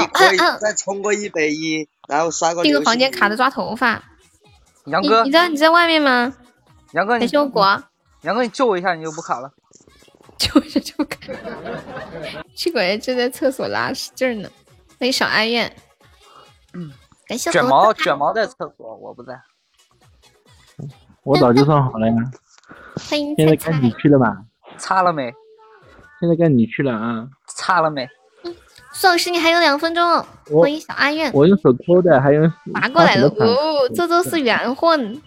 [0.00, 4.02] 你可以嗯嗯再充个一百一，然后刷个订个房间卡的抓头发。
[4.86, 6.34] 杨哥你，在你在外面吗？
[6.92, 7.84] 杨哥，你感谢我果，
[8.24, 9.50] 杨哥，你救我一下，你就不卡了。
[10.38, 11.36] 就是这么看。
[12.54, 14.48] 气管炎正在厕所拉屎劲儿呢。
[14.98, 15.70] 欢迎小哀怨。
[16.72, 16.90] 嗯，
[17.28, 19.38] 感谢卷毛卷毛在厕所，我不在。
[21.22, 22.14] 我早就算好了呀，
[23.08, 23.54] 欢迎现在。
[23.56, 24.36] 该你去了吧？
[24.78, 25.32] 擦了没？
[26.18, 27.28] 现在该你去了啊！
[27.46, 28.08] 擦了没？
[28.92, 31.30] 苏老师，你还有两分钟欢迎小阿苑。
[31.34, 35.20] 我用手抠的，还用拿过来了哦，这都是缘分。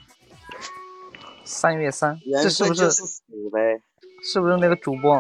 [1.48, 3.22] 三月三，这是不是是死
[3.54, 3.82] 呗？
[4.22, 5.16] 是不是那个主播？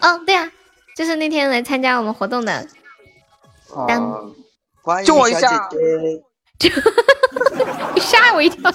[0.00, 0.50] 哦，对啊，
[0.96, 2.66] 就是那天来参加我们活动的。
[3.86, 4.34] 当哦，
[4.82, 5.78] 欢迎救我一小下姐
[6.58, 6.72] 姐。
[8.00, 8.72] 吓我一跳。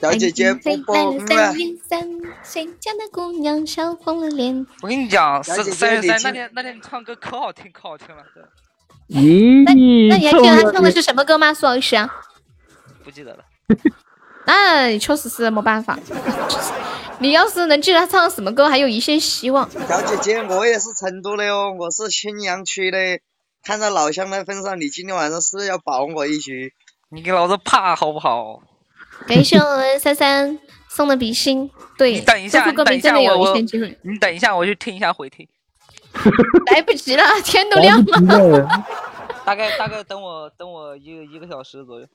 [0.00, 2.08] 小姐姐三月三，
[2.44, 4.64] 谁家的姑娘笑红了脸？
[4.82, 11.52] 我跟你讲，三三月三那天那天你唱歌可好听，可好听了，对，咦，那你还记得他唱的是什么歌吗？
[11.52, 11.96] 苏老师？
[13.02, 13.44] 不记得了。
[14.44, 15.98] 那确实是没办法。
[17.18, 19.68] 你要是能记得他唱的什么歌，还有一线希望。
[19.88, 22.98] 小姐姐，我也是成都的哦，我是青羊区的。
[23.62, 26.72] 看在老乡的份上，你今天晚上是要保我一局。
[27.10, 28.62] 你给老子怕好不好？
[29.26, 30.58] 感谢我们三三
[30.88, 31.70] 送的比心。
[31.98, 33.98] 对，你等一下，等一下，名真的有我我一线机会。
[34.00, 35.46] 你等一下，我去听一下回听。
[36.72, 38.66] 来不及了，天都亮了。
[39.44, 42.06] 大概大概等我等我一个一个小时左右。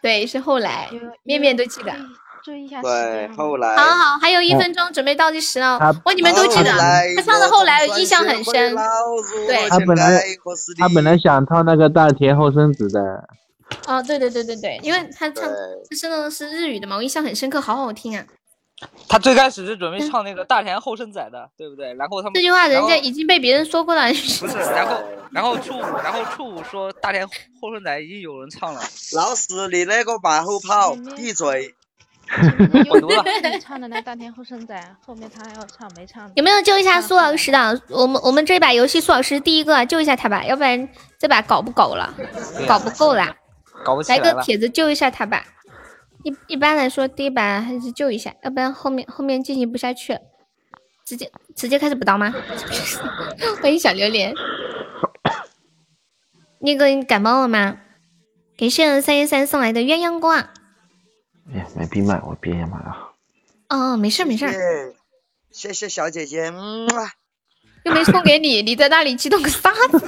[0.00, 0.88] 对，是后来，
[1.22, 1.92] 面面都记得。
[2.44, 3.74] 注意一下对，后来。
[3.74, 5.90] 好好，还有一分钟，准备倒计时了他。
[6.04, 6.70] 哇，你们都记得，
[7.16, 8.72] 他唱的后来印象很深。
[9.48, 10.22] 对他本来
[10.78, 13.00] 他本来想唱那个大田后生子的，
[13.88, 18.24] 哦，对对对对对，因为他唱他真的是日语的嘛，我印象很深刻，好好听啊。
[19.08, 21.94] 他最开始是准备唱那个大田后生仔的，对不对？
[21.94, 24.06] 然后他们这句话人家已经被别人说过了。
[24.08, 28.80] 不是，然后然后初五，然后初五说大田后生仔已经有人唱了。
[29.14, 31.74] 老死你那个马后炮，闭嘴！
[32.90, 33.22] 我读了。
[33.52, 36.32] 你唱的那大田后生仔，后面他还要唱没唱的？
[36.36, 37.80] 有没有救一下苏老师的？
[37.88, 40.88] 我们我们这把游戏苏老师第一个救一下他吧，要不然
[41.18, 42.12] 这把搞不搞了，
[42.66, 43.26] 搞不够啦。
[43.26, 43.36] 来
[43.84, 44.34] 搞不起来了。
[44.34, 45.44] 个帖子救一下他吧。
[46.26, 50.18] 一一般来说，第一把还是救一下，要不然后面后面进行不下去了。
[51.04, 52.34] 直接直接开始补刀吗？
[53.62, 54.34] 欢迎小榴莲。
[56.58, 57.78] 那个你感冒了吗？
[58.58, 60.52] 感谢三一三送来的鸳鸯锅啊。
[61.52, 63.12] 哎呀，没闭麦，我闭一下麦啊。
[63.68, 64.96] 哦，没事没事，
[65.52, 67.12] 谢谢小姐姐，嗯啊，
[67.84, 70.02] 又没送给你，你在那里激动个啥子？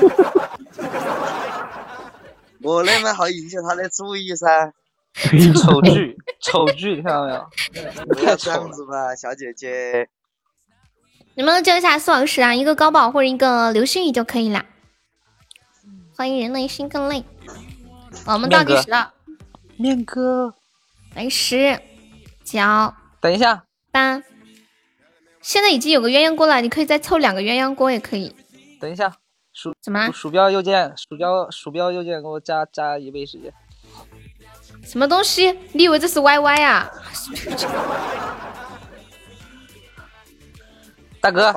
[2.60, 4.72] 我那么好引起他的注意噻。
[5.54, 7.48] 丑剧，丑剧，看到没有？
[8.14, 10.08] 不要这样子吧，小姐姐。
[11.34, 12.54] 能不能救一下苏老师啊？
[12.54, 14.64] 一个高保或者一个流星雨就可以啦。
[16.16, 17.24] 欢迎人类心更累。
[18.26, 19.12] 我们倒计时了，
[19.76, 20.54] 面哥，
[21.14, 21.80] 来十、
[22.44, 22.58] 九、
[23.20, 24.22] 等一下，八。
[25.40, 28.34] 现在已经有个鸳鸯锅了，你可以再凑两个鸳鸯锅也可以。
[28.80, 29.16] 等一下，
[29.52, 33.52] 鼠怎么了鼠标右键，鼠标鼠标右键给我加加一倍时间。
[34.84, 35.58] 什么东西？
[35.72, 36.90] 你以为这是 YY 啊？
[41.20, 41.52] 大哥，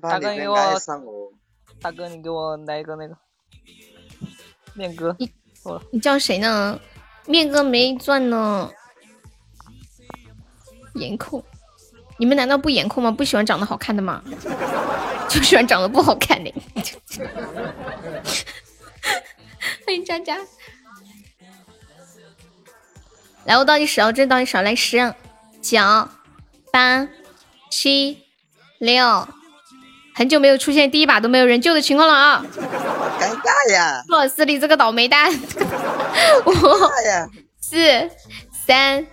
[0.00, 0.56] 大哥，你给我。
[1.80, 3.16] 大哥，你给我来一个那个
[4.74, 5.16] 面哥。
[5.90, 6.78] 你叫谁呢？
[7.26, 8.70] 面哥没钻呢。
[10.94, 11.42] 颜控，
[12.18, 13.10] 你们难道不颜控吗？
[13.10, 14.22] 不喜欢长得好看的吗？
[15.28, 16.52] 就喜欢长得不好看的。
[19.86, 20.36] 欢迎佳佳。
[23.44, 25.14] 来，我倒计时我，这倒计时哦来十、
[25.60, 25.78] 九、
[26.72, 27.08] 八、
[27.70, 28.22] 七、
[28.78, 29.26] 六，
[30.14, 32.44] 很久没有出现第一把都没有人救的情况了啊！
[33.18, 34.02] 尴尬呀！
[34.06, 35.32] 洛斯，你这个倒霉蛋！
[36.46, 36.52] 五、
[37.60, 38.10] 四、
[38.66, 39.06] 三、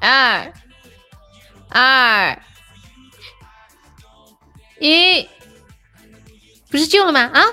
[0.00, 0.52] 二、
[1.68, 2.42] 二、
[4.80, 5.28] 一，
[6.70, 7.30] 不是救了吗？
[7.32, 7.44] 啊，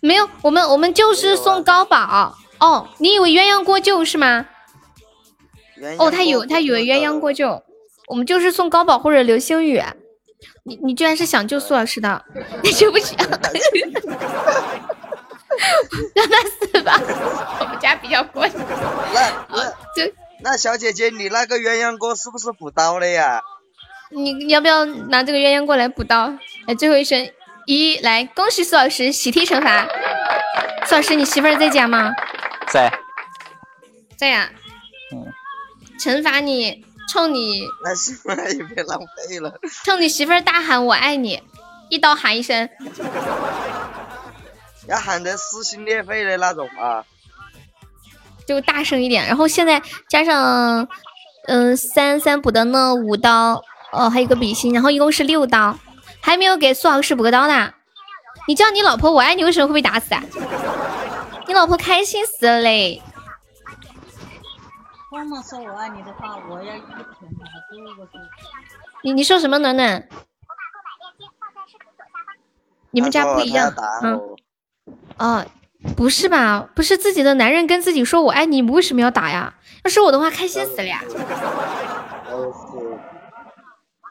[0.00, 2.88] 没有，我们我们就是送高宝哦。
[2.98, 4.46] 你以为鸳鸯锅救是吗？
[5.98, 7.62] 哦，他有他以为鸳鸯锅就，
[8.08, 9.82] 我们就是送高宝或者流星雨。
[10.62, 12.24] 你你居然是想救苏老师的，
[12.62, 13.24] 你救不起啊！
[16.14, 17.00] 让他死吧，
[17.60, 18.50] 我们家比较贵。
[19.14, 19.74] 那 那
[20.42, 23.40] 那小姐姐，你那个鸳鸯锅是不是补刀的呀？
[24.10, 26.32] 你你要不要拿这个鸳鸯锅来补刀？
[26.66, 27.30] 来，最后一声
[27.66, 29.86] 一，来，恭喜苏老师喜提惩罚。
[30.86, 32.12] 苏老师，你媳妇儿在家吗？
[32.68, 32.92] 在。
[34.16, 34.50] 在呀、
[35.12, 35.24] 嗯。
[36.04, 39.54] 惩罚你，冲你，那媳妇儿也别浪费了。
[39.84, 41.42] 冲你媳妇儿大喊我爱你，
[41.88, 42.68] 一刀喊一声。
[44.86, 47.02] 要喊得撕心裂肺的那种啊！
[48.46, 50.86] 就大声一点，然后现在加上，
[51.46, 55.78] 嗯、三三补的那五刀，哦，还有个比心，然后一共是六刀，
[56.20, 57.72] 还没有给苏老师补个刀呢。
[58.46, 60.22] 你叫你老婆我爱你，为什么会被打死啊？
[61.48, 63.00] 你老婆开心死了嘞！
[65.14, 66.88] 光能说我爱你的话，我要一拳
[67.38, 68.12] 把他揍过去。
[69.04, 70.08] 你你说什么暖暖？
[72.90, 73.72] 你们家不一样，
[74.02, 74.20] 嗯，
[75.18, 75.46] 哦，
[75.96, 76.68] 不是吧？
[76.74, 79.54] 不是自己的男人跟自己说我爱你，你为什么要打呀？
[79.84, 81.00] 要是我的话，开心死了呀！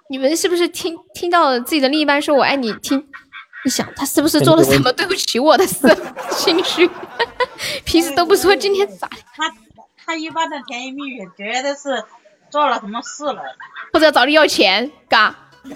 [0.09, 2.71] 你们是不是听听到自己的另一半说我爱你？
[2.75, 3.05] 听，
[3.65, 5.85] 你想他是不是做了什么对不起我的事？
[6.31, 6.89] 心虚，
[7.83, 9.09] 平时都不说，今天咋？
[9.35, 9.53] 他
[10.15, 12.03] 一般的甜言蜜语绝对是
[12.49, 13.41] 做了什么事了。
[13.93, 15.35] 或者找你要钱，嘎。
[15.63, 15.73] 对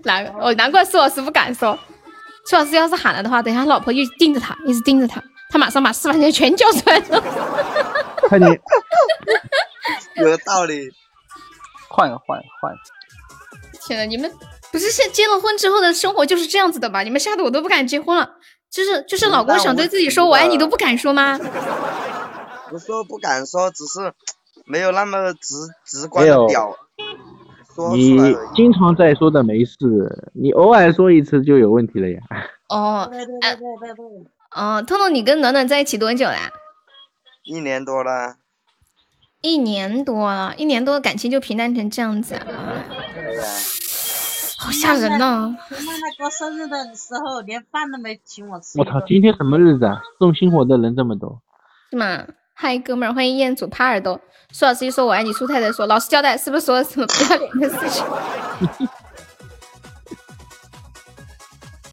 [0.04, 1.78] 难哦，难怪苏老师不敢说。
[2.46, 7.20] 苏老师要是喊了的话，等一下老婆一直盯着他，一直盯着他，他马上把四万块钱全交出来了。
[8.28, 8.60] 快点，
[10.16, 10.88] 有道理。
[11.88, 12.82] 换一个，换一个，换一个。
[13.86, 14.30] 天呐，你们
[14.70, 17.02] 不是现结了婚之后的生活就是这样子的吧？
[17.02, 18.36] 你们吓得我都不敢结婚了。
[18.74, 21.38] 就是就是，老公想对自己说我爱你都不敢说吗？
[22.68, 24.12] 不是说不敢说，只是
[24.64, 26.76] 没有那么直直观的表。
[27.92, 28.18] 你
[28.54, 29.76] 经常在说的没事，
[30.32, 32.18] 你偶尔说一次就有问题了呀。
[32.68, 34.26] 哦，对对对对对对。
[34.50, 36.50] 哦，彤彤，你跟暖暖在一起多久啦？
[37.44, 38.36] 一年多了。
[39.40, 42.42] 一年多了，一年多感情就平淡成这样子啊！
[44.64, 45.54] 好吓人呐！
[45.68, 48.78] 我妈妈过生日的时候连饭都没请我吃。
[48.78, 50.00] 我操，今天什么日子啊？
[50.18, 51.42] 送星火的人这么多。
[51.90, 52.24] 是吗？
[52.54, 54.18] 嗨，哥们儿，欢迎彦祖耙耳朵。
[54.52, 58.06] 苏老师一说我爱你，苏太太说老实交代，是不是说了什么不要脸的事情？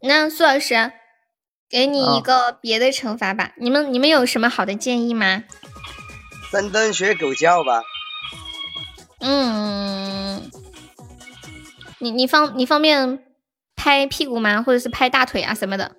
[0.04, 0.92] 那苏老师，
[1.68, 3.52] 给你一个别的惩罚吧。
[3.58, 5.44] 你们你们有什么好的建议吗？
[6.50, 7.82] 深蹲学狗叫吧。
[9.20, 10.50] 嗯，
[12.02, 13.22] 你你方你方便
[13.76, 14.60] 拍屁股吗？
[14.60, 15.92] 或者是拍大腿啊什么的？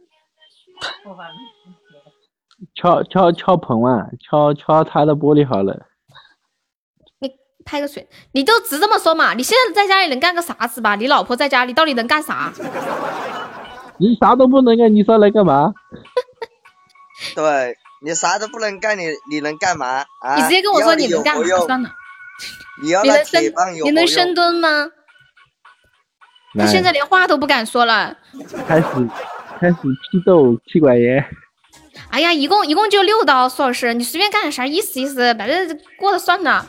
[2.76, 5.86] 敲敲敲盆啊，敲敲他的玻璃好了。
[7.20, 7.32] 你
[7.66, 9.34] 拍个水，你就直这么说嘛！
[9.34, 10.96] 你现在在家里能干个啥子吧？
[10.96, 12.52] 你老婆在家里到底能干啥？
[13.98, 15.74] 你啥都不能干，你说来干嘛？
[17.34, 20.36] 对你啥都不能干，你你能干嘛啊？
[20.36, 21.90] 你直接跟我说你能干嘛算了。
[22.82, 23.42] 你要能深
[23.86, 24.90] 你能深蹲吗？
[26.58, 28.16] 他现在连话都不敢说了。
[28.68, 28.86] 开始
[29.60, 31.24] 开始批斗妻管严。
[32.10, 36.66] 哎呀，一共一共就六刀，苏老师，你随便干点啥意思意思，把这过了算了。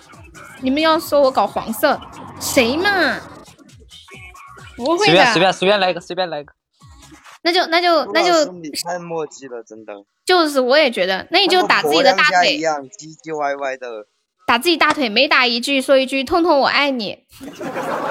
[0.62, 2.00] 你们要说我搞黄色，
[2.40, 3.20] 谁嘛？
[4.76, 5.04] 不会的。
[5.04, 6.52] 随便随便随便来一个，随便来一个。
[7.42, 8.52] 那就那就那就。
[8.52, 9.92] 你太墨迹了，真的。
[10.24, 12.56] 就是我也觉得，那你就打自己的大腿。
[12.56, 14.06] 一样唧唧歪歪的。
[14.46, 17.26] 打自己大腿，每打一句说一句“痛痛我爱你”。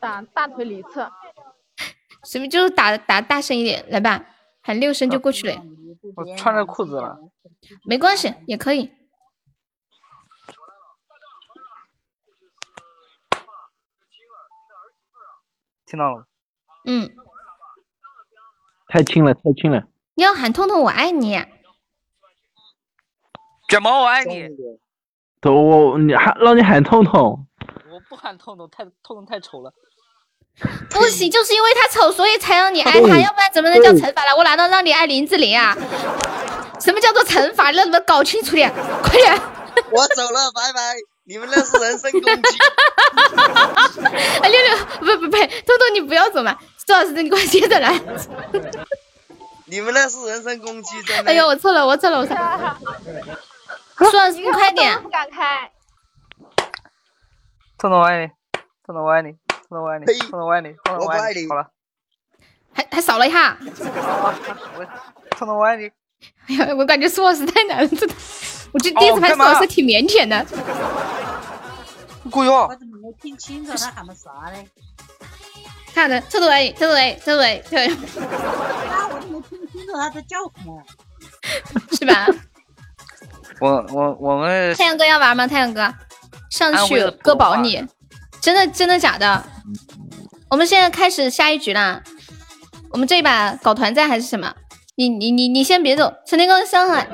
[0.00, 1.10] 打大腿里侧。
[2.24, 4.26] 随便就是打打大声一点，来吧，
[4.60, 5.62] 喊六声就过去了。
[6.16, 7.18] 我穿着裤子了。
[7.84, 8.90] 没关系，也可以。
[15.86, 16.26] 听到了，
[16.84, 17.08] 嗯，
[18.88, 19.86] 太轻了，太轻了。
[20.16, 21.40] 你要喊痛痛我爱你，
[23.68, 24.48] 卷毛我爱你。
[25.40, 27.46] 都我你喊让你喊痛痛。
[27.90, 29.72] 我不喊痛痛，太痛痛太丑了。
[30.90, 34.34] 不行，就是因为他丑，所以才让你爱他，要不然怎么能叫惩罚呢？
[34.36, 35.76] 我难道让你爱林志玲啊？
[36.80, 37.70] 什么叫做惩罚？
[37.72, 38.72] 让你们搞清楚点，
[39.02, 39.38] 快点。
[39.92, 40.94] 我走了，拜拜。
[41.28, 42.56] 你们那是人身攻击！
[44.40, 46.56] 哎，六六，不不不，豆豆你不要走嘛，
[46.86, 48.00] 周老师你给我接着来。
[49.66, 51.30] 你们那是人身攻击，真的。
[51.32, 52.78] 哎呦，我错了，我错了，我错了。
[53.98, 55.02] 苏老师，你快点。
[55.02, 55.70] 不敢开。
[57.78, 58.32] 彤彤我爱你，
[58.84, 61.48] 彤彤我爱你，彤彤我爱你，彤彤我爱你，彤彤我爱你。
[61.48, 61.70] 好了。
[62.74, 63.56] 还还少了一下。
[65.30, 65.90] 彤彤我爱你。
[66.48, 68.06] 哎呀，我感觉苏老师太难了，这。
[68.72, 70.46] 我这第一次拍苏老师挺腼腆的。
[72.30, 72.66] 过哟。
[72.68, 74.68] 我怎么没听清楚他喊的啥嘞？
[75.94, 77.86] 看的，臭豆伟，臭豆伟，臭豆伟，对。
[77.88, 80.82] 啊我怎么听不清楚他在叫什么？
[81.96, 82.26] 是吧？
[83.60, 85.46] 我我我们太阳哥要玩吗？
[85.46, 85.92] 太阳哥，
[86.50, 87.84] 上去哥保你。
[88.40, 89.44] 真的真的假的？
[90.50, 92.02] 我们现在开始下一局啦。
[92.90, 94.54] 我们这一把搞团战还是什么？
[94.94, 97.06] 你你你你先别走，陈天哥上海，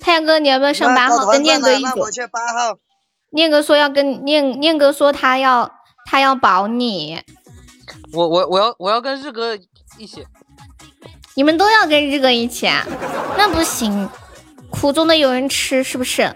[0.00, 2.04] 太阳哥你要不要上八号跟念哥一组？
[3.30, 5.70] 念哥说要跟念念哥说他要
[6.04, 7.22] 他要保你。
[8.12, 9.56] 我我我要我要跟日哥
[9.98, 10.26] 一起。
[11.34, 12.84] 你们都要跟日哥一起啊？
[13.38, 14.06] 那不行，
[14.82, 16.34] 苦中的有人吃是不是？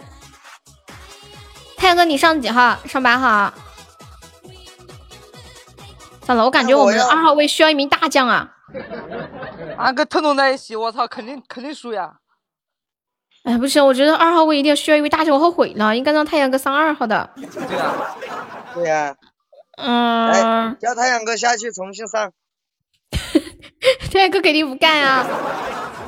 [1.77, 2.78] 太阳哥你上几号？
[2.86, 3.52] 上八号。
[6.24, 8.52] 算了，我感觉我们二号位需要一名大将啊。
[9.77, 12.18] 俺跟彤彤在一起，我操，肯定肯定输呀！
[13.43, 17.28] 哎，不行，我觉得二号位一定要需要一位大将，我后悔了，应该让太阳哥上二号的。
[17.35, 17.94] 对呀，
[18.74, 19.16] 对呀。
[19.78, 20.77] 嗯。
[20.78, 22.31] 叫太阳哥下去重新上。
[24.12, 25.27] 太阳哥肯定不干啊！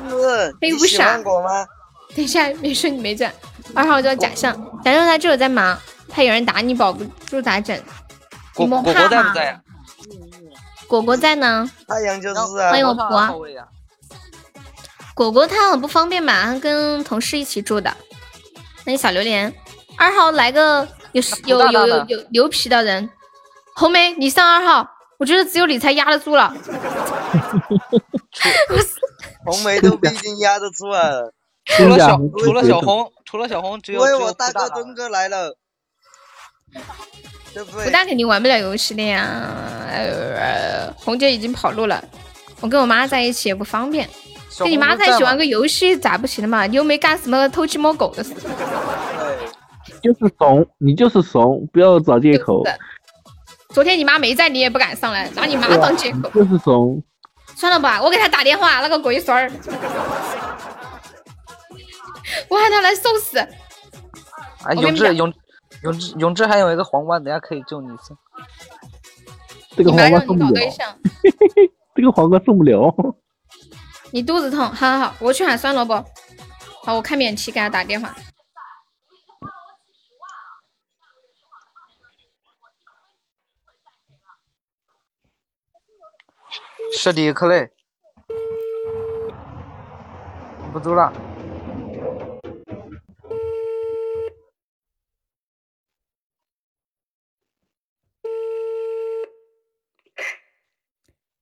[0.09, 0.55] 是。
[0.61, 1.17] 他又不傻。
[1.17, 1.67] 吗？
[2.15, 3.31] 等一下，没事，你没整。
[3.75, 4.53] 二号叫假象，
[4.83, 5.77] 假象他这会在忙，
[6.09, 7.79] 怕有人打你保不住咋整？
[8.55, 9.61] 果果果在不在？
[10.87, 13.39] 果果在呢，太阳就是啊，欢迎我婆。
[15.13, 17.95] 果果他很不方便嘛，跟同事一起住的。
[18.85, 19.53] 那你小榴莲
[19.97, 23.09] 二号来个有有有有有牛皮的人，
[23.75, 26.53] 红梅你上二号，我觉得只有你才压得住了。
[29.45, 31.03] 红梅都不一定压得住啊。
[31.77, 35.55] 除了小除了小红，除了小红，只有我大哥东哥来了，
[37.53, 37.85] 对不对？
[37.85, 39.55] 不大肯定玩不了游戏的呀。
[39.91, 42.03] 呃，红姐已经跑路了，
[42.61, 44.09] 我跟我妈在一起也不方便。
[44.59, 46.65] 跟你妈在一起玩个游戏咋不行的嘛？
[46.65, 48.33] 你又没干什么偷鸡摸狗的事。
[50.03, 52.63] 就是怂，你就是怂，不要找借口。
[53.73, 56.29] 昨天你妈没在，你也不敢上来，拿你妈当借口。
[56.33, 57.01] 就是怂。
[57.55, 59.49] 算了吧，我给他打电话，那个龟孙儿，
[62.49, 63.37] 我喊他来送死。
[63.39, 65.33] 啊，永志，永
[65.83, 68.15] 永志，永志还有一个皇冠，等下可以救你一次。
[69.75, 70.61] 这个皇冠送不了。
[71.95, 72.93] 这个皇冠送不了。
[74.11, 76.03] 你肚子痛，好好好，我去喊酸萝卜。
[76.83, 78.15] 好，我看免提给他打电话。
[86.91, 87.69] 是的，克雷，
[90.73, 91.13] 不走了。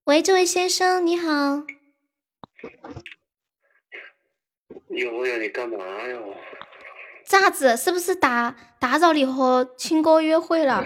[0.08, 1.28] 喂，这位先生，你好。
[4.88, 5.78] 有呀，你干嘛
[6.08, 6.18] 呀？
[7.26, 7.76] 咋子？
[7.76, 10.82] 是不是打打扰你和亲哥约会了？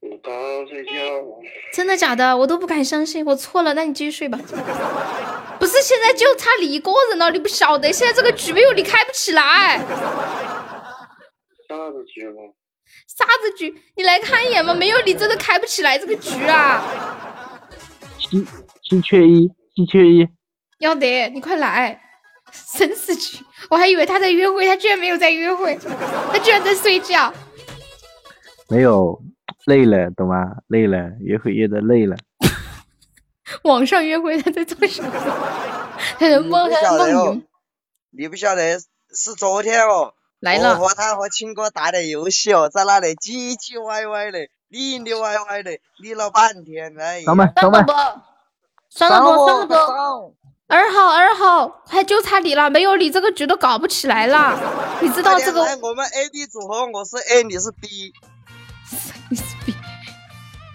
[0.00, 0.34] 我刚
[0.66, 0.92] 睡觉。
[1.72, 2.36] 真的假的？
[2.38, 3.72] 我都不敢相信，我错了。
[3.74, 4.36] 那你继续睡吧。
[5.60, 7.92] 不是，现在就差你一个人了，你不晓得？
[7.92, 9.78] 现在这个局没有你开不起来。
[11.68, 12.34] 啥子局吗？
[13.06, 13.80] 啥子局？
[13.94, 17.30] 你来看一眼嘛，没有你真的开不起来这个局啊。
[18.34, 18.44] 七
[18.82, 20.28] 七缺一，七缺一。
[20.78, 22.00] 要得，你快来。
[22.52, 23.38] 生死局，
[23.70, 25.76] 我还以为他在约会，他居然没有在约会，
[26.32, 27.32] 他居然在睡觉。
[28.68, 29.20] 没有，
[29.66, 30.56] 累了，懂吗？
[30.68, 32.16] 累了，约会约的累了。
[33.62, 35.10] 网上约会他在做什么？
[36.18, 37.42] 他在梦，他在梦游。
[38.10, 40.14] 你不晓得，是昨天哦。
[40.38, 40.78] 来了。
[40.78, 46.92] 我和他和青哥打的游戏哦，在那里唧唧歪歪的，里里歪歪的，理了半天。
[46.98, 47.24] 哎呀。
[47.26, 47.86] 上麦，上麦。
[48.90, 50.34] 算了不，算了不。
[50.66, 54.58] 二号，二号，快就差你了，没有你这个局都搞不起来了。
[55.00, 55.62] 你知道这个？
[55.80, 58.12] 我们 A B 组合，我是 A，你是 B。
[59.30, 59.74] 你是 B。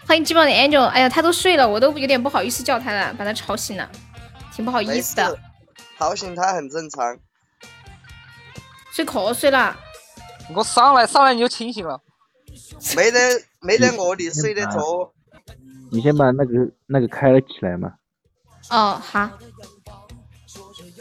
[0.07, 3.89] 欢迎寂寞的 Angel，哎呀，他都睡了，我都有点不好意思叫他了，把他吵醒了，
[4.55, 5.37] 挺不好意思的。
[5.97, 7.17] 吵醒他很正常。
[8.93, 9.75] 睡瞌睡了。
[10.55, 11.99] 我上来，上来你就清醒了。
[12.95, 13.19] 没得，
[13.61, 15.13] 没得我你睡得着。
[15.91, 17.93] 你先把那个那个开了起来嘛。
[18.69, 19.29] 哦，好。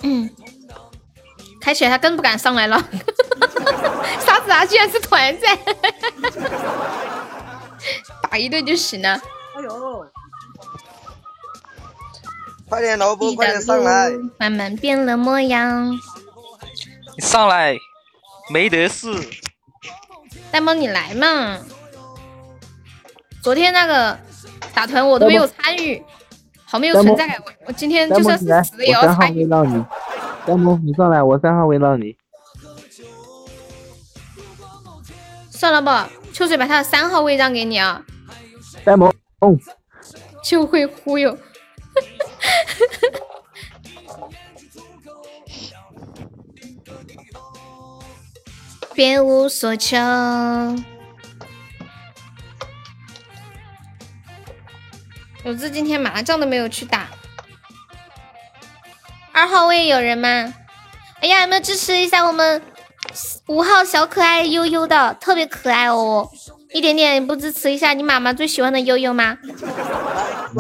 [0.03, 0.31] 嗯，
[1.61, 2.77] 开起来他更不敢上来了。
[4.25, 4.65] 啥子啊？
[4.65, 5.59] 居然是团战，
[8.23, 9.21] 打一顿就行了。
[9.55, 10.07] 哎呦！
[12.69, 14.11] 快点，萝卜，快点上来！
[14.39, 15.91] 慢慢变了模样。
[17.17, 17.77] 你上来，
[18.51, 19.09] 没得事。
[20.51, 21.59] 大萌，你来嘛！
[23.43, 24.19] 昨天那个
[24.75, 26.03] 打团我都没有参与，
[26.65, 27.37] 好没有存在感。
[27.45, 29.49] 我我今天就算是死也要参与。
[30.47, 32.17] 三萌，你上来，我三号围绕你。
[35.51, 38.03] 算了吧，秋水把他的三号位让给你啊。
[38.85, 39.57] 呆萌，哦，
[40.43, 41.37] 就会忽悠。
[48.95, 49.97] 别无所求。
[55.45, 57.09] 有志今天麻将都没有去打。
[59.33, 60.53] 二号位有人吗？
[61.21, 62.61] 哎呀，有没有支持一下我们
[63.47, 65.15] 五号小可爱悠悠的？
[65.21, 66.29] 特别可爱哦，
[66.73, 69.39] 一点点不支持一下你妈妈最喜欢的悠悠吗？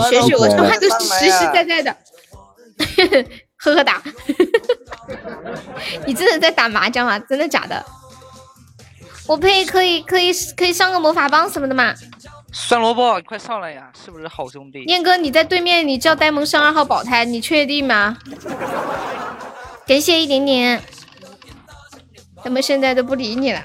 [0.09, 1.96] 学学我这话都是实实在在的，
[3.59, 4.02] 呵呵打。
[6.06, 7.18] 你真的在打麻将吗？
[7.18, 7.84] 真的假的？
[9.26, 11.94] 我配可以可以可以上个魔法棒什么的吗？
[12.52, 13.90] 酸萝卜，快上来呀！
[13.94, 14.84] 是不是好兄弟？
[14.86, 18.16] 念哥，你在对面，你叫呆萌上二号保胎，你确定吗？
[19.86, 20.82] 感谢一点点，
[22.42, 23.62] 他们现在都不理你了，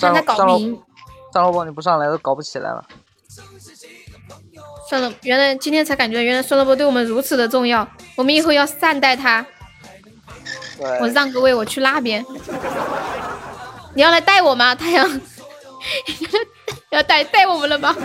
[0.00, 0.80] 让他搞明。
[1.32, 2.84] 酸萝卜，你不上来都搞不起来了。
[4.88, 9.44] 算了，原来今天才感觉，原来酸萝卜对我们如此的重要，我们以后要善待他。
[11.00, 12.24] 我让个位，我去那边。
[13.94, 15.20] 你要来带我吗，太阳？
[16.90, 17.96] 要带带我们了吗？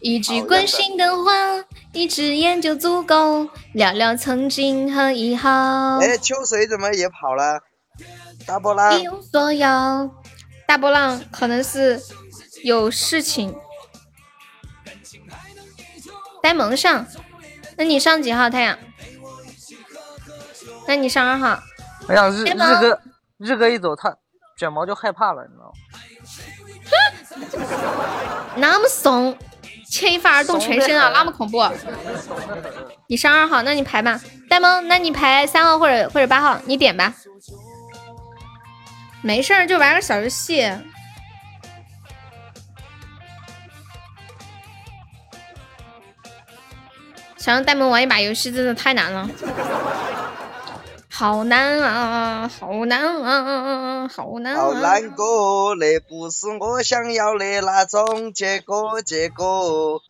[0.00, 1.32] 一句关心的话，
[1.92, 5.50] 一只眼就足够，聊聊曾经和以后。
[6.00, 7.60] 哎，秋水怎么也跑了？
[8.46, 10.10] 大波浪一无所有，
[10.66, 12.00] 大波浪可能是
[12.64, 13.54] 有事情。
[16.42, 17.06] 呆萌上，
[17.76, 18.78] 那你上几号太阳？
[20.86, 21.62] 那你上二号。
[22.08, 23.00] 哎呀，日日哥
[23.36, 24.16] 日哥一走，他
[24.60, 25.72] 卷毛就害怕了，你知道吗？
[28.56, 29.34] 那么怂，
[29.88, 31.66] 牵一发而动全身啊，那么恐怖。
[33.06, 34.20] 你上二号，那你排吧。
[34.50, 37.14] 呆萌，那你排三号或者或者八号，你点吧。
[39.22, 40.60] 没事儿，就玩个小游戏。
[47.38, 49.26] 想让呆萌玩一把游戏真的太难了，
[51.20, 54.80] 好难啊，好难啊，好难好啊！
[54.80, 60.00] 难过，那不是我想要的那种结果，结果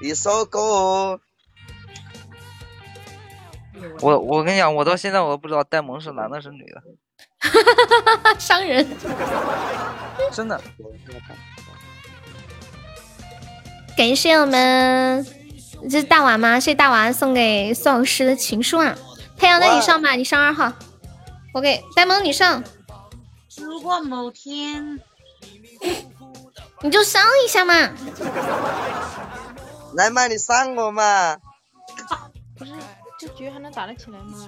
[0.00, 1.18] 一首歌。
[4.00, 6.80] 我我跟你讲，我到现在我都不知道呆萌是男的是女的，
[8.38, 8.86] 伤人。
[10.30, 10.60] 真的。
[13.96, 15.26] 感谢我们，
[15.90, 16.60] 这是大娃吗？
[16.60, 18.96] 谢谢大娃送给宋老师的情书啊！
[19.40, 20.70] 太阳，那你上吧，你上二号。
[21.54, 22.62] 我给呆萌你上，
[23.56, 25.00] 如果某天
[26.82, 27.74] 你就上一下嘛。
[29.94, 31.36] 来嘛，你上我嘛！
[32.56, 32.72] 不是
[33.18, 34.46] 这局还能打得起来吗？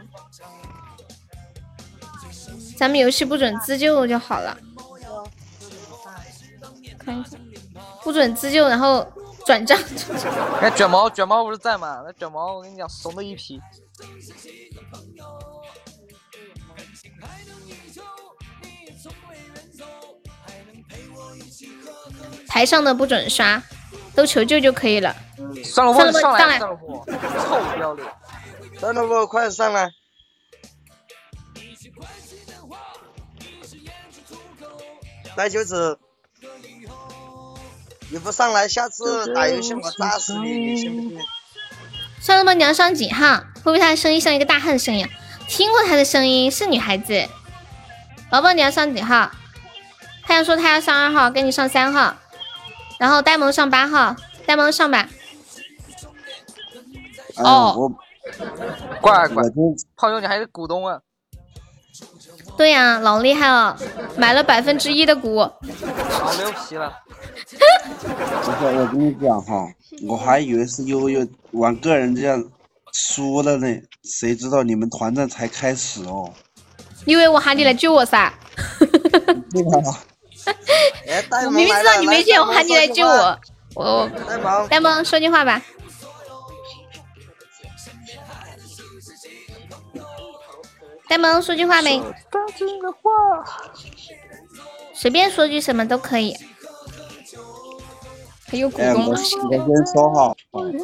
[2.77, 4.57] 咱们游戏不准自救就好了。
[6.99, 7.39] 看一下，
[8.03, 9.11] 不准自救，然后
[9.47, 9.77] 转账。
[10.61, 12.03] 哎，卷毛卷毛不是在吗？
[12.05, 13.61] 那卷毛我跟你讲，怂的一批。
[22.49, 23.63] 台上的不准刷，
[24.15, 25.17] 都求救就可以了。
[25.65, 28.09] 上了，上上来来，算了不，臭不要脸。
[28.79, 29.91] 算了不，快上来！
[35.35, 35.99] 带球子，
[38.11, 41.19] 你不上来，下次打游戏我炸死你，你信不信？
[42.23, 43.39] 算了吧，你要上几号？
[43.57, 45.11] 会不会他的声音像一个大汉声音啊？
[45.49, 47.29] 听过他的声音，是女孩子。
[48.31, 49.33] 宝宝，你要上几号？
[50.23, 52.15] 他要说他要上二号，跟你上三号，
[52.99, 54.15] 然后呆萌上八号，
[54.47, 55.09] 呆萌上吧。
[57.37, 57.89] 哎哦我
[59.01, 61.01] 乖乖我，就胖友你还是股东啊？
[62.63, 63.77] 对呀、老厉害了，
[64.17, 65.39] 买了百分之一的股。
[65.39, 66.93] 老牛皮了。
[67.51, 69.67] 不是，我跟你讲哈，
[70.07, 72.41] 我还以为是悠悠玩个人这样
[72.93, 73.67] 输了呢，
[74.05, 76.33] 谁知道你们团战才开始哦。
[77.05, 78.33] 因为我喊你来救我噻，
[81.45, 83.37] 我明明知道你没钱，我喊你来救我。
[83.75, 85.61] 我呆萌，呆萌说句话吧。
[91.13, 92.03] 呆萌说句话没？
[94.95, 96.35] 随便说句什么都可以。
[98.47, 99.39] 还有股哎，我东我，先
[99.93, 100.35] 说哈，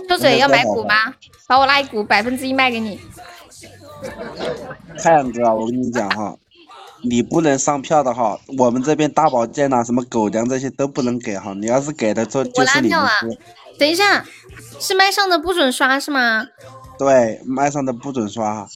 [0.06, 1.14] 秋水要买股吗？
[1.46, 3.00] 把我那一股百分之一卖给你。
[5.02, 6.36] 太阳哥啊，我跟你讲哈，
[7.02, 13.12] 你不能上票的哈，我们这边大保健呐、什么狗粮这些都不能给哈，你要是给的就就是你们拉票啊。
[13.78, 14.22] 等一下，
[14.78, 16.46] 是麦上的不准刷是吗？
[16.98, 18.68] 对，麦上的不准刷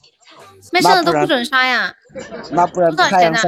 [0.81, 1.93] 哈，麦上的都不准刷呀？
[2.51, 3.41] 那不然太阳在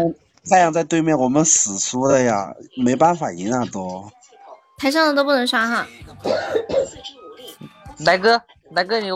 [0.50, 4.10] 太阳在对面，我们死输了呀，没办法赢啊都。
[4.78, 5.88] 台上的都不能刷哈。
[8.06, 8.42] 来哥，
[8.72, 9.10] 来哥，你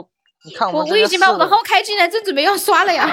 [0.43, 3.05] 你看我我已经把我的号开进来，正准备要刷了呀。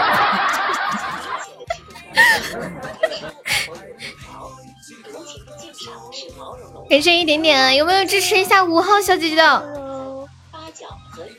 [6.88, 9.85] 感谢一点点，有没有支持一下五号小姐姐的？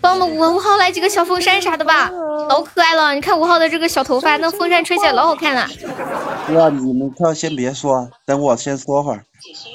[0.01, 2.09] 帮我们五五号来几个小风扇啥的吧，
[2.49, 3.13] 老可爱了！
[3.13, 5.67] 你看五号的这个小头发，那风扇吹起来老好看了。
[6.47, 9.23] 哥，啊你们票先别说，等我先说会儿，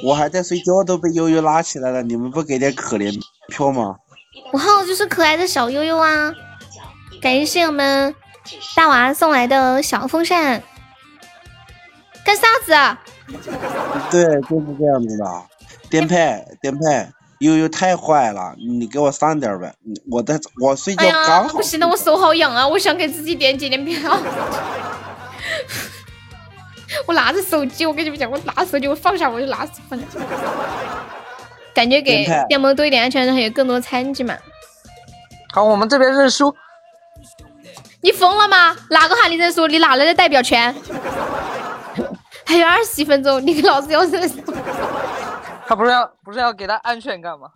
[0.05, 3.13] 我还在睡觉，都被悠悠拉起来了，你们不给点可怜
[3.49, 3.97] 票吗？
[4.53, 6.33] 五号就是可爱的小悠悠啊！
[7.21, 8.15] 感谢我们
[8.75, 10.63] 大娃送来的小风扇，
[12.25, 13.01] 干啥子啊？
[14.11, 15.25] 对，就是这样子的。
[15.89, 17.07] 颠沛，颠沛，
[17.43, 19.75] 悠悠太坏了，你给我上点儿呗，
[20.09, 21.03] 我在我睡觉
[21.49, 21.61] 不。
[21.61, 22.67] 行的，我手好痒啊！
[22.67, 23.99] 我想给自己点几点票。
[27.05, 30.05] 我拿着手机，我跟你们讲，我拿着手机，我放下我就拿放下。
[31.75, 34.37] 感觉给电萌多一点安全感，还有更多参与嘛。
[35.53, 36.55] 好，我们这边认输。
[38.03, 38.77] 你疯了吗？
[38.91, 39.67] 哪个喊你认输？
[39.67, 40.73] 你哪来的代表权？
[42.47, 44.37] 还有二十一分钟，你老子要认输。
[45.67, 47.49] 他不是要不是要给他安全感吗？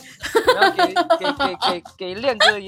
[0.56, 2.66] 然后给给给给给练哥一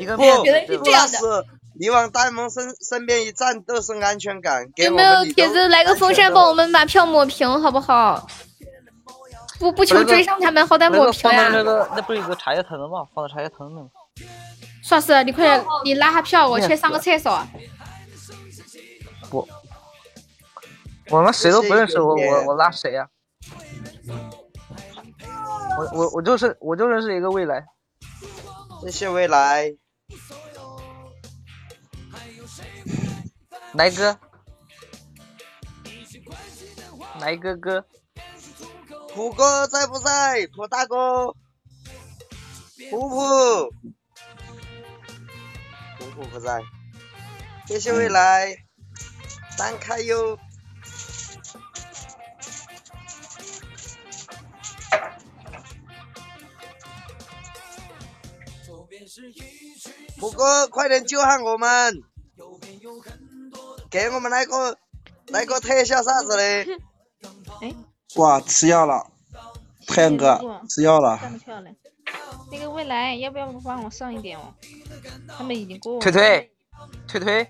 [0.00, 1.44] 一个不，面子，原来是这样的
[1.78, 4.68] 你往呆萌身身边一站都是安全感。
[4.74, 8.26] 给有没有铁子来个风扇帮我们把票抹平，好不好？
[9.60, 11.62] 不不求追上他们，好歹抹平那个那呀！
[11.62, 13.06] 个那不是有个茶叶藤的吗？
[13.14, 14.24] 放到茶叶藤那。
[14.82, 17.46] 耍是，你快你拉下票，我去上个厕所。
[19.30, 19.46] 我，
[21.10, 23.06] 我们谁都不认识，我我我拉谁呀、
[25.78, 27.64] 我我我就是我就认识一个未来，
[28.82, 29.72] 谢谢未来，
[33.74, 34.18] 来哥，
[37.20, 37.84] 来哥哥，
[39.14, 40.48] 虎哥在不在？
[40.56, 41.28] 虎大哥，
[42.90, 43.20] 虎虎，
[46.00, 46.60] 虎虎不在。
[47.68, 48.56] 谢谢未来，
[49.56, 50.36] 单开哟。
[60.20, 62.02] 虎哥，快点救下我们！
[63.90, 64.76] 给我们来个
[65.28, 66.66] 来个特效啥子的？
[67.62, 67.74] 哎，
[68.16, 69.06] 哇，吃药了，
[69.86, 71.18] 太阳哥吃药了。
[72.50, 74.54] 那个未来要不要帮我上一点哦？
[75.26, 76.00] 他们已经过了。
[76.00, 76.50] 推推，
[77.06, 77.48] 推推，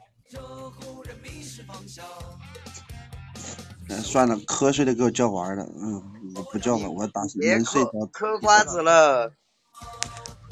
[3.88, 6.02] 嗯，算了，瞌睡的给我叫玩了，嗯，
[6.36, 7.90] 我不叫了，我打别能睡着。
[8.12, 9.32] 嗑瓜子了，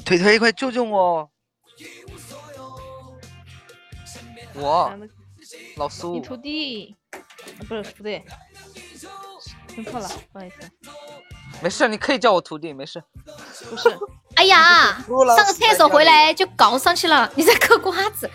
[0.07, 1.29] 推推，快救救我！
[4.53, 4.97] 我
[5.75, 7.19] 老苏你，徒弟，啊
[7.67, 8.23] 不是不对，
[9.67, 10.71] 听错了，不好意思，
[11.61, 13.03] 没事，你可以叫我徒弟，没事。
[13.69, 13.89] 不是，
[14.35, 14.93] 哎呀，
[15.35, 18.31] 上个厕所回来就搞上去了，你在嗑瓜子。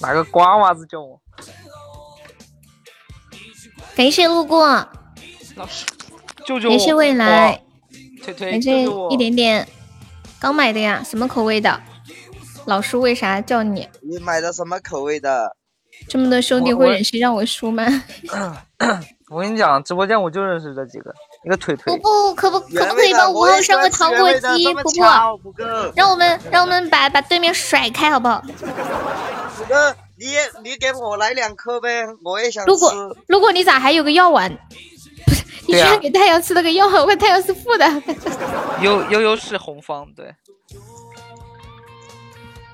[0.00, 1.20] 哪个瓜娃子叫我？
[3.96, 4.64] 感谢路过，
[5.56, 5.84] 老师，
[6.46, 6.70] 救救我！
[6.70, 7.64] 感谢未来，
[8.22, 9.12] 推推，感谢救救我！
[9.12, 9.68] 一点点，
[10.40, 11.80] 刚买的呀，什么口味的？
[12.66, 13.88] 老叔为啥叫你？
[14.02, 15.56] 你买的什么口味的？
[16.08, 17.84] 这么多兄弟会忍心让我输吗？
[19.30, 21.12] 我跟你讲，直播间我就认识这几个，
[21.44, 24.72] 一个腿腿不不可不可不可以帮五号上个糖果机？
[24.72, 28.40] 婆婆，虎哥，让我们让我们把把对面甩开好不好？
[29.56, 32.70] 虎哥，你也你给我来两颗呗，我也想吃。
[32.70, 34.56] 如果如果你咋还有个药丸？
[35.68, 37.86] 你居然给太阳吃了个药丸，我看太阳是负的。
[38.80, 40.34] 悠悠悠是红方，对，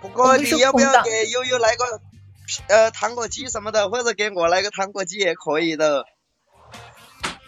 [0.01, 2.01] 不过你要不要给悠悠来个
[2.69, 6.05] 呃糖果机什么的，或者给我来个糖果机也可以的。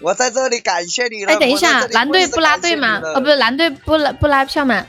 [0.03, 1.33] 我在这里感谢你了。
[1.33, 3.01] 哎，等一下蓝队不拉队吗？
[3.03, 4.85] 哦，不是，蓝队不拉不拉票吗？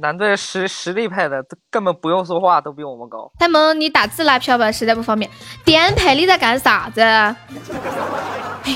[0.00, 1.36] 男队实实力派的，
[1.70, 3.30] 根本不用说话，都比我们高。
[3.38, 5.28] 呆萌，你打字拉票吧，实在不方便。
[5.64, 7.02] 颠沛，你在干啥子？
[7.02, 7.36] 还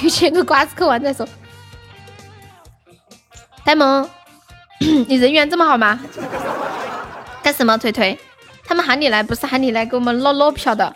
[0.03, 1.27] 有切个瓜子嗑完再说。
[3.65, 4.09] 呆萌，
[4.81, 6.01] 你人缘这么好吗？
[7.41, 7.79] 干什么？
[7.79, 8.19] 腿腿，
[8.65, 10.93] 他们喊你来不是喊你来给我们捞捞票的，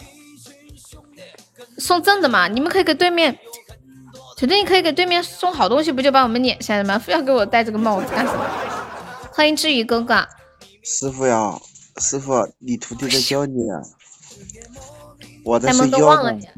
[1.78, 2.48] 送赠的嘛。
[2.48, 3.39] 你们可以给对面，
[4.36, 6.98] 腿腿，你可以给对面送好东西，不就把我们撵下来吗？
[6.98, 8.44] 非要给我戴这个帽子干什么？
[9.37, 10.27] 欢迎志宇哥哥。
[10.83, 11.61] 师傅呀，
[11.99, 13.77] 师傅，你徒弟在教你啊。
[15.45, 16.49] 我在他们都睡觉呢忘了你，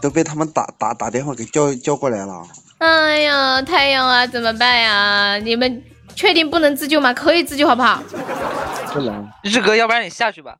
[0.00, 2.42] 都被他们打打打电话给叫叫过来了。
[2.78, 5.36] 哎呀，太阳啊，怎么办呀？
[5.36, 7.12] 你们确定不能自救吗？
[7.12, 8.02] 可以自救，好不好？
[8.94, 9.28] 不能。
[9.42, 10.56] 日哥，要不然你下去吧。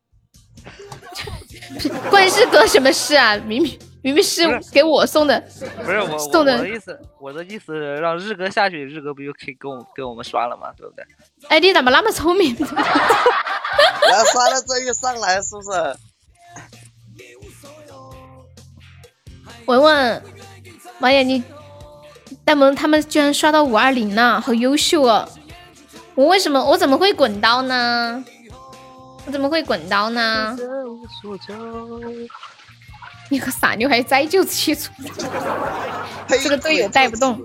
[2.11, 3.39] 关日哥什么事啊？
[3.39, 4.43] 明明明明是
[4.73, 5.41] 给我送的，
[5.85, 10.73] 不是我我送的我的意思，我的意思是让日哥下去，日哥不就可以跟我跟我们刷了吗？
[10.77, 11.05] 对不对？
[11.49, 12.55] 哎，你怎么那么聪明？
[12.59, 15.97] 然后刷了这一上来是不是？
[19.67, 20.23] 文文，
[20.99, 21.43] 妈呀，你
[22.45, 25.29] 呆萌他们居然刷到五二零了，好优秀哦！
[26.17, 28.25] 我为什么我怎么会滚刀呢？
[29.25, 30.59] 我怎么会滚刀呢？
[33.33, 34.93] 你个傻妞还栽就气出，
[36.29, 37.43] 这个队友带不动。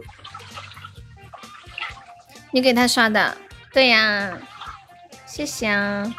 [2.52, 3.38] 你给他刷的，
[3.72, 4.38] 对呀，
[5.26, 6.14] 谢谢啊。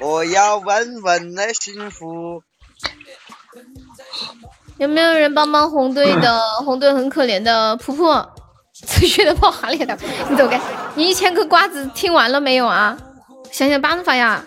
[0.00, 2.42] 我要稳稳的幸福。
[4.78, 6.40] 有没有人帮帮红队的？
[6.66, 8.28] 红队很可怜的，噗噗，
[8.84, 9.96] 持续的爆哈脸的，
[10.28, 10.60] 你走开！
[10.96, 12.98] 你一千个瓜子听完了没有啊？
[13.52, 14.44] 想想办法呀，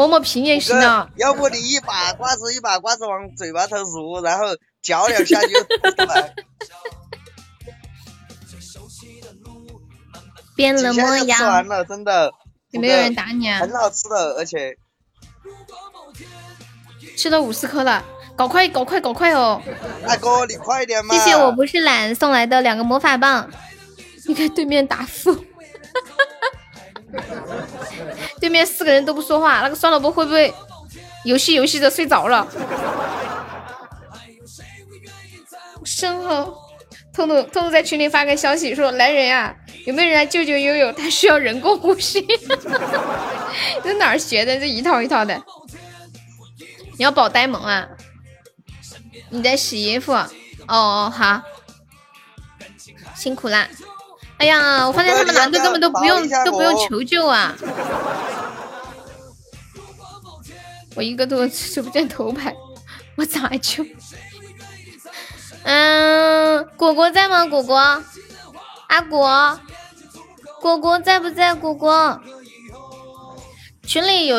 [0.00, 1.10] 磨磨皮也行啊。
[1.16, 4.46] 要不你一把瓜子一把瓜子往嘴巴头入，然后
[4.80, 6.34] 嚼两下就吐出来。
[10.56, 12.32] 变了模几下就吃完，了，真的。
[12.70, 13.60] 有没有人打你啊？
[13.60, 14.74] 很好吃的，而且
[17.18, 18.02] 吃了五十颗了，
[18.34, 19.60] 搞快，搞快，搞快哦！
[20.06, 21.14] 大哥你快点嘛！
[21.14, 23.50] 谢谢我不是懒送来的两个魔法棒，
[24.26, 25.44] 你看对面打负，
[28.40, 30.52] 对面四个人都不说话，那个酸萝卜会不会
[31.24, 32.46] 游戏游戏的睡着了？
[35.84, 36.56] 身后，
[37.12, 39.56] 彤彤彤彤在群里发个消息说：“来人呀，
[39.86, 40.92] 有没有人来救救悠悠？
[40.92, 42.24] 他需要人工呼吸。
[43.82, 44.58] ”这哪学的？
[44.58, 45.42] 这一套一套的。
[46.98, 47.88] 你要保呆萌啊？
[49.30, 50.12] 你在洗衣服？
[50.12, 50.28] 哦
[50.68, 51.42] 哦，好，
[53.16, 53.66] 辛苦啦。
[54.40, 57.54] 哎呀，我发现他们男的根本都不用都不用求救啊！
[60.96, 62.54] 我一个都直播间头牌，
[63.16, 63.84] 我咋救？
[65.64, 67.44] 嗯，果果在吗？
[67.44, 68.02] 果果，
[68.88, 69.60] 阿果，
[70.62, 71.52] 果果在不在？
[71.54, 72.18] 果果，
[73.86, 74.38] 群里有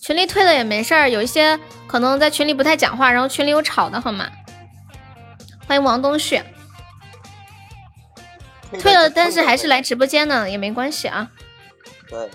[0.00, 1.58] 群里退了也没事儿，有一些
[1.88, 4.28] 可能在群里不太讲话，然后群里有吵的，好吗？
[5.66, 6.40] 欢迎王东旭，
[8.78, 11.30] 退了，但是还是来直播间呢，也没关系啊。
[12.08, 12.28] 对，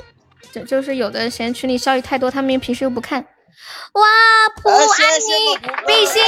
[0.51, 3.25] 就就是有的嫌群里消息太多，他们平时又不看。
[3.93, 4.03] 哇，
[4.61, 4.75] 普爱
[5.19, 5.57] 你，
[5.87, 6.21] 比心，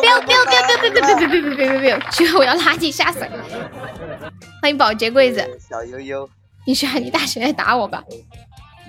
[0.00, 1.98] 不要不要不要不要不要不要不要不要不要不要不要！
[2.10, 3.20] 居然我要垃圾吓死！
[4.62, 6.28] 欢迎保洁柜子，小悠悠，
[6.66, 8.02] 你是喊你大学来打我吧？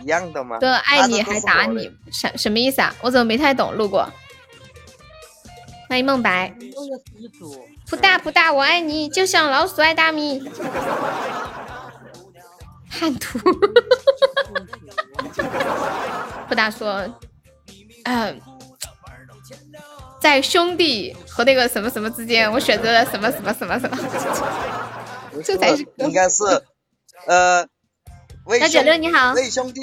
[0.01, 0.57] 一样的吗？
[0.59, 2.95] 都爱你还打你，什什么意思啊？
[3.01, 3.75] 我怎么没太懂？
[3.75, 4.09] 路过，
[5.89, 6.53] 欢迎梦白，
[7.87, 10.39] 普大不大，我爱你，就像老鼠爱大米。
[12.89, 13.37] 叛徒，
[16.47, 17.19] 不大说。
[18.05, 18.41] 嗯，
[20.21, 23.97] 在兄弟和那个什么什么之间，我选择了什么什么什么什么，
[25.43, 26.43] 这才是应该是
[27.27, 27.67] 呃，
[28.59, 29.81] 小九六你好，为兄弟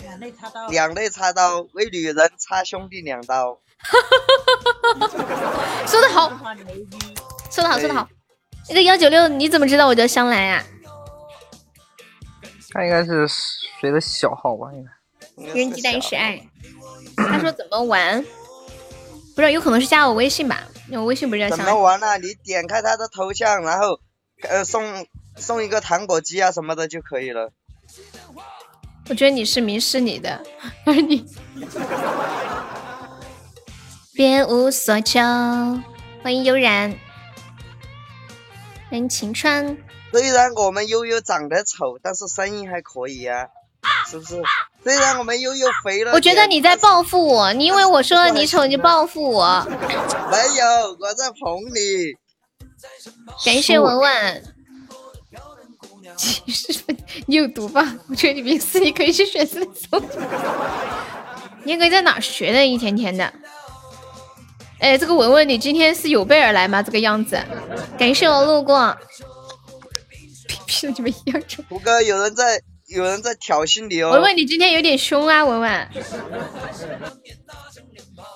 [0.00, 0.18] 两
[0.94, 3.60] 肋插刀，为女人插兄弟两刀。
[5.86, 6.28] 说的好，
[7.50, 8.08] 说的好，说的好。
[8.68, 10.64] 那个幺九六，你怎么知道我叫香兰呀？
[12.72, 13.26] 他应该是
[13.80, 14.68] 谁的小号吧？
[14.72, 14.90] 应该。
[15.54, 16.40] 人鸡蛋是爱。
[17.16, 18.22] 他说怎么玩？
[19.34, 20.62] 不知道，有可能是加我微信吧？
[20.92, 22.18] 我微信不是叫怎么玩呢？
[22.18, 24.00] 你点开他的头像，然后
[24.42, 25.06] 呃送
[25.36, 27.52] 送一个糖果机啊什么的就可以了。
[29.08, 30.42] 我觉得你是迷失你的，
[30.84, 31.24] 而 你
[34.18, 35.20] 别无所求。
[36.24, 36.92] 欢迎悠然，
[38.90, 39.78] 欢迎晴川。
[40.10, 43.46] 虽然我们悠悠长得丑，但是声音还可以呀。
[44.08, 44.42] 是不是？
[44.82, 49.64] 虽然我们悠悠肥了，我觉得你在报复我，你因为我说了你丑，你就报复我。
[49.70, 49.76] 没
[50.58, 52.16] 有，我在捧你。
[53.46, 54.54] 感谢文文。
[56.16, 56.82] 其实
[57.26, 57.94] 你有毒吧？
[58.08, 60.02] 我觉得你没事，你可以去选厕所。
[61.62, 62.66] 你可以在哪学的？
[62.66, 63.32] 一天天的。
[64.80, 66.82] 哎，这个文文，你今天是有备而来吗？
[66.82, 67.38] 这个样子。
[67.98, 68.96] 感谢我路过。
[70.46, 71.62] 屁 屁，你们一样丑。
[71.68, 72.60] 胡哥，有人在。
[72.88, 74.12] 有人在挑衅你哦！
[74.12, 75.88] 文文，你今天有点凶啊，文文。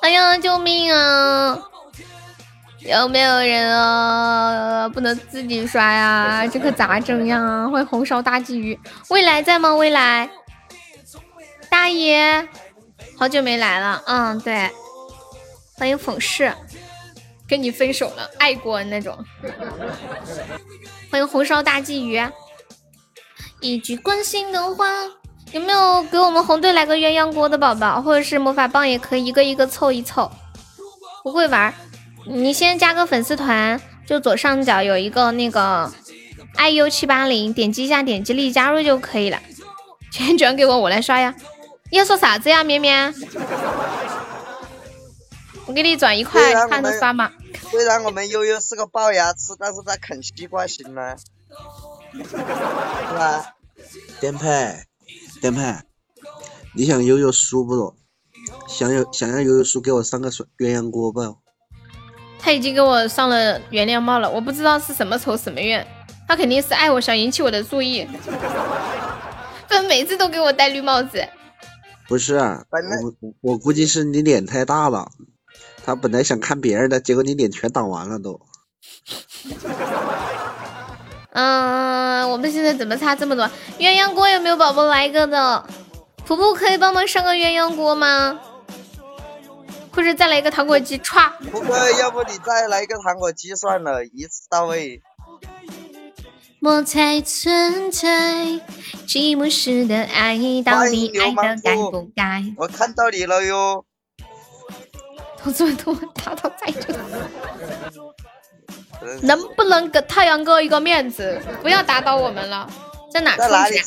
[0.03, 1.59] 哎呀，救命啊！
[2.81, 4.87] 有没有人啊？
[4.91, 7.67] 不能自己刷呀，这可咋整呀？
[7.73, 8.79] 欢迎红烧大鲫鱼，
[9.09, 9.75] 未来在吗？
[9.75, 10.29] 未来，
[11.71, 12.47] 大爷，
[13.19, 14.03] 好久没来了。
[14.07, 14.71] 嗯，对。
[15.75, 16.53] 欢迎讽世，
[17.49, 19.19] 跟你分手了，爱过那种。
[21.11, 22.23] 欢迎红烧大鲫鱼。
[23.61, 24.87] 一句关心的话，
[25.53, 30.31] 有没有给我们红队来个鸳鸯锅的宝宝，或者是魔法棒也可以，一个一个凑一凑。
[31.23, 31.73] 不会玩，
[32.27, 35.91] 你先加个粉丝团，就左上角有一个那个
[36.57, 39.41] iu 七八零，点击一下，点击立加入就可以了。
[40.11, 41.35] 钱 转给我，我来刷呀。
[41.91, 43.15] 你要说啥子呀，绵绵？
[45.73, 47.33] 我给你转一块，看着刷嘛。
[47.71, 51.17] 虽然我们悠悠是个龅牙齿，但是他啃西瓜行吗？
[52.13, 52.23] 是
[53.17, 53.55] 吧？
[54.21, 54.85] 颠沛，
[55.41, 55.63] 颠沛，
[56.77, 57.97] 你想悠悠输不咯？
[58.69, 61.23] 想有想让悠悠输，给我上个鸳鸯锅吧。
[62.39, 65.87] 他已经给我上了原谅帽了，我不知道是什么仇什么怨。
[66.29, 68.07] 他肯定是爱我，想引起我的注意。
[69.67, 71.27] 他每次都给我戴绿帽子。
[72.09, 75.11] 不是，我我估计是你脸太大了。
[75.85, 78.41] 他本来想看别人的，结果你脸全挡完了都。
[81.35, 83.49] 嗯，我们现在怎么差这么多？
[83.79, 85.65] 鸳鸯锅有没有宝宝来一个的？
[86.27, 88.39] 普普可以帮忙上个鸳鸯锅吗？
[89.91, 91.31] 或者再来一个糖果机，歘！
[91.51, 95.03] 普普，要不你再来一个糖果机算了，一次到位。
[96.61, 98.61] 莫猜存在，
[99.07, 102.45] 寂寞时的爱到底爱的该不该？
[102.57, 103.85] 我看到你了哟。
[105.43, 106.95] 同志们，同们打到在这。
[109.23, 112.71] 能不能给太阳哥一个面子，不要打倒我们了？
[113.13, 113.81] 在哪在哪里？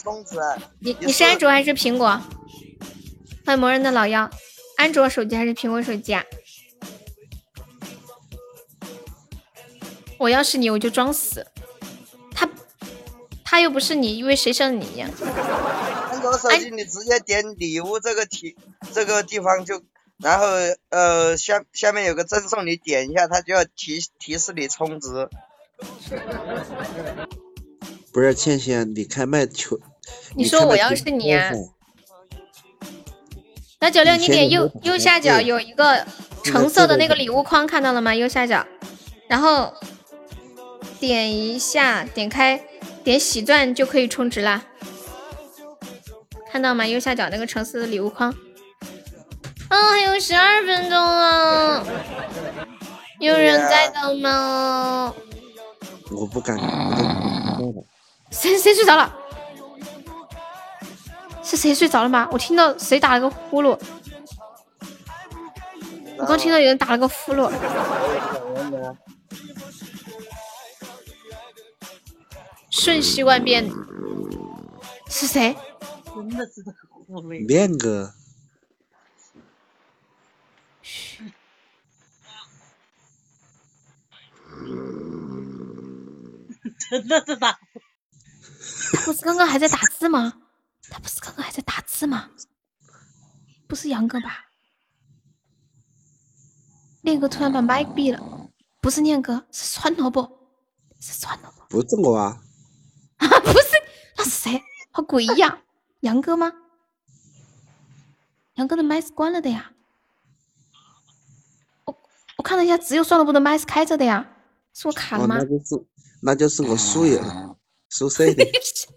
[0.80, 2.22] 你你是安卓还是苹果？
[3.46, 4.30] 欢迎魔人的老妖，
[4.76, 6.24] 安卓手机还是苹果手机啊？
[10.18, 11.46] 我要是你，我就装死。
[12.34, 12.50] 他
[13.44, 15.10] 他又不是你，因为谁像你一样？
[16.12, 18.58] 安卓手机你直接点礼物这个题
[18.94, 19.82] 这个地方就，
[20.18, 20.46] 然后
[20.90, 25.30] 呃下下面有个赠送，你点一下，它就要提提示你充值。
[28.14, 29.78] 不是倩倩，你开麦求。
[30.36, 31.52] 你说我要是你啊？
[33.82, 36.06] 那九六，你点右右下角有一个
[36.44, 38.16] 橙色的那个礼物框，看到了吗？
[38.16, 38.66] 右下角，
[39.28, 39.74] 然后
[41.00, 42.66] 点一下，点开，
[43.04, 44.64] 点喜钻就可以充值啦。
[46.50, 46.88] 看到吗？
[46.88, 48.34] 右下角那个橙色的礼物框。
[49.76, 51.86] 啊，还有十二分钟了，
[53.20, 55.14] 有人在等吗？
[56.12, 56.58] 我不敢，
[58.32, 59.14] 谁谁睡着了？
[61.44, 62.30] 是谁睡着了吗？
[62.32, 63.78] 我听到谁打了个呼噜，
[66.18, 67.52] 我刚听到有人打了个呼噜。
[72.70, 73.70] 瞬息万变，
[75.10, 75.54] 是谁？
[76.14, 77.46] 真的是这个呼噜。
[77.46, 78.14] 面哥，
[86.90, 87.60] 真的是打。
[88.94, 90.34] 他不是刚刚还在打字吗？
[90.90, 92.30] 他不是刚刚还在打字吗？
[93.68, 94.46] 不是杨哥吧？
[97.02, 98.50] 念哥突然把麦闭了，
[98.82, 100.50] 不是念哥，是酸萝卜，
[101.00, 101.66] 是酸萝卜。
[101.70, 102.42] 不是我啊，
[103.18, 103.68] 啊， 不是，
[104.18, 104.62] 那是谁？
[104.92, 105.62] 好诡异呀！
[106.02, 106.54] 杨哥吗？
[108.56, 109.72] 杨哥的麦是关了的呀。
[111.86, 111.98] 我
[112.38, 114.35] 我看了一下，只有酸萝卜的麦是开着的呀，
[114.76, 115.38] 是我卡了哦，吗？
[115.40, 115.86] 那就是
[116.22, 117.20] 那就 是我宿友，
[117.90, 118.44] 宿舍的。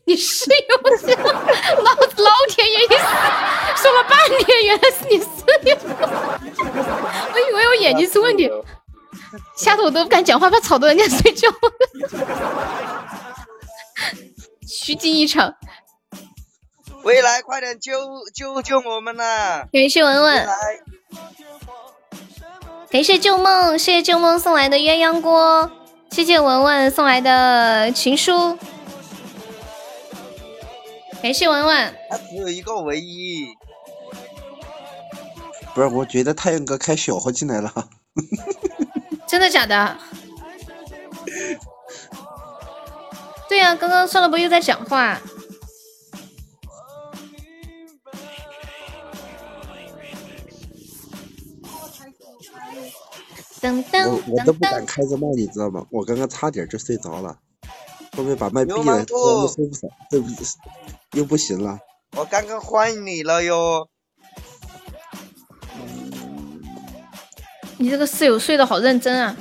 [0.06, 2.96] 你室友是老子老天爷，你
[3.76, 5.26] 说了半天，原来是你室
[5.64, 5.76] 友。
[7.32, 8.50] 我以为我眼睛出问题，
[9.56, 11.48] 吓得我都不敢讲话，怕吵到人家睡觉。
[14.66, 15.54] 虚惊一场，
[17.04, 17.92] 未来快点救
[18.34, 19.66] 救救我们呐！
[19.72, 20.48] 感谢文文，
[22.90, 25.70] 感谢旧梦，谢谢旧梦送来的鸳鸯锅，
[26.10, 28.58] 谢谢文文送来的情书，
[31.22, 31.94] 感谢文文。
[32.08, 33.46] 他只有一个唯一。
[35.74, 37.70] 不是，我觉得太阳哥开小号进来了。
[39.28, 39.96] 真的假的？
[43.48, 45.20] 对呀、刚刚算了不又在讲话。
[53.60, 55.84] 噔噔我我都不敢开着麦，你知道吗？
[55.90, 57.38] 我刚刚差点就睡着了，
[58.16, 60.28] 后面把麦闭了，流氓突然又睡不着，这不
[61.12, 61.78] 又不行了。
[62.16, 63.88] 我刚刚换你了哟。
[67.80, 69.36] 你这个室友睡得好认真啊！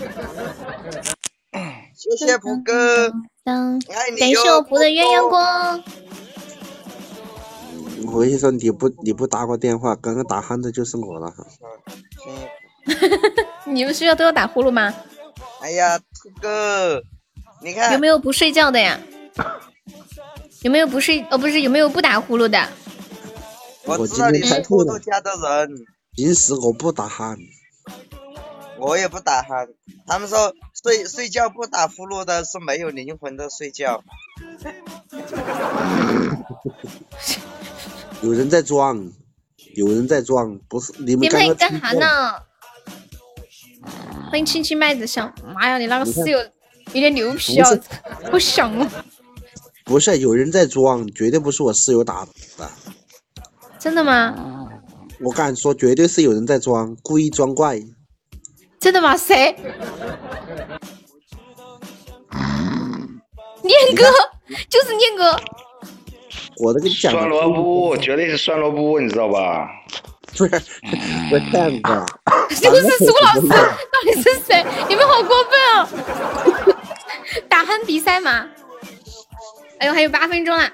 [1.95, 3.11] 谢谢蒲哥，
[3.43, 5.39] 当爱你感谢我蒲的鸳鸯锅，
[8.13, 11.33] 我跟你说，你不你不打我电话，刚刚打鼾的就是我了。
[13.67, 14.93] 你们学校都要打呼噜吗？
[15.61, 17.01] 哎呀，兔哥，
[17.61, 18.99] 你看有没有不睡觉的呀？
[20.61, 21.25] 有没有不睡？
[21.29, 22.67] 哦，不是，有没有不打呼噜的？
[23.85, 25.69] 我我知道你是今天开会了，兔兔家的人，
[26.15, 27.37] 平时我不打鼾。
[28.79, 29.67] 我也不打鼾。
[30.05, 30.53] 他们说
[30.83, 34.03] 睡睡觉不打呼噜的是没有灵魂的睡觉。
[38.21, 39.11] 有人在装，
[39.75, 41.91] 有人在装，不是你们你刚刚们干啥？
[41.93, 42.35] 呢？
[44.29, 47.69] 欢迎亲亲麦子香，妈呀，你那个室友有点牛皮啊，
[48.31, 48.87] 好响哦！
[49.85, 52.31] 不是，有人在装，绝对不是我室友打的。
[53.79, 54.69] 真的吗？
[55.21, 57.79] 我敢说，绝对是有人在装，故意装怪。
[58.79, 59.15] 真的吗？
[59.15, 59.55] 谁？
[63.63, 64.03] 念哥，
[64.69, 65.35] 就是念哥，
[66.57, 69.69] 我都跟你讲，酸萝卜，绝对是酸萝卜，你知道吧？
[70.37, 70.61] 不是，
[71.31, 72.05] 我骗哥，
[72.49, 74.65] 就是苏老师， 到底是谁？
[74.89, 75.87] 你们好过分啊！
[77.49, 78.47] 打鼾比赛吗？
[79.79, 80.71] 哎呦，还有八分钟啦！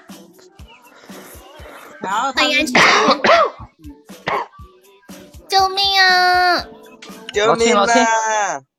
[2.34, 2.74] 欢迎安琪，
[5.48, 6.62] 救命啊！
[7.32, 7.86] 救命老！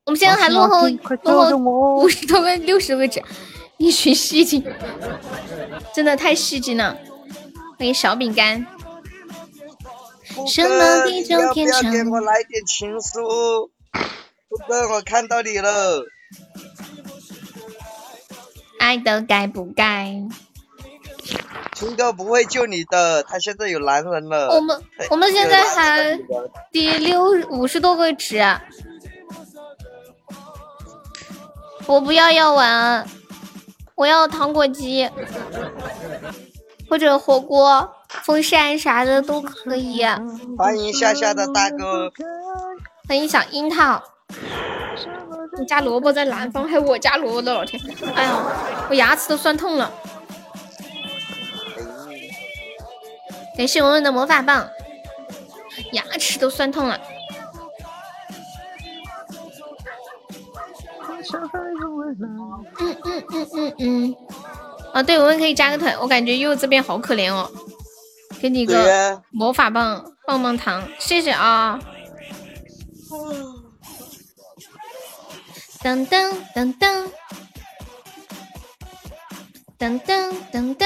[0.05, 0.87] 我们现在还落后
[1.23, 1.57] 落后
[1.95, 3.23] 五十多个六十位置，
[3.77, 4.63] 一群戏精，
[5.93, 6.95] 真的太戏精了。
[7.77, 8.74] 欢迎小饼干，兔
[10.47, 13.69] 什么哥，地久你要不要天长给我来点情书？
[14.49, 16.05] 兔哥，我看到你了。
[18.79, 20.21] 爱的该不该？
[21.73, 24.49] 春哥不会救你的，他现在有男人了。
[24.49, 26.17] 我们我们现在还
[26.71, 28.41] 第六五十多个值，
[31.85, 33.05] 我不要药丸，
[33.95, 35.09] 我要糖果机
[36.89, 37.91] 或者火锅、
[38.23, 40.03] 风扇啥的都可以。
[40.57, 42.11] 欢迎夏夏的大哥，
[43.07, 44.01] 欢迎小樱桃。
[45.57, 47.81] 你家萝卜在南方，还有我家萝卜的，老天！
[48.15, 48.43] 哎呀，
[48.89, 49.91] 我牙齿都酸痛了。
[53.57, 54.67] 感谢文文的魔法棒，
[55.93, 56.99] 牙齿都酸痛了。
[62.77, 64.15] 嗯嗯嗯嗯嗯。
[64.93, 67.49] 啊，对，文文可以加个团，我感觉柚子这边好可怜哦。
[68.45, 71.79] 给你个魔法棒棒棒糖，谢谢啊。
[75.79, 77.09] 噔噔噔噔，
[79.79, 80.85] 噔噔噔噔。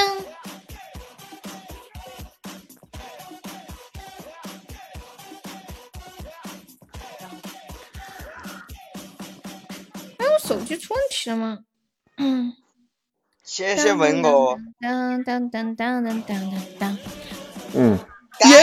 [10.18, 11.60] 哎，我手机出问题了吗？
[12.15, 12.53] 嗯。
[13.44, 14.56] 谢谢文哥。
[14.80, 16.98] 当当当当当当当。
[17.75, 17.99] 嗯。
[18.45, 18.57] 耶！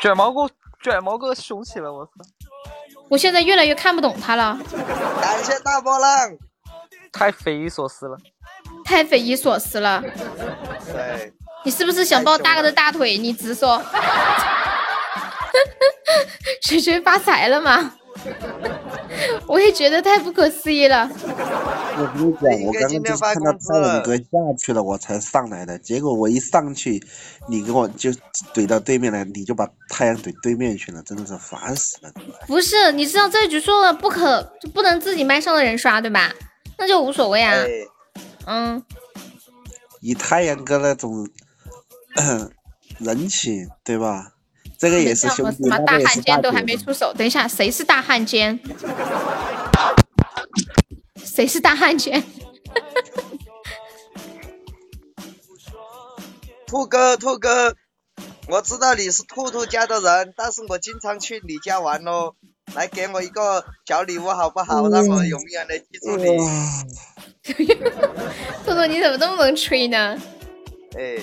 [0.00, 0.48] 卷毛哥，
[0.82, 2.12] 卷毛哥凶起了，我操！
[3.08, 4.56] 我现在越来越看不懂他了。
[5.20, 6.30] 感谢大波浪。
[7.10, 8.16] 太匪夷所思了。
[8.84, 10.00] 太匪夷所思了。
[10.92, 11.32] 对。
[11.64, 13.18] 你是不是想抱大哥的大腿？
[13.18, 13.82] 你直说。
[16.62, 17.94] 水水发财了吗？
[19.46, 21.08] 我也觉得太不可思议了。
[21.98, 24.22] 我跟你讲，我刚刚就是看到太阳哥下
[24.58, 25.78] 去了，我才上来的。
[25.78, 27.02] 结果我一上去，
[27.48, 28.10] 你给我就
[28.54, 32.12] 怼到对面来，你就把太阳怼对面去了，真的是烦死了。
[32.46, 36.32] 不是，你知道这局说了不可就不能自己麦上的人刷对吧？
[36.78, 37.54] 那就无所谓啊。
[38.46, 38.82] 嗯。
[40.00, 41.28] 以太阳哥那种
[42.98, 44.32] 人情，对吧？
[44.78, 47.12] 这个也是兄弟，大汉奸都还没出手。
[47.12, 48.58] 等一下，谁是大汉奸？
[51.16, 52.22] 谁是大汉奸？
[56.66, 57.74] 兔哥，兔哥，
[58.46, 62.34] 我知道你是兔兔家的人，但是我经常去你家玩哦。
[62.74, 64.88] 来给我一个小礼物好不好？
[64.90, 66.24] 让我永远的记住你。
[68.64, 70.16] 兔兔，你怎么这么能吹呢？
[70.96, 71.18] 哎。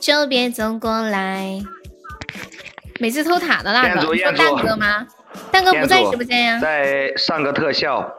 [0.00, 1.60] 就别走过来。
[2.98, 5.06] 每次偷塔的那个，说蛋哥吗？
[5.50, 8.14] 蛋哥不在直播间呀，在上个特效。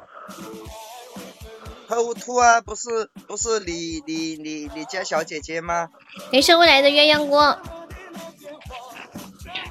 [1.88, 5.88] 偷兔啊，不是不是你你你你家小姐姐吗？
[6.32, 7.58] 没事，未来的鸳鸯锅。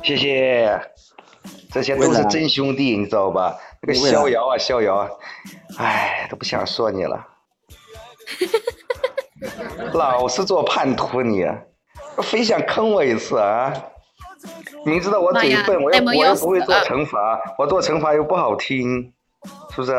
[0.02, 0.80] 谢谢，
[1.70, 3.56] 这些都是真兄弟，你知道吧？
[3.82, 5.08] 那个逍遥啊，逍遥，
[5.76, 7.26] 哎，都不想说你了。
[9.92, 11.44] 老是做叛徒你，
[12.22, 13.72] 非想坑我一次啊！
[14.84, 19.12] 明知道我嘴笨，我又我又不会做惩罚，我做惩罚又不好听，
[19.74, 19.92] 是不是？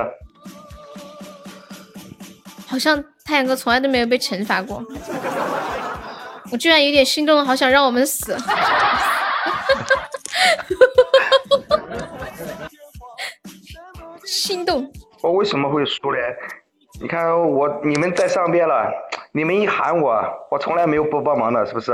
[2.67, 4.83] 好像太阳哥从来都没有被惩罚过，
[6.51, 8.37] 我居然有点心动，好想让我们死。
[14.25, 14.91] 心动。
[15.21, 16.19] 我为什么会输嘞？
[16.99, 18.91] 你看我，你们在上边了，
[19.31, 21.93] 你们一喊我，我从来没有不帮忙的，是不是？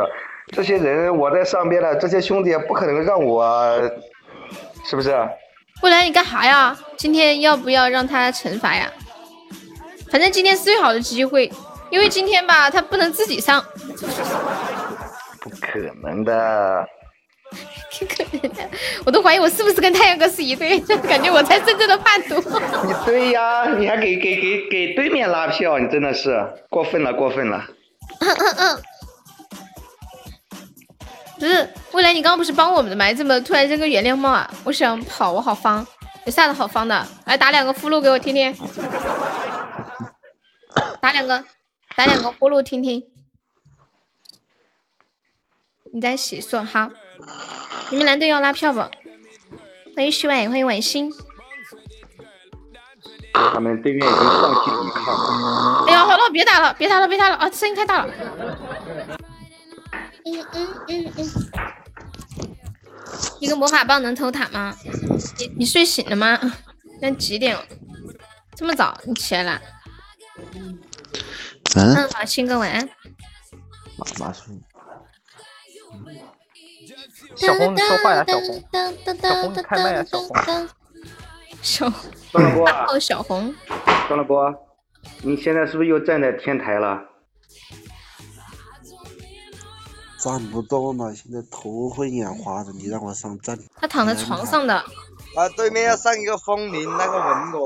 [0.52, 3.80] 这些人我在上边了，这些兄弟也不可能让我，
[4.86, 5.16] 是不是？
[5.82, 6.78] 不然你干啥呀？
[6.98, 8.92] 今天要不要让他惩罚呀？
[10.12, 11.52] 反正今天是最好的机会，
[11.90, 13.64] 因为今天吧，他不能自己上。
[15.42, 16.88] 不可能的。
[18.00, 18.64] 不可能的，
[19.06, 22.36] 我都怀疑我是不是跟太阳哥是一对，感觉我才真正的叛徒。
[22.88, 26.36] 你对呀，你还给给给给对面拉票，你真的是
[26.70, 27.64] 过分了，过分了。
[28.20, 28.82] 嗯嗯嗯。
[31.44, 33.14] 不是，未来你刚刚不是帮我们的吗？
[33.14, 34.50] 怎么突然扔个原谅帽啊？
[34.64, 35.86] 我想跑，我好方，
[36.24, 37.06] 有啥子好方的？
[37.26, 38.56] 来打两个呼噜给我听听，
[41.02, 41.44] 打两个，
[41.98, 43.04] 打两个呼噜听听。
[45.94, 46.90] 你在洗漱，哈。
[47.90, 48.80] 你们蓝队要拉票不？
[49.98, 51.12] 欢迎徐婉，欢迎婉心。
[53.34, 55.86] 他们对面已经放弃抵抗。
[55.88, 57.52] 哎呀，好了，别打了，别打了，别打了啊！
[57.52, 58.14] 声音太大了。
[60.26, 61.26] 嗯嗯嗯嗯，
[63.40, 64.76] 一个魔法棒能偷塔吗？
[65.38, 66.40] 你你睡醒了吗？
[67.00, 67.64] 现在几点了？
[68.56, 68.98] 这么早？
[69.06, 69.62] 你起来了？
[70.56, 70.80] 嗯，
[72.14, 72.90] 好，亲哥晚安。
[73.98, 74.46] 妈妈说。
[77.36, 78.64] 小红，你说话呀，小红。
[79.22, 80.70] 小红，你开麦呀，小红。
[81.62, 81.92] 小
[82.32, 83.00] 双了波。
[83.00, 83.54] 小红。
[84.08, 84.54] 双了波，
[85.24, 87.02] 你现在是不是又站在天台了？
[90.24, 93.60] 站不动了，现在头昏眼花的，你让我上站。
[93.76, 94.74] 他躺在床上的。
[95.36, 97.60] 啊，对面要上一个风铃，那个文哥，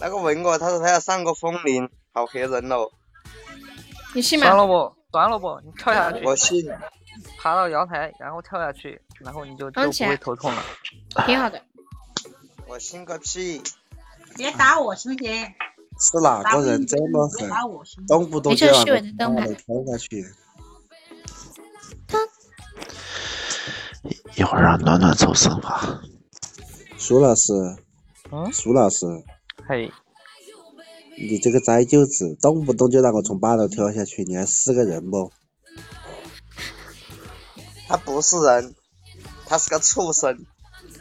[0.00, 2.90] 那个文哥，他说他要上个风铃，好吓人哦。
[4.12, 4.46] 你信吗？
[4.46, 6.24] 算了不，算了不，你跳下去。
[6.24, 6.68] 我信。
[7.38, 10.60] 爬到阳台，然后跳下去，然后你就就不会头痛了。
[11.26, 11.62] 挺好的。
[12.66, 13.62] 我信个屁！
[14.34, 15.32] 别打我行不行？
[16.00, 17.48] 是哪个人这么狠？
[18.08, 20.26] 动不动就要跳下去。
[24.36, 26.02] 一会儿让暖暖抽身吧。
[26.98, 27.52] 苏老师，
[28.30, 29.06] 嗯，苏老师，
[29.68, 29.90] 嘿，
[31.18, 35.32] 你这个栽舅子，动不动就让我从八楼跳下去，你还是个人不？
[37.88, 38.74] 他不是人，
[39.46, 40.46] 他是个畜生。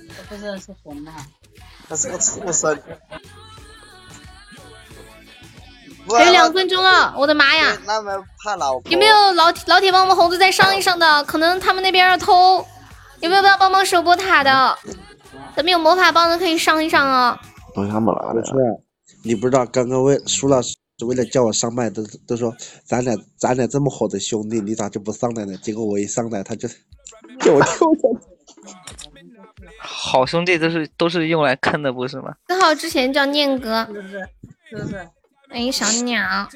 [0.10, 1.14] 他不是是魂呐。
[1.88, 2.78] 他是个畜生。
[6.10, 7.78] 还有两分钟了，我的妈呀！
[7.86, 8.12] 那么
[8.44, 8.80] 怕老？
[8.86, 11.24] 有没有老铁老铁帮我们猴子再上一上的？
[11.26, 12.66] 可能他们那边要偷，
[13.20, 14.78] 有没有要帮忙守波塔的？
[15.56, 17.40] 咱们有魔法棒的可以上一上啊！
[17.76, 18.34] 都想没了。
[18.34, 18.54] 不是，
[19.24, 20.76] 你不知道刚刚为苏老师
[21.06, 22.54] 为了叫我上麦，都都说
[22.86, 25.56] 咱俩咱俩这么好的兄弟，你咋就不上来呢？
[25.58, 26.68] 结果我一上来，他就
[27.40, 28.32] 叫我跳下去。
[29.80, 32.34] 好兄弟都是都是用来坑的，不是吗？
[32.48, 34.30] 四号之前叫念哥，是不是？
[34.70, 35.08] 是不是？
[35.52, 36.48] 欢迎小鸟。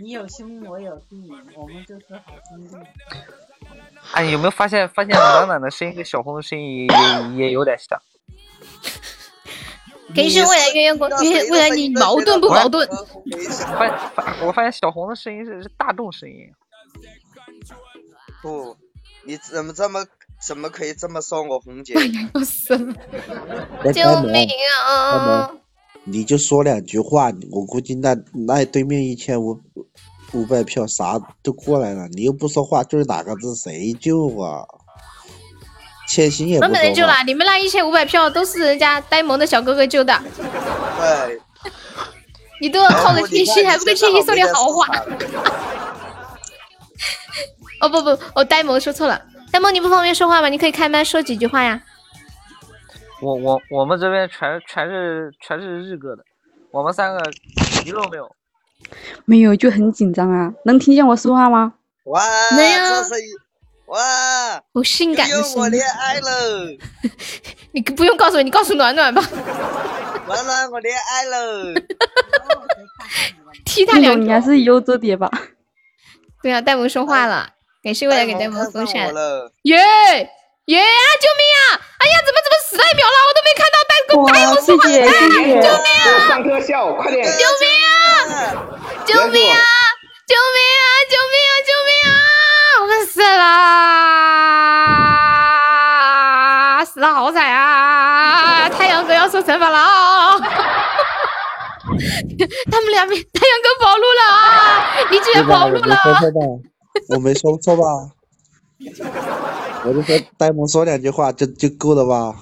[0.00, 2.76] 你有兄，我有弟，我们就是好兄弟。
[4.12, 8.00] 哎，有没有发现发现暖暖的声音跟小红的声音也也有点像？
[10.14, 12.88] 给是未来月月过月，未来你矛盾不矛盾？
[13.76, 16.48] 发发，我发现小红的声音是是大众声音。
[18.40, 18.76] 不，
[19.24, 20.06] 你怎么这么
[20.46, 21.94] 怎么可以这么说我红姐？
[22.34, 22.94] 要死了！
[23.92, 24.48] 救命
[24.86, 25.50] 啊！
[26.04, 28.16] 你就说两句话，我估计那
[28.46, 29.60] 那对面一千五
[30.32, 34.64] 五百票啥都过来了，你又不说话，就是打个字，谁救啊？
[36.08, 40.20] 千心也不没人救了，你们那一千五百票都是人家呆萌的小哥哥救的。
[40.36, 41.40] 对。
[42.60, 44.86] 你都要靠着千心，还不跟千心说点好话。
[47.80, 49.20] 哦不不，哦呆萌说错了，
[49.50, 50.48] 呆萌你不方便说话吗？
[50.48, 51.82] 你可以开麦说几句话呀。
[53.22, 56.24] 我我我们这边全全是全是日哥的，
[56.72, 57.20] 我们三个
[57.86, 58.28] 一个都没有。
[59.24, 61.74] 没有就很紧张啊，能听见我说话吗？
[62.04, 62.20] 哇，
[62.56, 62.82] 没有。
[63.86, 64.00] 哇，
[64.74, 65.58] 好性感的声音。
[65.58, 66.66] 我恋爱了。
[67.70, 69.22] 你不用告诉我，你告诉暖暖吧。
[70.26, 71.74] 暖暖，我恋爱了。
[73.64, 75.30] 踢他两你还是悠着点吧？
[76.42, 77.50] 对啊，戴萌说话了，
[77.84, 79.14] 感谢未来给戴萌封闪。
[79.62, 79.78] 耶
[80.66, 80.84] 耶啊！
[81.20, 81.82] 救命啊！
[81.98, 83.16] 哎呀，怎么怎么死太秒了？
[83.26, 84.84] 我都没看到戴给我戴萌说话。
[84.86, 84.90] 救
[85.42, 85.60] 命啊！
[86.28, 87.24] 上特效，快点！
[87.26, 87.90] 救命啊！
[89.04, 89.58] 救命啊！
[90.28, 90.86] 救命啊！
[91.10, 91.52] 救命啊！
[91.66, 92.14] 救命啊！
[92.80, 93.48] 我们死啦！
[96.84, 98.68] 死的好惨啊！
[98.68, 100.38] 太阳哥要受惩罚了啊！
[102.70, 104.94] 他们两边，太阳哥跑路了啊！
[105.10, 105.98] 你居然跑路了！
[107.08, 107.82] 我没说错吧？
[107.82, 108.21] 我
[109.84, 112.34] 就说呆萌说两句话就就够了吧？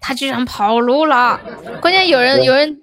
[0.00, 1.38] 他居然跑路了！
[1.80, 2.80] 关键有人有人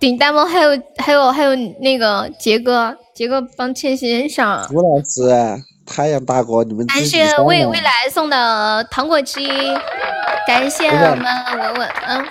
[0.00, 4.66] 顶呆萌，还有还有还有那个杰哥，杰哥帮倩欣上。
[4.72, 9.46] 吴老师，太阳大哥，你们感谢未未来送的糖果机，
[10.46, 11.24] 感谢我们
[11.58, 12.24] 文文，嗯。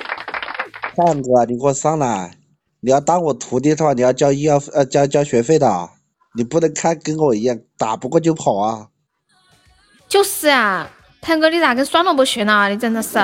[0.95, 2.31] 太阳哥，你给我上来！
[2.81, 5.89] 你要当我徒弟的话，你要交医药呃交交学费的，
[6.35, 8.87] 你不能看跟我一样打不过就跑啊！
[10.07, 10.89] 就是啊，
[11.21, 12.69] 谭哥，你咋跟酸萝卜学呢？
[12.69, 13.19] 你真的是，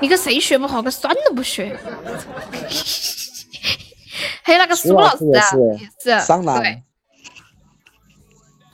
[0.00, 1.78] 你跟谁学不好，跟酸萝卜学。
[4.42, 5.46] 还有那个苏老师啊，
[5.78, 6.82] 也是上来，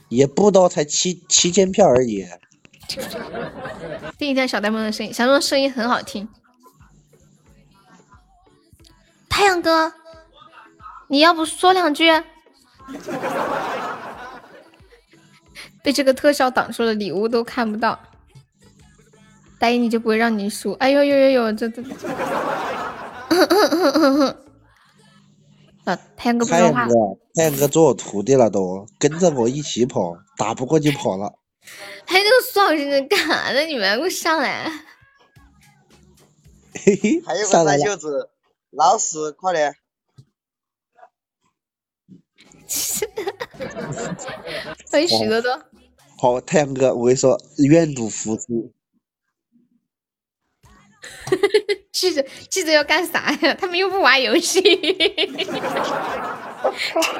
[0.09, 2.25] 也不多，才七七千票而已。
[4.17, 6.27] 听一下小呆萌的声音，小呆萌声音很好听。
[9.29, 9.93] 太阳哥，
[11.07, 12.11] 你要不说两句？
[15.83, 17.99] 被这个特效挡住了，礼物都看不到。
[19.59, 20.71] 答应你就不会让你输。
[20.73, 21.81] 哎呦呦呦呦，这这。
[25.85, 26.87] 啊，太阳哥不说话。
[27.35, 31.33] 太阳哥做我徒弟了，都跟着我一起跑，打不过就跑了。
[32.05, 33.61] 还有那个苏老师干啥呢？
[33.61, 34.71] 你们给我上来！
[36.73, 38.29] 嘿嘿，还有个三袖子，
[38.71, 39.75] 老死，快点！
[44.91, 45.61] 欢迎许多多。
[46.19, 47.39] 好，太阳哥，我跟你说，
[47.69, 48.73] 愿赌服输。
[51.93, 53.53] 记着，记着要干啥呀？
[53.53, 54.61] 他们又不玩游戏。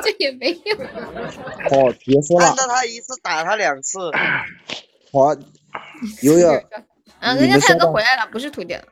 [0.03, 0.75] 这也没有。
[0.75, 4.11] 哦，别说了，看到他一次打他两次，
[5.13, 5.33] 好，
[6.21, 6.61] 悠悠，
[7.21, 8.83] 嗯，人家太阳哥回来了，不是徒弟了。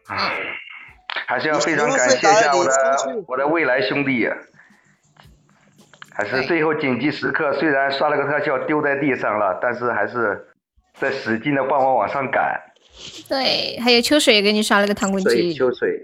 [1.10, 2.72] 还是要非常感谢一下我的
[3.28, 4.26] 我的未来兄弟，
[6.18, 10.48] 还是最后紧急时刻，虽然刷了个特效丢在地上了，但是还是
[11.00, 12.60] 在使劲的帮我往上赶。
[13.30, 15.54] 对，还有秋水也给你刷了个糖棍水机。
[15.54, 16.02] 秋水，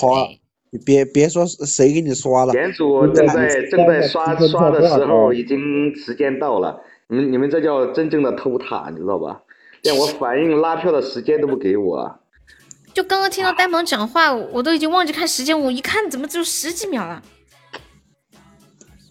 [0.00, 0.28] 好啊，
[0.70, 6.80] 你别别说谁给你刷了，店主正在正在刷刷的时候，已经时间到了。
[7.08, 9.42] 你们你们这叫真正的偷塔，你知道吧？
[9.82, 12.20] 连我反应拉票的时间都不给我。
[12.94, 17.20] 就刚刚听到呆萌讲话，我都已经忘记看时间，我一看怎么只有十几秒了？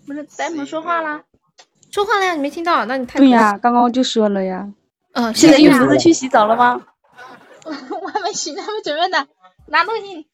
[0.06, 1.24] 不是呆萌说话啦？
[1.92, 2.86] 说话了呀，你没听到？
[2.86, 4.68] 那你太对呀，刚刚就说了呀。
[5.14, 6.82] 嗯，现在又不是去洗澡了吗？
[7.66, 9.26] 我还没洗，还没准备呢，
[9.68, 10.28] 拿东西。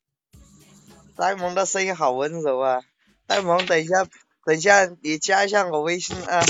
[1.16, 2.82] 呆萌的声音好温柔啊！
[3.28, 4.06] 呆萌，等一下，
[4.46, 6.42] 等一下，你加一下我微信啊！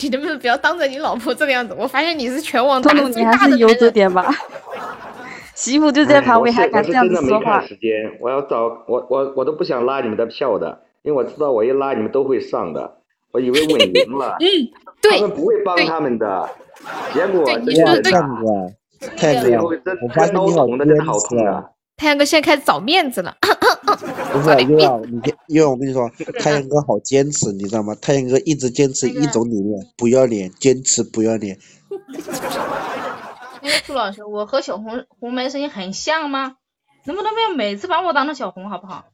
[0.00, 1.74] 你能不能不要当着你老婆这个样子？
[1.78, 4.34] 我发现你是全网打彤彤，你还是悠着点吧。
[5.54, 7.62] 媳妇就在旁边还敢这样子说话
[8.20, 12.98] 我要找我我我都不想拉你们的票的，因为我知道我一拉你们都会上的，
[13.32, 14.46] 我以为稳赢了， 嗯，
[15.00, 16.48] 对，他们不会帮他们的，
[17.14, 18.12] 结果对你这个说的对
[19.16, 19.68] 太阳哥，
[20.02, 21.52] 我发现你好捅的真的好坚持啊！
[21.52, 21.70] 痛啊！
[21.96, 23.34] 太阳哥现在开始找面子了。
[24.32, 27.94] 不是因为，你先悠悠，我跟你说，太阳哥好坚持，你知道吗？
[28.00, 31.58] 太阳哥一直坚持一种理念，不要脸，坚持不要脸。
[33.62, 36.56] 因为朱老师，我和小红红梅声音很像吗？
[37.04, 39.06] 能不能不要每次把我当成小红好不好？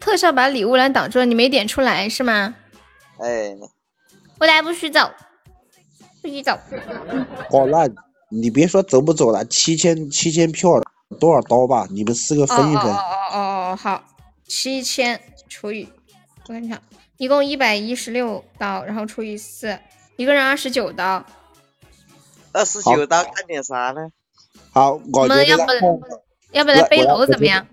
[0.00, 2.54] 特效把礼物栏挡住了，你没点出来是吗？
[3.18, 3.56] 哎，
[4.38, 5.10] 我来不许走，
[6.22, 6.52] 不许走。
[7.50, 7.88] 哦，那
[8.30, 10.80] 你别说走不走了，七千七千票
[11.18, 11.86] 多少刀吧？
[11.90, 12.84] 你们四个分一分。
[12.84, 13.38] 哦哦哦
[13.72, 14.04] 哦，好，
[14.46, 15.88] 七千除以，
[16.46, 16.80] 我看一下，
[17.16, 19.78] 一共一百一十六刀，然后除以四，
[20.16, 21.24] 一个人二十九刀。
[22.52, 24.08] 二十九刀干点啥呢？
[24.72, 26.00] 好，我我觉得们要不让
[26.52, 27.66] 要不来背我楼怎么样？？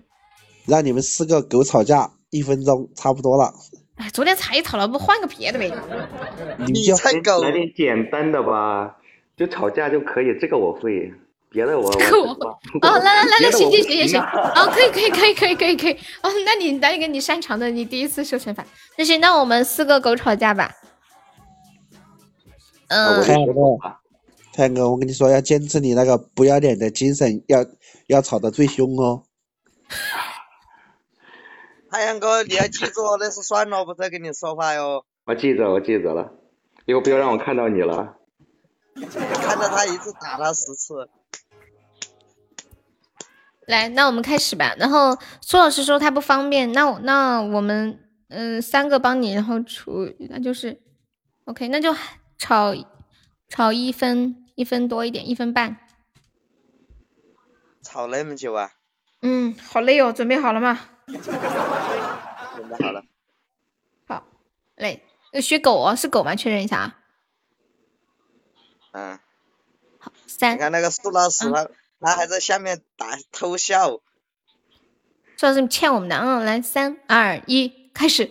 [0.66, 3.52] 让你们四个狗吵架，一分钟差不多了。
[3.96, 5.72] 哎，昨天才吵了，不换个别的呗？
[6.68, 8.94] 你就来点简单的吧，
[9.36, 11.10] 就吵架就可以，这个我会，
[11.48, 15.92] 别的我这个我我哦，来来来来，行行行行行，啊哦，可以可以可以可以可以可以，
[16.22, 18.62] 哦，那你来一个你擅长的，你第一次受惩罚。
[18.98, 20.70] 那行，那我们四个狗吵架吧。
[22.88, 23.52] 嗯，太阳哥，
[24.52, 27.64] 太阳哥，我跟你说，要坚持你那个不要脸的精神，要
[28.08, 29.22] 要吵得最凶哦。
[31.96, 35.06] 太阳哥，你要记住哦，那是算了，不再跟你说话哟。
[35.24, 36.30] 我记着我记着了，
[36.84, 38.18] 以后不要让我看到你了。
[38.94, 41.08] 看到他一次打他十次。
[43.66, 44.74] 来，那我们开始吧。
[44.78, 50.78] 然后苏老师说他不方便，那我那我们嗯、三个帮你，然后除那就是
[51.46, 51.96] OK，那就
[52.36, 52.74] 炒
[53.48, 55.78] 炒一分一分多一点，一分半。
[57.82, 58.72] 吵那么久啊？
[59.22, 60.78] 嗯，好累哦，准备好了吗？
[61.06, 61.20] 准
[62.68, 63.04] 备好了。
[64.76, 65.00] 来，
[65.32, 66.34] 要学狗哦，是狗吗？
[66.36, 66.98] 确认一下啊。
[68.92, 69.18] 嗯。
[69.98, 70.54] 好三。
[70.54, 71.68] 你看那个苏老师，他
[72.00, 74.00] 他还在下面打偷笑。
[75.36, 78.30] 苏老师，你欠我们的，嗯，来，三二一，开始。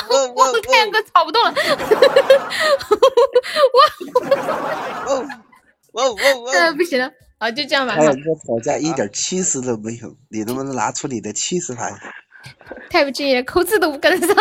[0.69, 1.53] 太阳哥吵不动了，
[5.93, 8.03] 哇哇呃，不行了，啊，就这样吧太。
[8.03, 11.93] 阳哥吵架一点气势都没有，你能不能拿出你的气势来？
[12.89, 14.35] 太不敬业了，扣字都不跟得上。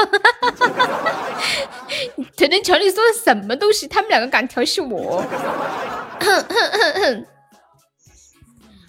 [2.36, 3.86] 腾腾瞧你说的什么东西？
[3.86, 5.22] 他们两个敢调戏我？
[6.20, 7.26] 哼哼哼哼。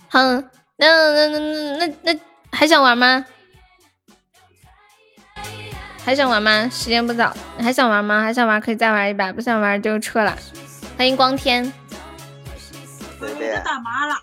[0.07, 0.19] 好，
[0.77, 2.19] 那那那那那那
[2.51, 3.25] 还想玩吗？
[6.03, 6.67] 还想玩吗？
[6.69, 8.21] 时间不早，还想玩吗？
[8.21, 10.37] 还想玩可以再玩一把，不想玩就撤了。
[10.97, 11.71] 欢迎光天。
[13.63, 14.15] 打麻了。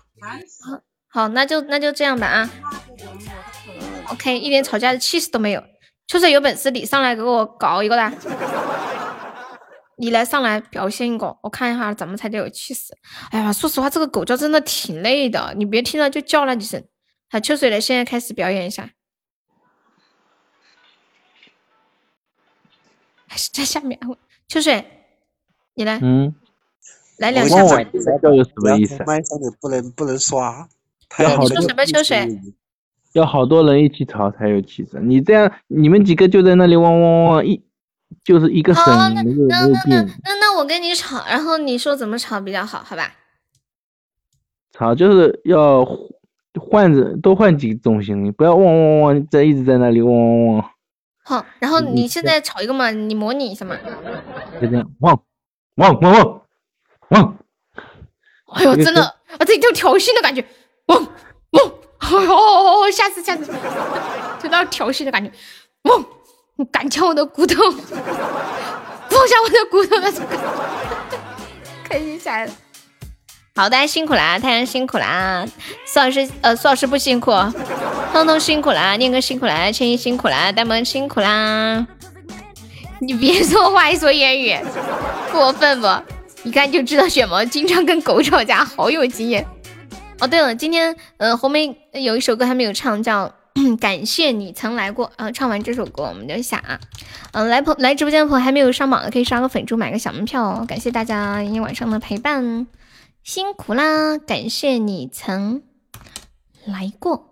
[0.65, 2.49] 好，好，那就那就这样吧啊。
[4.09, 5.63] OK，一点吵架的气势都没有。
[6.07, 8.11] 秋水有本事你上来给我搞一个来！
[9.97, 12.93] 你来上来表现一个，我看一下怎么才叫有气势。
[13.31, 16.83] 哎呀，说实话，这个狗叫真的挺累的，你别听了就叫那几声。
[17.29, 18.89] 好，秋水来，现在开始表演一下。
[23.29, 23.97] 还是在下面，
[24.49, 24.83] 秋水，
[25.75, 25.99] 你来。
[26.01, 26.35] 嗯。
[27.19, 27.63] 来两下。
[27.63, 27.83] 吧。
[28.21, 29.01] 叫有什么意思？
[29.05, 30.67] 麦上的不能不能刷。
[31.17, 32.27] 你说什么秋水？
[33.13, 34.99] 要好多人一起吵才有气势。
[35.01, 37.61] 你这样，你们几个就在那里汪汪汪一，
[38.23, 39.15] 就是一个声音
[39.47, 40.05] 没有没有变。
[40.23, 42.83] 那那我跟你吵，然后你说怎么吵比较好？
[42.83, 43.11] 好吧？
[44.71, 45.83] 吵就是要
[46.53, 50.71] 换着多换几种声音，不要汪汪汪在一直在那里汪汪汪。
[51.29, 53.77] 好，然后你现在炒一个嘛，你模拟一下嘛。
[54.59, 55.15] 就这样，汪
[55.75, 56.41] 汪汪汪
[57.09, 57.37] 汪。
[58.55, 60.43] 哎呦，真的，啊，这就挑衅的感觉，
[60.87, 61.07] 汪
[61.51, 61.71] 汪。
[62.01, 63.45] 哦，下次下次，
[64.41, 65.31] 就那调戏的感觉，
[65.83, 66.03] 汪！
[66.71, 70.25] 敢敲我的骨头，放下我的骨头那种，
[71.83, 72.51] 开心起来了。
[73.55, 75.45] 好，大家辛苦啦，太阳辛苦啦，
[75.85, 77.29] 苏老师呃，苏老师不辛苦，
[78.11, 81.87] 通通辛苦啦，念哥辛苦啦，千一辛苦啦，呆萌辛苦啦。
[82.99, 84.57] 你别说话，一说言语，
[85.31, 85.87] 过分不？
[86.43, 89.45] 一看就知道卷毛经常跟狗吵架，好有经验。
[90.19, 93.33] 哦，对了，今天呃红梅有一首歌还没有唱，叫
[93.77, 95.07] 《感谢你曾来过》。
[95.15, 96.79] 啊，唱完这首歌我们就下啊。
[97.31, 100.65] 嗯，来朋来直播间的朋友还没有上榜的，可以刷个粉猪，买个小门票哦。
[100.67, 102.67] 感谢大家一晚上的陪伴，
[103.23, 104.17] 辛苦啦！
[104.17, 105.61] 感谢你曾
[106.65, 107.28] 来过。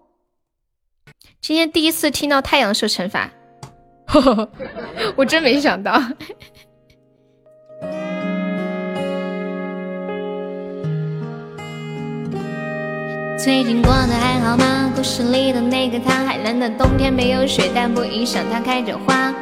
[1.47, 3.31] 今天第一次听到太阳受惩罚，
[4.05, 4.49] 呵 呵
[5.15, 5.97] 我真没想到。
[13.39, 14.91] 最近过得还好吗？
[14.93, 19.33] 故事里的那个他，海冷的冬天没有雪，但不影响他开着花。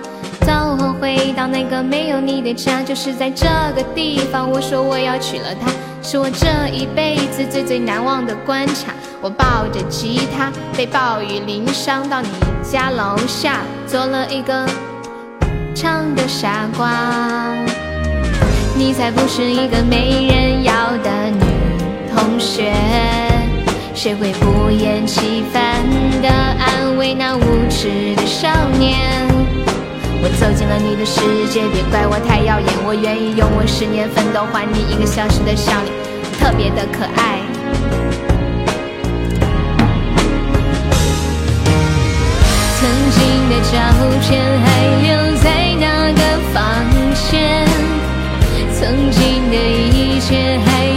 [0.41, 4.47] 走后回到那个没有你的家，就是在这个地方。
[4.51, 5.71] 我说我要娶了她，
[6.07, 8.93] 是我这一辈子最最难忘的关卡。
[9.21, 12.27] 我抱着吉他，被暴雨淋伤，到你
[12.61, 14.67] 家楼下，做了一个
[15.73, 17.55] 唱的傻瓜。
[18.77, 21.41] 你才不是一个没人要的女
[22.15, 22.71] 同学。
[23.95, 25.83] 谁会不厌其烦
[26.21, 29.34] 的安慰那无知的少年？
[30.25, 31.21] 我走进了你的世
[31.53, 32.67] 界，别怪我太耀眼。
[32.83, 35.93] 我愿意用我十年奋斗换你一个小时的笑脸，
[36.41, 37.45] 特别的可爱。
[42.81, 43.21] 曾经
[43.53, 43.77] 的照
[44.25, 44.65] 片还
[45.05, 45.13] 留
[45.45, 46.21] 在那个
[46.51, 46.57] 房
[47.29, 47.69] 间，
[48.73, 49.21] 曾经
[49.51, 50.89] 的一切还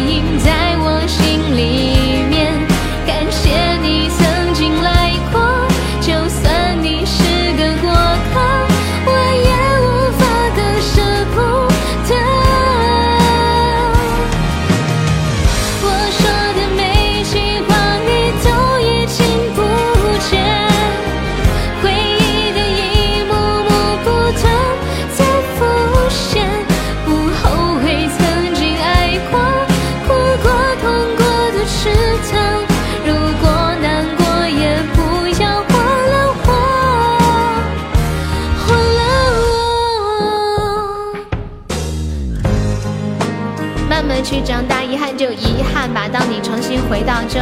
[46.88, 47.38] 回到这，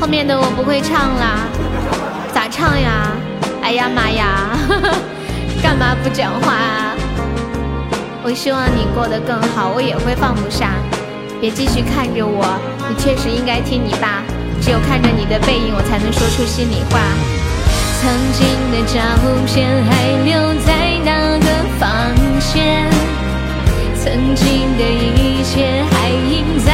[0.00, 1.46] 后面的我不会唱啦，
[2.34, 3.12] 咋唱呀？
[3.62, 4.58] 哎呀妈呀，
[5.62, 6.94] 干嘛不讲话啊？
[8.22, 10.72] 我希望你过得更好，我也会放不下。
[11.40, 12.44] 别继续看着我，
[12.88, 14.22] 你确实应该听你爸。
[14.60, 16.98] 只有看着你的背影，我才能说出心里话。
[18.00, 19.00] 曾经的照
[19.46, 19.90] 片还
[20.24, 20.34] 留
[20.66, 21.46] 在那个
[21.78, 22.90] 房间。
[24.02, 26.72] 曾经的一切还印在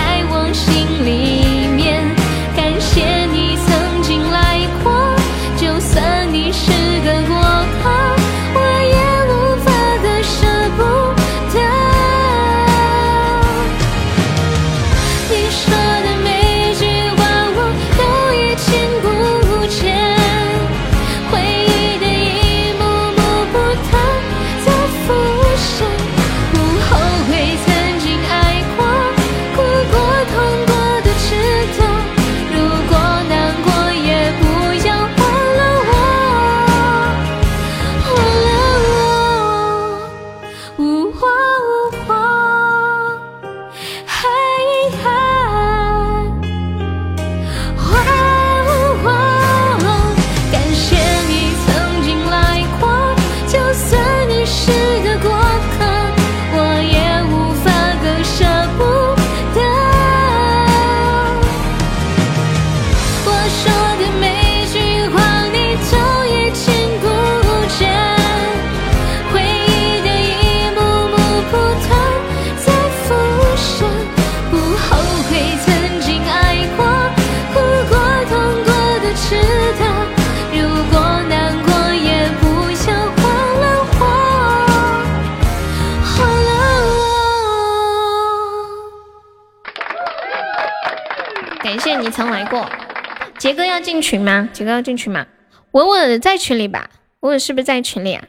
[93.47, 94.49] 杰哥要进群吗？
[94.53, 95.25] 杰哥要进群吗？
[95.71, 98.25] 文文在群里吧，文文是不是在群里啊？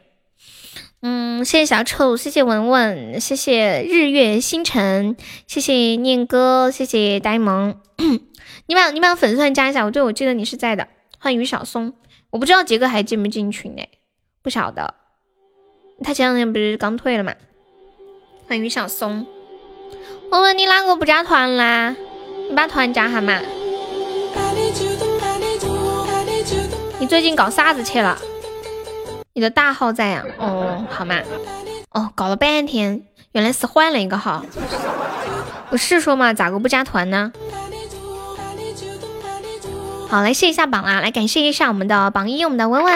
[1.01, 7.81] 嗯，谢谢小丑，谢谢文文，谢谢日月星辰，谢谢念哥，谢谢呆萌。
[8.67, 10.87] 你把你把粉丝团加一下，我对我记得你是在的。
[11.17, 11.93] 欢迎于小松，
[12.29, 13.89] 我不知道杰哥还进不进群哎，
[14.43, 14.93] 不晓得。
[16.03, 17.33] 他前两天不是刚退了吗？
[18.47, 19.25] 欢迎于小松，
[20.29, 21.95] 文文你哪个不加团啦？
[22.47, 23.41] 你把团加下嘛。
[27.07, 28.17] 你最近搞啥子去了？
[29.31, 30.25] 你的大号在呀？
[30.39, 31.15] 哦，好嘛。
[31.91, 34.43] 哦，搞了半天，原来是换了一个号。
[35.69, 37.31] 我是说嘛，咋个不加团呢？
[40.09, 40.99] 好，来谢一下榜啦！
[40.99, 42.93] 来感谢一下我们的榜一，我们的文文。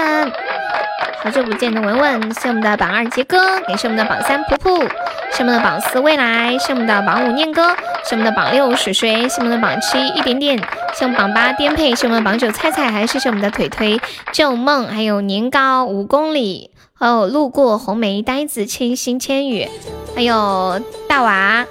[1.23, 4.89] 好久不见的文文，谢我们的榜二杰哥，感谢我们的榜三噗噗。
[5.33, 7.69] 是我们的榜四未来，是我们的榜五念哥，
[8.03, 10.57] 是我们的榜六水水，是我们的榜七一点点，
[10.93, 14.01] 是我们榜八颠沛，是我们的榜九菜菜，还是谢我们的腿腿
[14.33, 19.69] 旧梦，还有年糕五公里，还有路过红梅呆子千心千语，
[20.13, 21.65] 还有大娃，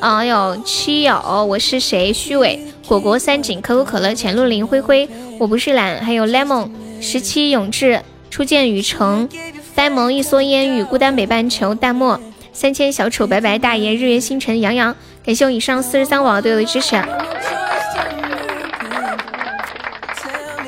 [0.00, 2.12] 还有七友，我是谁？
[2.12, 2.60] 虚伪。
[2.86, 5.08] 果果三井可口可乐浅露林灰灰，
[5.40, 6.70] 我不是懒，还有 lemon
[7.00, 9.28] 十七永志初见雨城
[9.74, 12.20] 呆萌一蓑烟雨孤单北半球淡漠。
[12.52, 16.96] 三千小丑白白大爷日月星辰杨洋，感谢我以上四十三网队友的支持。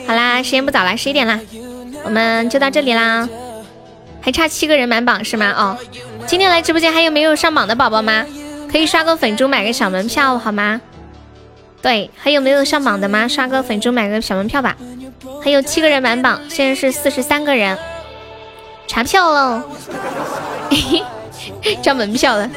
[0.06, 1.40] 好啦，时间不早了，十一点啦，
[2.04, 3.28] 我们就到这里啦。
[4.20, 5.52] 还差七个人满榜是吗？
[5.56, 5.76] 哦，
[6.26, 8.24] 今天来直播间还有没有上榜的宝宝吗？
[8.70, 10.80] 可以刷个粉猪买个小门票好吗？
[11.82, 13.26] 对，还有没有上榜的吗？
[13.26, 14.76] 刷个粉猪买个小门票吧。
[15.42, 17.78] 还有七个人满榜，现在是四十三个人，
[18.86, 19.62] 查票喽。
[21.82, 22.50] 交门票了，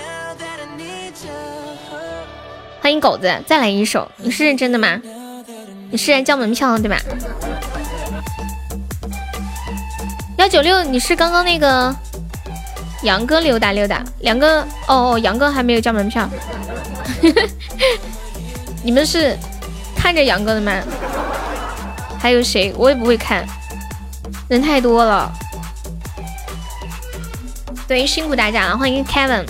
[2.82, 5.02] 欢迎狗子，再来一首，你是认真的吗？
[5.90, 6.98] 你是来交门票的对吧？
[10.38, 11.95] 幺九六，你是刚刚那个
[13.03, 16.30] 杨哥溜达溜达，两个哦哦，杨哥还没有交门票，
[18.84, 19.38] 你们是
[19.95, 20.74] 看着杨哥的吗？
[22.20, 22.74] 还有谁？
[22.78, 23.45] 我也不会看，
[24.50, 25.32] 人太多了。
[27.88, 29.45] 对，辛苦大家了，欢迎 Kevin。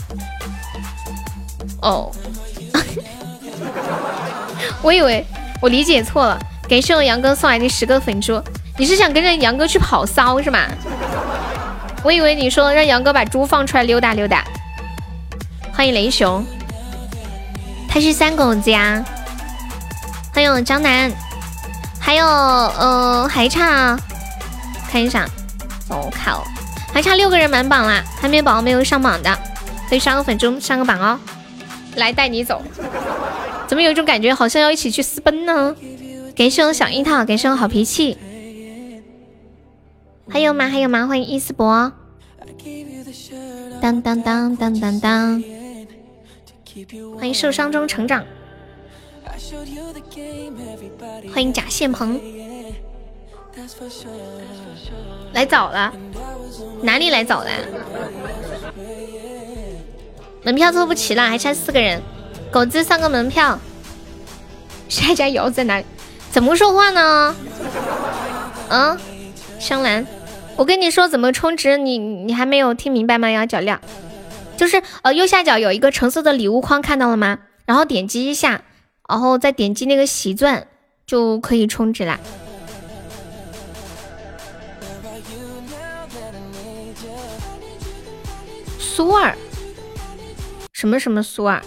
[1.82, 2.12] 哦，
[4.82, 5.26] 我以为
[5.62, 6.40] 我理解错了，
[6.70, 8.42] 感谢我杨哥送来的十个粉猪，
[8.78, 10.60] 你是想跟着杨哥去跑骚是吗？
[12.03, 14.44] 我以为你说让杨哥把猪放出来溜达溜达。
[15.74, 16.45] 欢迎雷熊，
[17.90, 19.03] 他是三狗子呀。
[20.34, 21.12] 欢迎江南，
[22.00, 23.95] 还有呃还差，
[24.90, 25.28] 看一下，
[25.90, 26.44] 我靠。
[26.92, 29.38] 还差六个人满榜啦，还没有宝宝没有上榜的，
[29.88, 31.20] 可以刷个粉中上个榜哦。
[31.95, 32.64] 来带你走，
[33.68, 35.76] 怎么有一种感觉好像要一起去私奔呢？
[36.36, 38.18] 感谢我小樱桃，感谢我好脾气。
[40.30, 40.68] 还有吗？
[40.68, 41.06] 还有吗？
[41.06, 41.92] 欢迎伊思博。
[43.80, 45.44] 当当当当当当。
[47.18, 48.24] 欢迎受伤中成长。
[51.33, 52.19] 欢迎贾宪鹏。
[55.33, 55.93] 来早了。
[56.82, 57.49] 哪里来早了？
[60.43, 62.01] 门票凑不齐了，还差四个人。
[62.51, 63.59] 狗子上个门票。
[64.90, 65.85] 下一家瑶在哪里？
[66.32, 67.35] 怎么说话呢？
[68.69, 68.98] 嗯，
[69.59, 70.06] 香兰，
[70.56, 73.30] 我跟你说怎么充值，你你还没有听明白吗？
[73.30, 73.80] 要脚亮，
[74.57, 77.40] 就是呃右下角有一个橙色的礼物框，看到了吗？
[77.65, 78.61] 然后点击一下，
[79.07, 80.67] 然后再点击那个喜钻，
[81.06, 82.19] 就可以充值啦。
[88.80, 89.35] 苏儿，
[90.72, 91.61] 什么什么苏儿？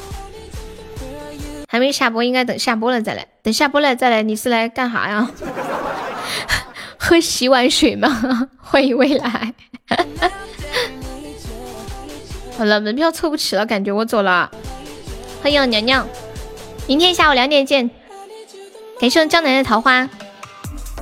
[1.68, 3.26] 还没下播，应该等下播了再来。
[3.42, 5.28] 等下播了再来，你是来干啥呀？
[6.96, 8.48] 喝洗碗水吗？
[8.58, 9.52] 欢迎未来。
[12.56, 14.50] 好了，门票凑不齐了，感觉我走了。
[15.42, 16.08] 欢迎娘娘，
[16.86, 17.90] 明天下午两点见。
[19.00, 20.08] 感谢江南的桃花，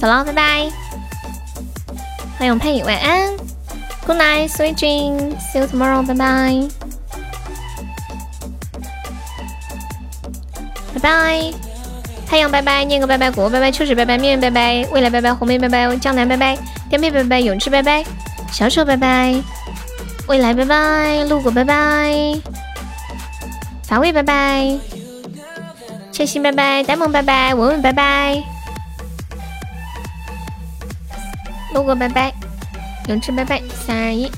[0.01, 0.69] 走了，拜拜。
[2.39, 3.31] 欢迎佩影，晚安。
[4.07, 6.05] Good night, sweet dream, see you tomorrow.
[6.05, 6.69] Bye bye.
[10.95, 11.53] 拜拜，
[12.27, 18.05] 太阳拜拜，念个拜拜，果果拜拜，秋水拜拜，面面拜拜，未来拜拜，红梅拜拜，江南拜拜，颠沛拜拜，永志拜拜，
[18.51, 19.35] 小丑拜拜，
[20.27, 22.41] 未来拜拜，路果拜拜，
[23.83, 24.79] 法味拜拜，
[26.15, 28.41] 千玺拜拜，呆萌拜拜，文文拜拜，
[31.75, 32.33] 路哥拜拜。
[33.09, 34.31] 永志拜拜，三二一，